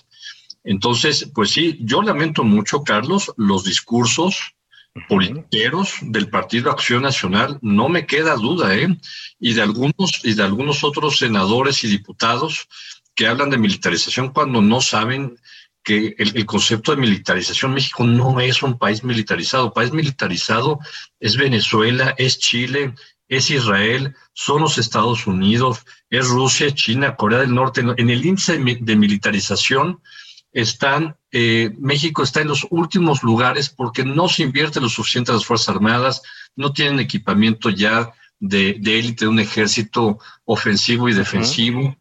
Entonces, 0.64 1.30
pues 1.34 1.52
sí, 1.52 1.78
yo 1.82 2.02
lamento 2.02 2.44
mucho, 2.44 2.84
Carlos, 2.84 3.32
los 3.38 3.64
discursos 3.64 4.56
políticos 5.08 5.96
del 6.02 6.30
Partido 6.30 6.72
Acción 6.72 7.04
Nacional, 7.04 7.60
no 7.62 7.90
me 7.90 8.06
queda 8.06 8.36
duda, 8.36 8.76
¿eh? 8.76 8.98
Y 9.40 9.54
de 9.54 9.62
algunos, 9.62 10.22
y 10.24 10.34
de 10.34 10.44
algunos 10.44 10.84
otros 10.84 11.18
senadores 11.18 11.84
y 11.84 11.88
diputados 11.88 12.68
que 13.14 13.28
hablan 13.28 13.50
de 13.50 13.58
militarización 13.58 14.30
cuando 14.30 14.62
no 14.62 14.82
saben 14.82 15.38
que 15.86 16.16
el, 16.18 16.46
concepto 16.48 16.92
de 16.92 17.02
militarización, 17.02 17.74
México 17.74 18.04
no 18.04 18.40
es 18.40 18.64
un 18.64 18.78
país 18.78 19.04
militarizado. 19.04 19.72
País 19.72 19.94
militarizado 19.94 20.80
es 21.20 21.38
Venezuela, 21.38 22.16
es 22.18 22.40
Chile, 22.40 22.96
es 23.30 23.52
Israel, 23.52 24.16
son 24.34 24.64
los 24.64 24.80
Estados 24.80 25.28
Unidos, 25.28 25.86
es 26.10 26.28
Rusia, 26.28 26.74
China, 26.74 27.16
Corea 27.16 27.40
del 27.40 27.54
Norte. 27.54 27.82
En 27.82 28.10
el 28.10 28.26
índice 28.26 28.58
de 28.58 28.96
militarización 28.96 30.02
están, 30.52 31.16
eh, 31.32 31.72
México 31.78 32.24
está 32.24 32.42
en 32.42 32.48
los 32.48 32.66
últimos 32.72 33.22
lugares 33.22 33.70
porque 33.70 34.04
no 34.04 34.28
se 34.28 34.42
invierte 34.42 34.82
lo 34.82 34.90
suficiente 34.90 35.32
en 35.32 35.38
las 35.38 35.46
Fuerzas 35.46 35.70
Armadas, 35.70 36.24
no 36.56 36.74
tienen 36.74 37.00
equipamiento 37.00 37.70
ya 37.70 38.12
de, 38.40 38.72
élite 38.72 39.26
de 39.26 39.30
un 39.30 39.40
ejército 39.40 40.18
ofensivo 40.46 41.10
y 41.10 41.14
defensivo. 41.14 41.96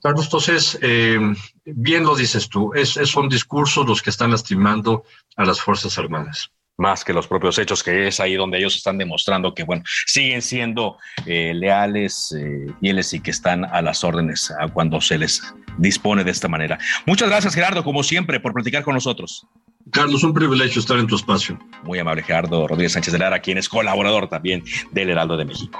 Carlos, 0.00 0.24
entonces, 0.24 0.78
eh, 0.80 1.18
bien 1.64 2.04
lo 2.04 2.16
dices 2.16 2.48
tú, 2.48 2.72
es, 2.74 2.90
son 3.04 3.28
discursos 3.28 3.86
los 3.86 4.00
que 4.00 4.10
están 4.10 4.30
lastimando 4.30 5.04
a 5.36 5.44
las 5.44 5.60
Fuerzas 5.60 5.98
Armadas. 5.98 6.50
Más 6.76 7.04
que 7.04 7.12
los 7.12 7.28
propios 7.28 7.58
hechos, 7.58 7.84
que 7.84 8.08
es 8.08 8.18
ahí 8.18 8.34
donde 8.34 8.58
ellos 8.58 8.74
están 8.74 8.98
demostrando 8.98 9.54
que, 9.54 9.62
bueno, 9.62 9.84
siguen 10.06 10.42
siendo 10.42 10.96
eh, 11.24 11.52
leales, 11.54 12.34
eh, 12.36 12.66
fieles 12.80 13.12
y 13.12 13.20
que 13.20 13.30
están 13.30 13.64
a 13.64 13.80
las 13.80 14.02
órdenes 14.02 14.52
cuando 14.72 15.00
se 15.00 15.18
les 15.18 15.40
dispone 15.78 16.24
de 16.24 16.32
esta 16.32 16.48
manera. 16.48 16.78
Muchas 17.06 17.28
gracias, 17.28 17.54
Gerardo, 17.54 17.84
como 17.84 18.02
siempre, 18.02 18.40
por 18.40 18.54
platicar 18.54 18.82
con 18.82 18.94
nosotros. 18.94 19.46
Carlos, 19.92 20.24
un 20.24 20.32
privilegio 20.32 20.80
estar 20.80 20.98
en 20.98 21.06
tu 21.06 21.14
espacio. 21.14 21.58
Muy 21.84 21.98
amable, 21.98 22.22
Gerardo 22.22 22.66
Rodríguez 22.66 22.92
Sánchez 22.92 23.12
de 23.12 23.18
Lara, 23.18 23.38
quien 23.38 23.58
es 23.58 23.68
colaborador 23.68 24.28
también 24.28 24.64
del 24.90 25.10
Heraldo 25.10 25.36
de 25.36 25.44
México. 25.44 25.78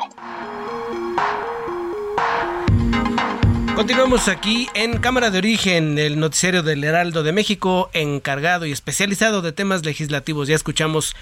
Continuamos 3.74 4.28
aquí 4.28 4.68
en 4.74 4.98
Cámara 4.98 5.30
de 5.30 5.38
Origen, 5.38 5.98
el 5.98 6.20
noticiario 6.20 6.62
del 6.62 6.84
Heraldo 6.84 7.24
de 7.24 7.32
México, 7.32 7.90
encargado 7.92 8.66
y 8.66 8.72
especializado 8.72 9.42
de 9.42 9.50
temas 9.50 9.84
legislativos. 9.84 10.46
Ya 10.46 10.54
escuchamos 10.54 11.16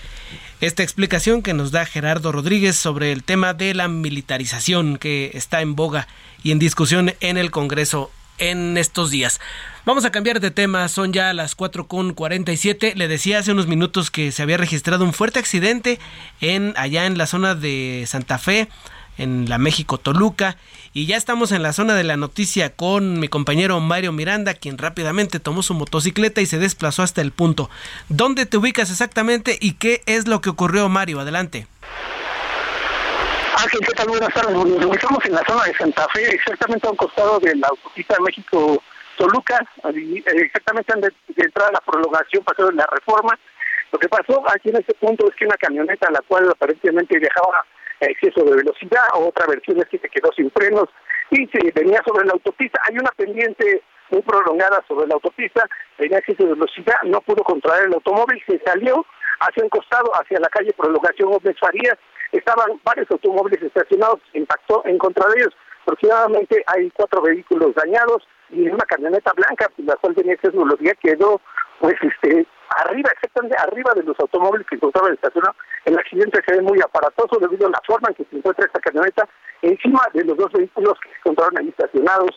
esta 0.61 0.82
explicación 0.82 1.40
que 1.40 1.55
nos 1.55 1.72
da 1.72 1.86
Gerardo 1.86 2.30
Rodríguez 2.30 2.76
sobre 2.76 3.11
el 3.11 3.24
tema 3.24 3.55
de 3.55 3.72
la 3.72 3.88
militarización 3.88 4.98
que 4.98 5.30
está 5.32 5.62
en 5.62 5.74
boga 5.74 6.09
y 6.42 6.50
en 6.50 6.59
discusión 6.59 7.14
en 7.20 7.38
el 7.38 7.50
Congreso 7.50 8.11
en 8.36 8.76
estos 8.76 9.11
días. 9.11 9.40
Vamos 9.86 10.05
a 10.05 10.11
cambiar 10.11 10.40
de 10.40 10.50
tema, 10.50 10.88
son 10.88 11.12
ya 11.12 11.32
las 11.32 11.57
4.47. 11.57 12.94
Le 12.94 13.09
decía 13.09 13.38
hace 13.38 13.53
unos 13.53 13.66
minutos 13.66 14.11
que 14.11 14.30
se 14.30 14.42
había 14.42 14.59
registrado 14.59 15.05
un 15.05 15.14
fuerte 15.14 15.38
accidente 15.38 15.98
en 16.40 16.74
allá 16.76 17.07
en 17.07 17.16
la 17.16 17.26
zona 17.26 17.55
de 17.55 18.05
Santa 18.07 18.38
Fe, 18.38 18.68
en 19.19 19.49
la 19.49 19.59
México 19.59 19.99
Toluca 19.99 20.57
y 20.93 21.07
ya 21.07 21.17
estamos 21.17 21.53
en 21.53 21.63
la 21.63 21.73
zona 21.73 21.95
de 21.95 22.05
la 22.05 22.17
noticia 22.17 22.75
con 22.75 23.19
mi 23.21 23.29
compañero 23.29 23.81
Mario 23.81 24.13
Miranda, 24.13 24.55
quien 24.55 24.79
rápidamente 24.79 25.41
tomó 25.41 25.63
su 25.63 25.75
motocicleta 25.75 26.41
y 26.41 26.47
se 26.47 26.59
desplazó 26.59 27.03
hasta 27.03 27.21
el 27.21 27.33
punto. 27.33 27.71
¿Dónde 28.09 28.47
te 28.47 28.57
ubicas 28.57 28.91
exactamente 28.91 29.57
y 29.61 29.75
qué 29.75 30.03
es 30.07 30.29
lo 30.29 30.41
que 30.41 30.51
ocurrió, 30.51 30.89
Mario? 30.89 31.21
Adelante. 31.21 31.67
Ángel, 33.57 33.81
¿qué 33.87 33.93
tal? 33.93 34.09
Buenas 34.09 34.35
tardes. 34.35 34.53
Nos 34.55 34.65
ubicamos 34.65 35.25
en 35.25 35.33
la 35.33 35.43
zona 35.47 35.65
de 35.65 35.75
Santa 35.75 36.09
Fe, 36.13 36.35
exactamente 36.35 36.87
a 36.87 36.91
un 36.91 36.97
costado 36.97 37.39
de 37.39 37.55
la 37.57 37.69
autopista 37.69 38.15
de 38.15 38.21
México 38.21 38.83
Toluca, 39.17 39.65
exactamente 40.27 40.95
de, 40.97 41.13
de 41.37 41.51
la 41.55 41.81
prolongación, 41.87 42.43
pasó 42.45 42.67
de 42.67 42.75
la 42.75 42.87
reforma. 42.91 43.39
Lo 43.93 43.99
que 43.99 44.09
pasó 44.09 44.43
aquí 44.49 44.71
en 44.71 44.77
este 44.77 44.95
punto 44.95 45.29
es 45.29 45.37
que 45.37 45.45
una 45.45 45.57
camioneta, 45.57 46.11
la 46.11 46.23
cual 46.23 46.51
aparentemente 46.51 47.19
viajaba 47.19 47.65
exceso 48.11 48.44
de 48.44 48.57
velocidad, 48.57 49.03
otra 49.14 49.46
versión 49.46 49.78
es 49.78 49.86
que 49.86 49.98
se 49.98 50.09
quedó 50.09 50.30
sin 50.32 50.50
frenos 50.50 50.88
y 51.30 51.46
se 51.48 51.72
venía 51.72 52.03
sobre 52.07 52.26
la 52.26 52.32
autopista. 52.32 52.80
Hay 52.88 52.98
una 52.98 53.11
pendiente 53.16 53.82
muy 54.11 54.22
prolongada 54.22 54.84
sobre 54.86 55.07
la 55.07 55.14
autopista, 55.14 55.66
venía 55.98 56.18
exceso 56.18 56.44
de 56.44 56.55
velocidad, 56.55 56.96
no 57.05 57.20
pudo 57.22 57.42
controlar 57.42 57.86
el 57.86 57.94
automóvil, 57.94 58.42
se 58.46 58.59
salió 58.64 59.05
hacia 59.40 59.62
un 59.62 59.70
costado, 59.70 60.11
hacia 60.14 60.38
la 60.38 60.48
calle 60.48 60.72
Prolongación 60.76 61.30
Gómez 61.30 61.57
Farías, 61.59 61.98
estaban 62.30 62.80
varios 62.84 63.11
automóviles 63.11 63.62
estacionados, 63.62 64.20
impactó 64.34 64.82
en 64.84 64.98
contra 64.98 65.28
de 65.28 65.40
ellos. 65.40 65.55
Aproximadamente 65.82 66.62
hay 66.66 66.90
cuatro 66.90 67.22
vehículos 67.22 67.74
dañados 67.74 68.22
y 68.50 68.68
una 68.68 68.84
camioneta 68.84 69.32
blanca, 69.32 69.70
la 69.78 69.96
cual 69.96 70.14
tenía 70.14 70.34
exceso 70.34 70.59
de 70.59 70.64
velocidad, 70.64 70.96
quedó 71.03 71.40
pues 71.83 71.97
este 72.01 72.47
arriba, 72.76 73.11
exactamente 73.11 73.57
arriba 73.59 73.93
de 73.95 74.05
los 74.05 74.18
automóviles 74.20 74.66
que 74.68 74.76
encontraban 74.76 75.14
estacionados. 75.14 75.57
El 75.85 75.99
accidente 75.99 76.41
se 76.47 76.55
ve 76.55 76.62
muy 76.62 76.80
aparatoso 76.80 77.39
debido 77.41 77.66
a 77.66 77.70
la 77.70 77.80
forma 77.85 78.09
en 78.09 78.14
que 78.14 78.24
se 78.30 78.37
encuentra 78.37 78.64
esta 78.64 78.78
camioneta 78.78 79.28
encima 79.62 80.01
de 80.14 80.24
los 80.24 80.37
dos 80.37 80.53
vehículos 80.53 80.95
que 81.03 81.11
se 81.11 81.18
encontraron 81.18 81.59
ahí 81.59 81.68
estacionados. 81.68 82.30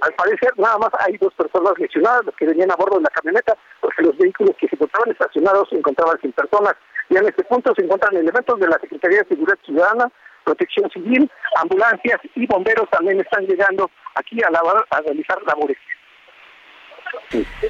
Al 0.00 0.12
parecer, 0.14 0.52
nada 0.58 0.78
más 0.78 0.90
hay 1.00 1.16
dos 1.18 1.34
personas 1.34 1.72
lesionadas, 1.76 2.24
los 2.24 2.36
que 2.36 2.46
venían 2.46 2.70
a 2.70 2.76
bordo 2.76 2.98
de 2.98 3.02
la 3.02 3.10
camioneta, 3.10 3.56
porque 3.80 4.02
los 4.02 4.16
vehículos 4.16 4.54
que 4.60 4.68
se 4.68 4.76
encontraban 4.76 5.10
estacionados 5.10 5.68
se 5.70 5.76
encontraban 5.76 6.20
sin 6.20 6.32
personas. 6.32 6.74
Y 7.10 7.16
en 7.16 7.26
este 7.26 7.42
punto 7.44 7.74
se 7.74 7.84
encuentran 7.84 8.16
elementos 8.16 8.60
de 8.60 8.68
la 8.68 8.78
Secretaría 8.78 9.22
de 9.22 9.28
Seguridad 9.28 9.58
Ciudadana, 9.64 10.08
Protección 10.44 10.88
Civil, 10.90 11.28
ambulancias 11.56 12.20
y 12.36 12.46
bomberos 12.46 12.88
también 12.90 13.20
están 13.20 13.44
llegando 13.46 13.90
aquí 14.14 14.40
a, 14.42 14.48
a 14.90 15.00
realizar 15.00 15.42
labores. 15.42 15.78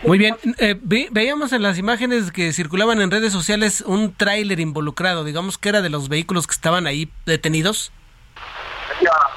Muy 0.05 0.19
bien, 0.19 0.37
eh, 0.59 0.79
veíamos 0.83 1.53
en 1.53 1.63
las 1.63 1.79
imágenes 1.79 2.31
que 2.31 2.53
circulaban 2.53 3.01
en 3.01 3.11
redes 3.11 3.33
sociales 3.33 3.83
un 3.87 4.15
tráiler 4.15 4.61
involucrado, 4.61 5.25
digamos 5.25 5.59
que 5.59 5.71
era 5.71 5.83
de 5.83 5.91
los 5.91 6.09
vehículos 6.09 6.47
que 6.47 6.53
estaban 6.53 6.87
ahí 6.87 7.11
detenidos. 7.27 7.93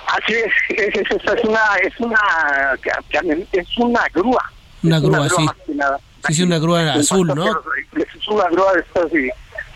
Así 0.07 0.33
es, 0.33 0.51
es, 0.69 1.43
una 1.43 1.59
es 1.83 1.99
una 1.99 2.19
es 3.51 3.77
una 3.77 4.05
grúa. 4.13 4.51
Una 4.83 4.99
grúa, 4.99 5.29
sí. 5.29 5.45
Sí, 6.27 6.33
sí, 6.33 6.43
una 6.43 6.59
grúa 6.59 6.93
azul, 6.93 7.27
¿no? 7.27 7.45
Es 7.45 8.27
una 8.27 8.49
grúa 8.49 8.73
de 8.73 8.79
estas 8.81 9.13
y 9.13 9.29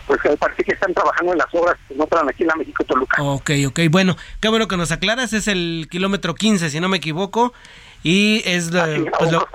pues 0.06 0.20
parece 0.38 0.64
que 0.64 0.72
están 0.72 0.92
trabajando 0.92 1.32
en 1.32 1.38
las 1.38 1.46
obras 1.54 1.76
que 1.88 1.94
no 1.94 2.04
aquí 2.28 2.42
en 2.42 2.48
la 2.48 2.56
México 2.56 2.84
Toluca. 2.84 3.22
Ok, 3.22 3.50
ok, 3.68 3.80
bueno, 3.90 4.16
qué 4.40 4.48
bueno 4.48 4.68
que 4.68 4.76
nos 4.76 4.90
aclaras, 4.90 5.32
es 5.32 5.48
el 5.48 5.88
kilómetro 5.90 6.34
15, 6.34 6.70
si 6.70 6.80
no 6.80 6.88
me 6.88 6.98
equivoco, 6.98 7.52
y 8.02 8.42
es 8.44 8.70
pues 8.70 9.32
lo... 9.32 9.48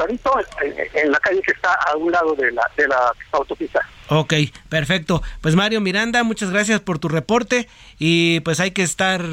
en 0.93 1.11
la 1.11 1.19
calle 1.19 1.41
que 1.41 1.51
está 1.51 1.73
a 1.73 1.95
un 1.97 2.11
lado 2.11 2.35
de 2.35 2.51
la, 2.51 2.69
de 2.77 2.87
la 2.87 3.13
autopista. 3.31 3.81
Ok, 4.09 4.33
perfecto. 4.69 5.21
Pues 5.41 5.55
Mario 5.55 5.81
Miranda, 5.81 6.23
muchas 6.23 6.49
gracias 6.49 6.79
por 6.79 6.99
tu 6.99 7.09
reporte 7.09 7.67
y 7.99 8.39
pues 8.41 8.59
hay 8.59 8.71
que 8.71 8.83
estar 8.83 9.23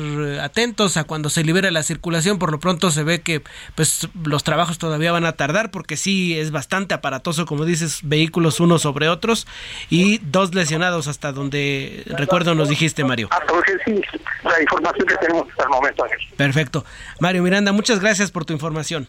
atentos 0.40 0.96
a 0.96 1.04
cuando 1.04 1.30
se 1.30 1.44
libere 1.44 1.70
la 1.70 1.82
circulación. 1.82 2.38
Por 2.38 2.50
lo 2.50 2.58
pronto 2.58 2.90
se 2.90 3.04
ve 3.04 3.20
que 3.20 3.42
pues 3.74 4.08
los 4.24 4.42
trabajos 4.42 4.78
todavía 4.78 5.12
van 5.12 5.26
a 5.26 5.32
tardar 5.32 5.70
porque 5.70 5.96
sí 5.96 6.38
es 6.38 6.50
bastante 6.50 6.94
aparatoso, 6.94 7.46
como 7.46 7.64
dices, 7.64 8.00
vehículos 8.02 8.60
unos 8.60 8.82
sobre 8.82 9.08
otros 9.08 9.46
y 9.90 10.18
dos 10.18 10.54
lesionados 10.54 11.06
hasta 11.06 11.32
donde 11.32 12.02
recuerdo 12.06 12.54
nos 12.54 12.68
dijiste, 12.68 13.04
Mario. 13.04 13.28
Ah, 13.30 13.40
sí, 13.84 14.00
la 14.42 14.60
información 14.60 15.06
que 15.06 15.16
tenemos 15.16 15.48
hasta 15.50 15.62
el 15.64 15.68
momento. 15.68 16.04
Perfecto. 16.36 16.84
Mario 17.20 17.42
Miranda, 17.42 17.72
muchas 17.72 18.00
gracias 18.00 18.30
por 18.30 18.44
tu 18.44 18.52
información. 18.52 19.08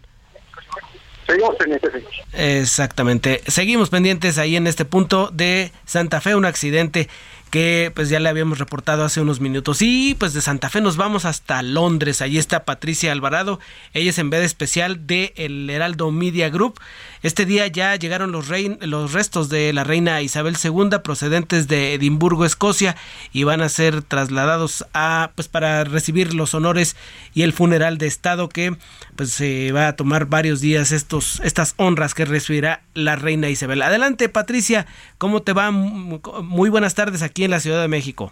Seguimos 1.27 1.55
pendientes. 1.55 1.91
Exactamente. 2.33 3.41
Seguimos 3.47 3.89
pendientes 3.89 4.37
ahí 4.37 4.55
en 4.55 4.67
este 4.67 4.85
punto 4.85 5.29
de 5.31 5.71
Santa 5.85 6.21
Fe, 6.21 6.35
un 6.35 6.45
accidente 6.45 7.09
que 7.55 7.89
pues 7.95 8.09
ya 8.09 8.19
le 8.19 8.27
habíamos 8.27 8.59
reportado 8.59 9.05
hace 9.05 9.21
unos 9.21 9.39
minutos. 9.39 9.81
Y 9.81 10.13
pues 10.19 10.33
de 10.33 10.41
Santa 10.41 10.69
Fe 10.69 10.81
nos 10.81 10.97
vamos 10.97 11.23
hasta 11.23 11.61
Londres. 11.61 12.21
Allí 12.21 12.37
está 12.37 12.65
Patricia 12.65 13.13
Alvarado. 13.13 13.61
Ella 13.93 14.09
es 14.09 14.19
en 14.19 14.29
vez 14.29 14.43
especial 14.43 15.07
de 15.07 15.31
el 15.37 15.69
Heraldo 15.69 16.11
Media 16.11 16.49
Group. 16.49 16.81
Este 17.23 17.45
día 17.45 17.65
ya 17.67 17.95
llegaron 17.95 18.33
los, 18.33 18.47
los 18.81 19.13
restos 19.13 19.47
de 19.47 19.71
la 19.71 19.85
reina 19.85 20.21
Isabel 20.21 20.57
II 20.61 20.99
procedentes 21.01 21.69
de 21.69 21.93
Edimburgo, 21.93 22.43
Escocia, 22.43 22.97
y 23.31 23.45
van 23.45 23.61
a 23.61 23.69
ser 23.69 24.01
trasladados 24.01 24.85
a 24.93 25.31
pues 25.35 25.47
para 25.47 25.85
recibir 25.85 26.33
los 26.33 26.53
honores 26.55 26.97
y 27.33 27.43
el 27.43 27.53
funeral 27.53 27.97
de 27.97 28.07
estado 28.07 28.49
que 28.49 28.75
pues 29.15 29.31
se 29.31 29.71
va 29.71 29.87
a 29.87 29.95
tomar 29.95 30.25
varios 30.25 30.59
días 30.59 30.91
estos 30.91 31.39
estas 31.39 31.73
honras 31.77 32.13
que 32.13 32.25
recibirá 32.25 32.81
la 32.93 33.15
reina 33.15 33.49
Isabel. 33.49 33.81
Adelante, 33.81 34.27
Patricia, 34.27 34.87
¿cómo 35.17 35.41
te 35.41 35.53
va? 35.53 35.71
Muy 35.71 36.69
buenas 36.69 36.95
tardes 36.95 37.21
aquí 37.21 37.44
en 37.45 37.51
la 37.51 37.59
Ciudad 37.59 37.81
de 37.81 37.87
México. 37.87 38.31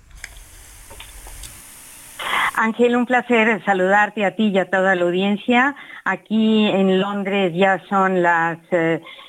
Ángel, 2.55 2.95
un 2.95 3.05
placer 3.05 3.63
saludarte 3.65 4.25
a 4.25 4.35
ti 4.35 4.49
y 4.49 4.59
a 4.59 4.69
toda 4.69 4.95
la 4.95 5.03
audiencia. 5.03 5.75
Aquí 6.05 6.67
en 6.67 6.99
Londres 6.99 7.53
ya 7.55 7.81
son 7.89 8.21
las 8.21 8.59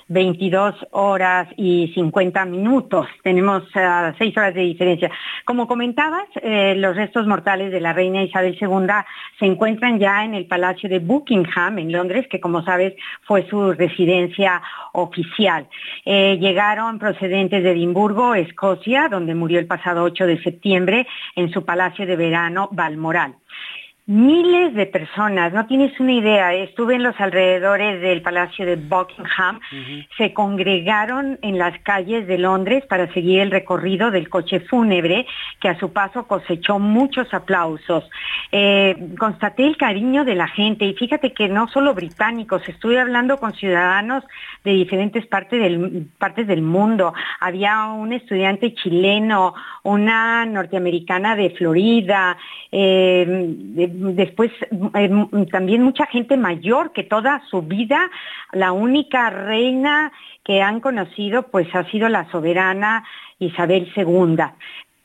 22 0.09 0.74
eh, 0.74 0.86
horas 0.92 1.48
y 1.57 1.92
50 1.94 2.44
minutos. 2.44 3.07
Tenemos 3.22 3.62
uh, 3.74 4.14
seis 4.18 4.36
horas 4.36 4.55
de 4.55 4.62
diferencia. 4.62 5.11
Como 5.44 5.66
comentabas, 5.66 6.26
eh, 6.42 6.74
los 6.76 6.96
restos 6.96 7.26
mortales 7.26 7.72
de 7.72 7.80
la 7.80 7.92
reina 7.92 8.22
Isabel 8.22 8.57
II 8.61 8.68
se 9.38 9.46
encuentran 9.46 9.98
ya 9.98 10.24
en 10.24 10.34
el 10.34 10.46
Palacio 10.46 10.88
de 10.88 10.98
Buckingham 10.98 11.78
en 11.78 11.92
Londres, 11.92 12.26
que 12.28 12.40
como 12.40 12.62
sabes 12.62 12.94
fue 13.22 13.46
su 13.48 13.72
residencia 13.72 14.62
oficial. 14.92 15.68
Eh, 16.05 16.38
llegaron 16.40 16.98
procedentes 16.98 17.62
de 17.62 17.72
Edimburgo, 17.72 18.34
Escocia, 18.34 19.09
donde 19.09 19.34
murió 19.34 19.59
el 19.59 19.66
pasado 19.66 20.05
8 20.05 20.26
de 20.26 20.42
septiembre 20.42 21.07
en 21.36 21.50
su 21.52 21.64
palacio 21.64 22.07
de 22.07 22.16
verano 22.16 22.68
Balmoral. 22.72 23.36
Miles 24.07 24.74
de 24.74 24.84
personas, 24.84 25.55
no 25.55 25.64
tienes 25.64 25.98
una 25.98 26.12
idea, 26.12 26.52
estuve 26.52 26.96
en 26.96 27.02
los 27.02 27.18
alrededores 27.18 28.02
del 28.02 28.20
Palacio 28.20 28.66
de 28.66 28.76
Buckingham, 28.76 29.61
se 30.18 30.34
congregaron 30.34 31.38
en 31.40 31.57
las 31.57 31.78
calles 31.78 32.26
de 32.26 32.36
Londres 32.36 32.84
para 32.86 33.11
seguir 33.14 33.40
el 33.40 33.50
recorrido 33.50 34.11
del 34.11 34.28
coche 34.28 34.61
fúnebre 34.61 35.24
que 35.59 35.70
a 35.70 35.78
su 35.78 35.94
paso 35.94 36.28
cosechó 36.28 36.78
muchos 36.78 37.32
aplausos. 37.32 38.05
Eh, 38.52 38.94
constaté 39.18 39.66
el 39.66 39.78
cariño 39.78 40.26
de 40.26 40.34
la 40.34 40.48
gente 40.48 40.84
y 40.84 40.92
fíjate 40.92 41.32
que 41.32 41.48
no 41.48 41.66
solo 41.68 41.94
británicos, 41.94 42.68
estuve 42.68 43.00
hablando 43.00 43.38
con 43.38 43.55
ciudadanos 43.55 44.22
de 44.64 44.72
diferentes 44.72 45.26
partes 45.26 45.62
del, 45.62 46.09
partes 46.18 46.46
del 46.46 46.61
mundo. 46.61 47.14
Había 47.40 47.86
un 47.86 48.12
estudiante 48.12 48.74
chileno, 48.74 49.55
una 49.82 50.44
norteamericana 50.44 51.36
de 51.36 51.48
Florida, 51.57 52.36
eh, 52.70 53.92
después 54.14 54.51
eh, 54.95 55.11
también 55.51 55.82
mucha 55.82 56.07
gente 56.07 56.36
mayor 56.36 56.92
que 56.92 57.05
toda 57.05 57.42
su 57.51 57.62
vida 57.62 58.11
la 58.53 58.72
única 58.72 59.30
reina 59.30 60.12
que 60.45 60.62
han 60.62 60.80
conocido 60.80 61.45
pues 61.45 61.66
ha 61.74 61.84
sido 61.90 62.09
la 62.09 62.30
soberana 62.30 63.05
Isabel 63.38 63.90
II. 63.97 64.45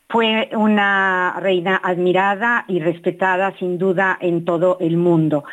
Fue 0.10 0.50
una 0.54 1.36
reina 1.40 1.80
admirada 1.84 2.66
y 2.68 2.80
respetada 2.80 3.54
sin 3.60 3.78
duda 3.78 4.18
en 4.20 4.44
todo 4.44 4.78
el 4.80 4.98
mundo. 4.98 5.44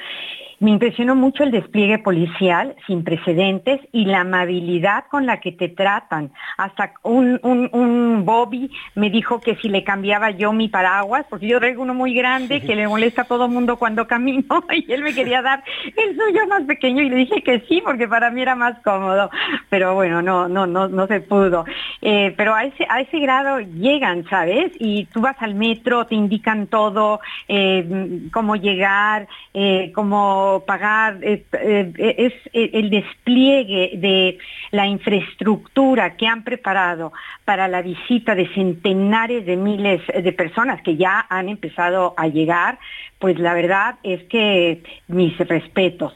Me 0.58 0.70
impresionó 0.70 1.14
mucho 1.14 1.42
el 1.42 1.50
despliegue 1.50 1.98
policial 1.98 2.74
sin 2.86 3.04
precedentes 3.04 3.80
y 3.92 4.06
la 4.06 4.20
amabilidad 4.20 5.04
con 5.10 5.26
la 5.26 5.38
que 5.40 5.52
te 5.52 5.68
tratan. 5.68 6.32
Hasta 6.56 6.94
un, 7.02 8.22
Bobby 8.24 8.70
me 8.94 9.10
dijo 9.10 9.40
que 9.40 9.56
si 9.56 9.68
le 9.68 9.84
cambiaba 9.84 10.30
yo 10.30 10.52
mi 10.54 10.68
paraguas, 10.68 11.26
porque 11.28 11.46
yo 11.46 11.58
traigo 11.58 11.82
uno 11.82 11.92
muy 11.92 12.14
grande 12.14 12.62
que 12.62 12.74
le 12.74 12.88
molesta 12.88 13.22
a 13.22 13.24
todo 13.26 13.48
mundo 13.48 13.76
cuando 13.76 14.06
camino, 14.06 14.64
y 14.72 14.90
él 14.90 15.02
me 15.02 15.14
quería 15.14 15.42
dar 15.42 15.62
el 15.84 16.16
suyo 16.16 16.46
más 16.48 16.62
pequeño 16.62 17.02
y 17.02 17.10
le 17.10 17.16
dije 17.16 17.42
que 17.42 17.60
sí, 17.68 17.82
porque 17.84 18.08
para 18.08 18.30
mí 18.30 18.40
era 18.40 18.54
más 18.54 18.78
cómodo. 18.82 19.30
Pero 19.68 19.94
bueno, 19.94 20.22
no, 20.22 20.48
no, 20.48 20.66
no, 20.66 20.88
no 20.88 21.06
se 21.06 21.20
pudo. 21.20 21.66
Eh, 22.00 22.32
pero 22.36 22.54
a 22.54 22.64
ese, 22.64 22.86
a 22.88 23.02
ese 23.02 23.18
grado 23.18 23.60
llegan, 23.60 24.24
¿sabes? 24.30 24.72
Y 24.78 25.04
tú 25.06 25.20
vas 25.20 25.36
al 25.40 25.54
metro, 25.54 26.06
te 26.06 26.14
indican 26.14 26.66
todo, 26.66 27.20
eh, 27.46 28.28
cómo 28.32 28.56
llegar, 28.56 29.28
eh, 29.52 29.92
cómo 29.94 30.45
pagar, 30.66 31.18
es, 31.22 32.32
el 32.52 32.90
despliegue 32.90 33.92
de 33.96 34.38
la 34.70 34.86
infraestructura 34.86 36.16
que 36.16 36.26
han 36.26 36.44
preparado 36.44 37.12
para 37.44 37.68
la 37.68 37.82
visita 37.82 38.34
de 38.34 38.48
centenares 38.54 39.46
de 39.46 39.56
miles 39.56 40.00
de 40.06 40.32
personas 40.32 40.82
que 40.82 40.96
ya 40.96 41.26
han 41.28 41.48
empezado 41.48 42.14
a 42.16 42.28
llegar, 42.28 42.78
pues 43.18 43.38
la 43.38 43.54
verdad 43.54 43.96
es 44.02 44.22
que 44.24 44.82
mis 45.08 45.36
respetos. 45.38 46.14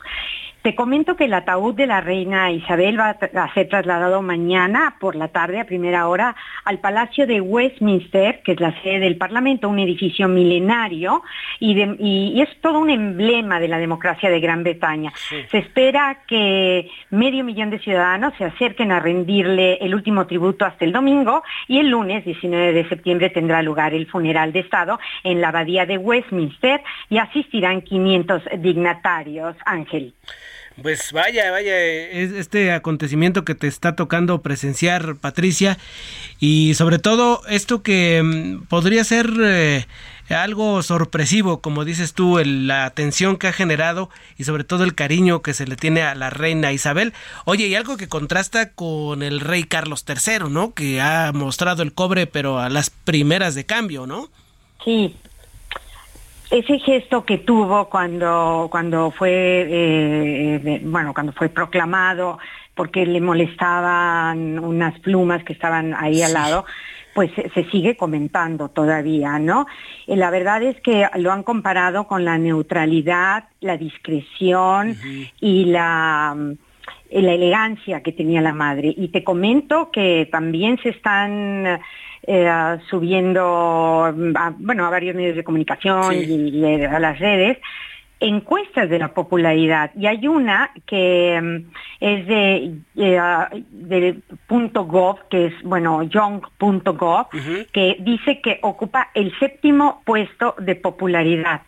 Te 0.62 0.74
comento 0.74 1.16
que 1.16 1.24
el 1.24 1.32
ataúd 1.32 1.74
de 1.74 1.86
la 1.86 2.02
reina 2.02 2.50
Isabel 2.50 3.00
va 3.00 3.16
a 3.18 3.54
ser 3.54 3.68
trasladado 3.68 4.20
mañana 4.20 4.96
por 5.00 5.16
la 5.16 5.28
tarde 5.28 5.58
a 5.58 5.64
primera 5.64 6.06
hora 6.06 6.36
al 6.66 6.80
Palacio 6.80 7.26
de 7.26 7.40
Westminster, 7.40 8.42
que 8.42 8.52
es 8.52 8.60
la 8.60 8.78
sede 8.82 8.98
del 9.00 9.16
Parlamento, 9.16 9.70
un 9.70 9.78
edificio 9.78 10.28
milenario 10.28 11.22
y, 11.60 12.42
es 12.42 12.60
todo 12.60 12.78
un 12.78 12.90
emblema 12.90 13.58
de 13.58 13.68
la 13.68 13.78
democracia 13.78 14.28
de 14.28 14.38
Gran 14.38 14.62
Bretaña. 14.62 15.14
Se 15.50 15.56
espera 15.56 16.24
que 16.26 16.90
medio 17.08 17.42
millón 17.42 17.70
de 17.70 17.78
ciudadanos 17.78 18.34
se 18.36 18.44
acerquen 18.44 18.92
a 18.92 19.00
rendirle 19.00 19.78
el 19.80 19.94
último 19.94 20.26
tributo 20.26 20.66
hasta 20.66 20.84
el 20.84 20.92
domingo 20.92 21.42
y 21.68 21.78
el 21.78 21.88
lunes 21.88 22.22
19 22.26 22.74
de 22.74 22.86
septiembre 22.86 23.30
tendrá 23.30 23.62
lugar 23.62 23.94
el 23.94 24.06
funeral 24.06 24.52
de 24.52 24.60
Estado 24.60 25.00
en 25.24 25.40
la 25.40 25.48
abadía 25.48 25.86
de 25.86 25.96
Westminster 25.96 26.82
y 27.08 27.16
asistirán 27.16 27.80
500 27.80 28.42
dignatarios. 28.58 29.56
Ángel. 29.64 30.12
Pues 30.82 31.12
vaya, 31.12 31.50
vaya, 31.50 31.78
este 31.78 32.72
acontecimiento 32.72 33.44
que 33.44 33.54
te 33.54 33.66
está 33.66 33.96
tocando 33.96 34.40
presenciar, 34.40 35.16
Patricia, 35.16 35.78
y 36.38 36.74
sobre 36.74 36.98
todo 36.98 37.42
esto 37.48 37.82
que 37.82 38.22
mm, 38.22 38.66
podría 38.66 39.04
ser 39.04 39.30
eh, 39.42 39.86
algo 40.34 40.82
sorpresivo, 40.82 41.60
como 41.60 41.84
dices 41.84 42.14
tú, 42.14 42.38
la 42.44 42.84
atención 42.84 43.36
que 43.36 43.48
ha 43.48 43.52
generado 43.52 44.10
y 44.38 44.44
sobre 44.44 44.64
todo 44.64 44.84
el 44.84 44.94
cariño 44.94 45.42
que 45.42 45.54
se 45.54 45.66
le 45.66 45.76
tiene 45.76 46.02
a 46.02 46.14
la 46.14 46.30
reina 46.30 46.72
Isabel. 46.72 47.12
Oye, 47.44 47.66
y 47.66 47.74
algo 47.74 47.96
que 47.96 48.08
contrasta 48.08 48.72
con 48.72 49.22
el 49.22 49.40
rey 49.40 49.64
Carlos 49.64 50.04
III, 50.08 50.50
¿no? 50.50 50.72
Que 50.72 51.00
ha 51.00 51.32
mostrado 51.32 51.82
el 51.82 51.92
cobre, 51.92 52.26
pero 52.26 52.58
a 52.58 52.68
las 52.68 52.90
primeras 52.90 53.54
de 53.54 53.66
cambio, 53.66 54.06
¿no? 54.06 54.30
Sí, 54.84 55.14
ese 56.50 56.78
gesto 56.80 57.24
que 57.24 57.38
tuvo 57.38 57.88
cuando, 57.88 58.68
cuando 58.70 59.10
fue, 59.10 59.66
eh, 59.68 60.80
bueno, 60.84 61.14
cuando 61.14 61.32
fue 61.32 61.48
proclamado 61.48 62.38
porque 62.74 63.04
le 63.04 63.20
molestaban 63.20 64.58
unas 64.58 64.98
plumas 65.00 65.44
que 65.44 65.52
estaban 65.52 65.94
ahí 65.94 66.22
al 66.22 66.32
lado, 66.32 66.64
pues 67.14 67.30
se, 67.32 67.64
sigue 67.70 67.96
comentando 67.96 68.68
todavía, 68.68 69.38
¿no? 69.38 69.66
Eh, 70.06 70.16
la 70.16 70.30
verdad 70.30 70.62
es 70.62 70.80
que 70.80 71.06
lo 71.16 71.32
han 71.32 71.42
comparado 71.42 72.06
con 72.06 72.24
la 72.24 72.38
neutralidad, 72.38 73.44
la 73.60 73.76
discreción 73.76 74.96
y 75.40 75.66
la 75.66 76.36
la 77.12 77.32
elegancia 77.32 78.02
que 78.02 78.12
tenía 78.12 78.40
la 78.40 78.52
madre. 78.52 78.94
Y 78.96 79.08
te 79.08 79.24
comento 79.24 79.90
que 79.90 80.28
también 80.30 80.78
se 80.80 80.90
están 80.90 81.80
eh, 82.32 82.78
subiendo 82.88 84.04
a, 84.04 84.54
bueno, 84.56 84.86
a 84.86 84.90
varios 84.90 85.16
medios 85.16 85.34
de 85.34 85.42
comunicación 85.42 86.14
y, 86.14 86.64
a 86.84 87.00
las 87.00 87.18
redes 87.18 87.58
encuestas 88.20 88.88
de 88.88 89.00
la 89.00 89.08
popularidad. 89.08 89.90
Y 89.96 90.06
hay 90.06 90.28
una 90.28 90.70
que 90.86 91.40
mm, 91.42 91.70
es 91.98 92.26
de, 92.28 92.72
eh, 92.96 94.18
punto 94.46 94.84
.gov 94.84 95.26
que 95.28 95.46
es 95.46 95.62
bueno 95.64 96.04
young.gov 96.04 97.26
que 97.72 97.96
dice 97.98 98.40
que 98.40 98.60
ocupa 98.62 99.08
el 99.12 99.36
séptimo 99.40 100.00
puesto 100.04 100.54
de 100.60 100.76
popularidad. 100.76 101.62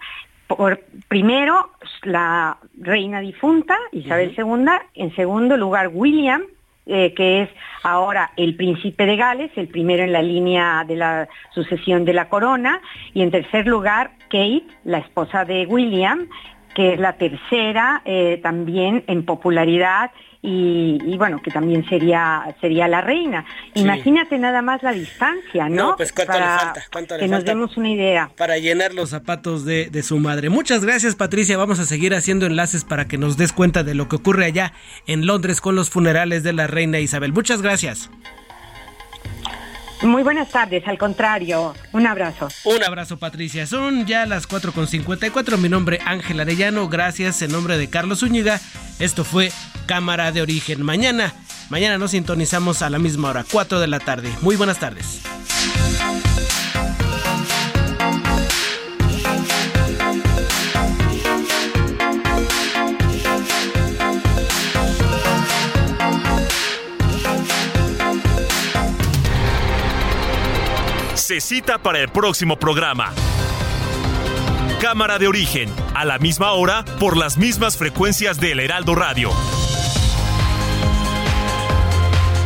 Por 0.46 0.80
primero 1.08 1.70
la 2.04 2.56
reina 2.78 3.18
difunta 3.18 3.76
Isabel 3.90 4.32
II 4.36 4.66
en 4.94 5.12
segundo 5.16 5.56
lugar 5.56 5.90
William 5.92 6.42
eh, 6.86 7.14
que 7.14 7.42
es 7.42 7.48
ahora 7.82 8.32
el 8.36 8.56
príncipe 8.56 9.06
de 9.06 9.16
Gales, 9.16 9.50
el 9.56 9.68
primero 9.68 10.02
en 10.02 10.12
la 10.12 10.22
línea 10.22 10.84
de 10.86 10.96
la 10.96 11.28
sucesión 11.54 12.04
de 12.04 12.12
la 12.12 12.28
corona, 12.28 12.80
y 13.14 13.22
en 13.22 13.30
tercer 13.30 13.66
lugar 13.66 14.12
Kate, 14.28 14.64
la 14.84 14.98
esposa 14.98 15.44
de 15.44 15.66
William, 15.66 16.28
que 16.74 16.94
es 16.94 17.00
la 17.00 17.14
tercera 17.14 18.02
eh, 18.04 18.40
también 18.42 19.04
en 19.06 19.24
popularidad 19.24 20.10
y, 20.44 21.16
bueno, 21.16 21.40
que 21.40 21.52
también 21.52 21.88
sería, 21.88 22.56
sería 22.60 22.88
la 22.88 23.00
reina. 23.00 23.44
Imagínate 23.74 24.36
nada 24.38 24.60
más 24.60 24.82
la 24.82 24.92
distancia, 24.92 25.68
¿no? 25.68 25.90
No, 25.90 25.96
pues 25.96 26.12
cuánto 26.12 26.32
le 26.32 26.40
falta, 26.40 26.82
cuánto 26.90 27.16
que 27.16 27.28
nos 27.28 27.44
demos 27.44 27.76
una 27.76 27.90
idea. 27.90 28.30
Para 28.36 28.58
llenar 28.58 28.92
los 28.92 29.10
zapatos 29.10 29.64
de, 29.64 29.88
de 29.88 30.02
su 30.02 30.18
madre. 30.18 30.50
Muchas 30.50 30.84
gracias, 30.84 31.14
Patricia. 31.14 31.56
Vamos 31.56 31.78
a 31.78 31.84
seguir 31.84 32.12
haciendo 32.12 32.46
enlaces 32.46 32.84
para 32.84 33.06
que 33.06 33.18
nos 33.18 33.36
des 33.36 33.52
cuenta 33.52 33.84
de 33.84 33.94
lo 33.94 34.08
que 34.08 34.16
ocurre 34.16 34.44
allá 34.44 34.72
en 35.06 35.26
Londres 35.26 35.60
con 35.60 35.76
los 35.76 35.90
funerales 35.90 36.42
de 36.42 36.52
la 36.52 36.66
reina 36.66 36.98
Isabel. 36.98 37.32
Muchas 37.32 37.62
gracias. 37.62 38.10
Muy 40.02 40.24
buenas 40.24 40.50
tardes, 40.50 40.82
al 40.88 40.98
contrario, 40.98 41.74
un 41.92 42.08
abrazo. 42.08 42.48
Un 42.64 42.82
abrazo, 42.82 43.18
Patricia. 43.18 43.68
Son 43.68 44.04
ya 44.04 44.26
las 44.26 44.48
4.54. 44.48 45.56
Mi 45.58 45.68
nombre 45.68 46.00
Ángel 46.04 46.40
Arellano. 46.40 46.88
Gracias 46.88 47.40
en 47.42 47.52
nombre 47.52 47.78
de 47.78 47.88
Carlos 47.88 48.18
Zúñiga. 48.18 48.60
Esto 48.98 49.22
fue 49.22 49.52
Cámara 49.86 50.32
de 50.32 50.42
Origen. 50.42 50.82
Mañana, 50.82 51.34
mañana 51.70 51.98
nos 51.98 52.12
sintonizamos 52.12 52.82
a 52.82 52.90
la 52.90 52.98
misma 52.98 53.30
hora, 53.30 53.44
4 53.50 53.80
de 53.80 53.86
la 53.86 54.00
tarde. 54.00 54.32
Muy 54.40 54.56
buenas 54.56 54.78
tardes. 54.78 55.22
Se 71.14 71.40
cita 71.40 71.78
para 71.78 71.98
el 72.00 72.08
próximo 72.10 72.58
programa. 72.58 73.12
Cámara 74.82 75.18
de 75.18 75.28
origen, 75.28 75.72
a 75.94 76.04
la 76.04 76.18
misma 76.18 76.52
hora, 76.52 76.84
por 76.98 77.16
las 77.16 77.38
mismas 77.38 77.76
frecuencias 77.76 78.40
del 78.40 78.60
Heraldo 78.60 78.94
Radio. 78.94 79.30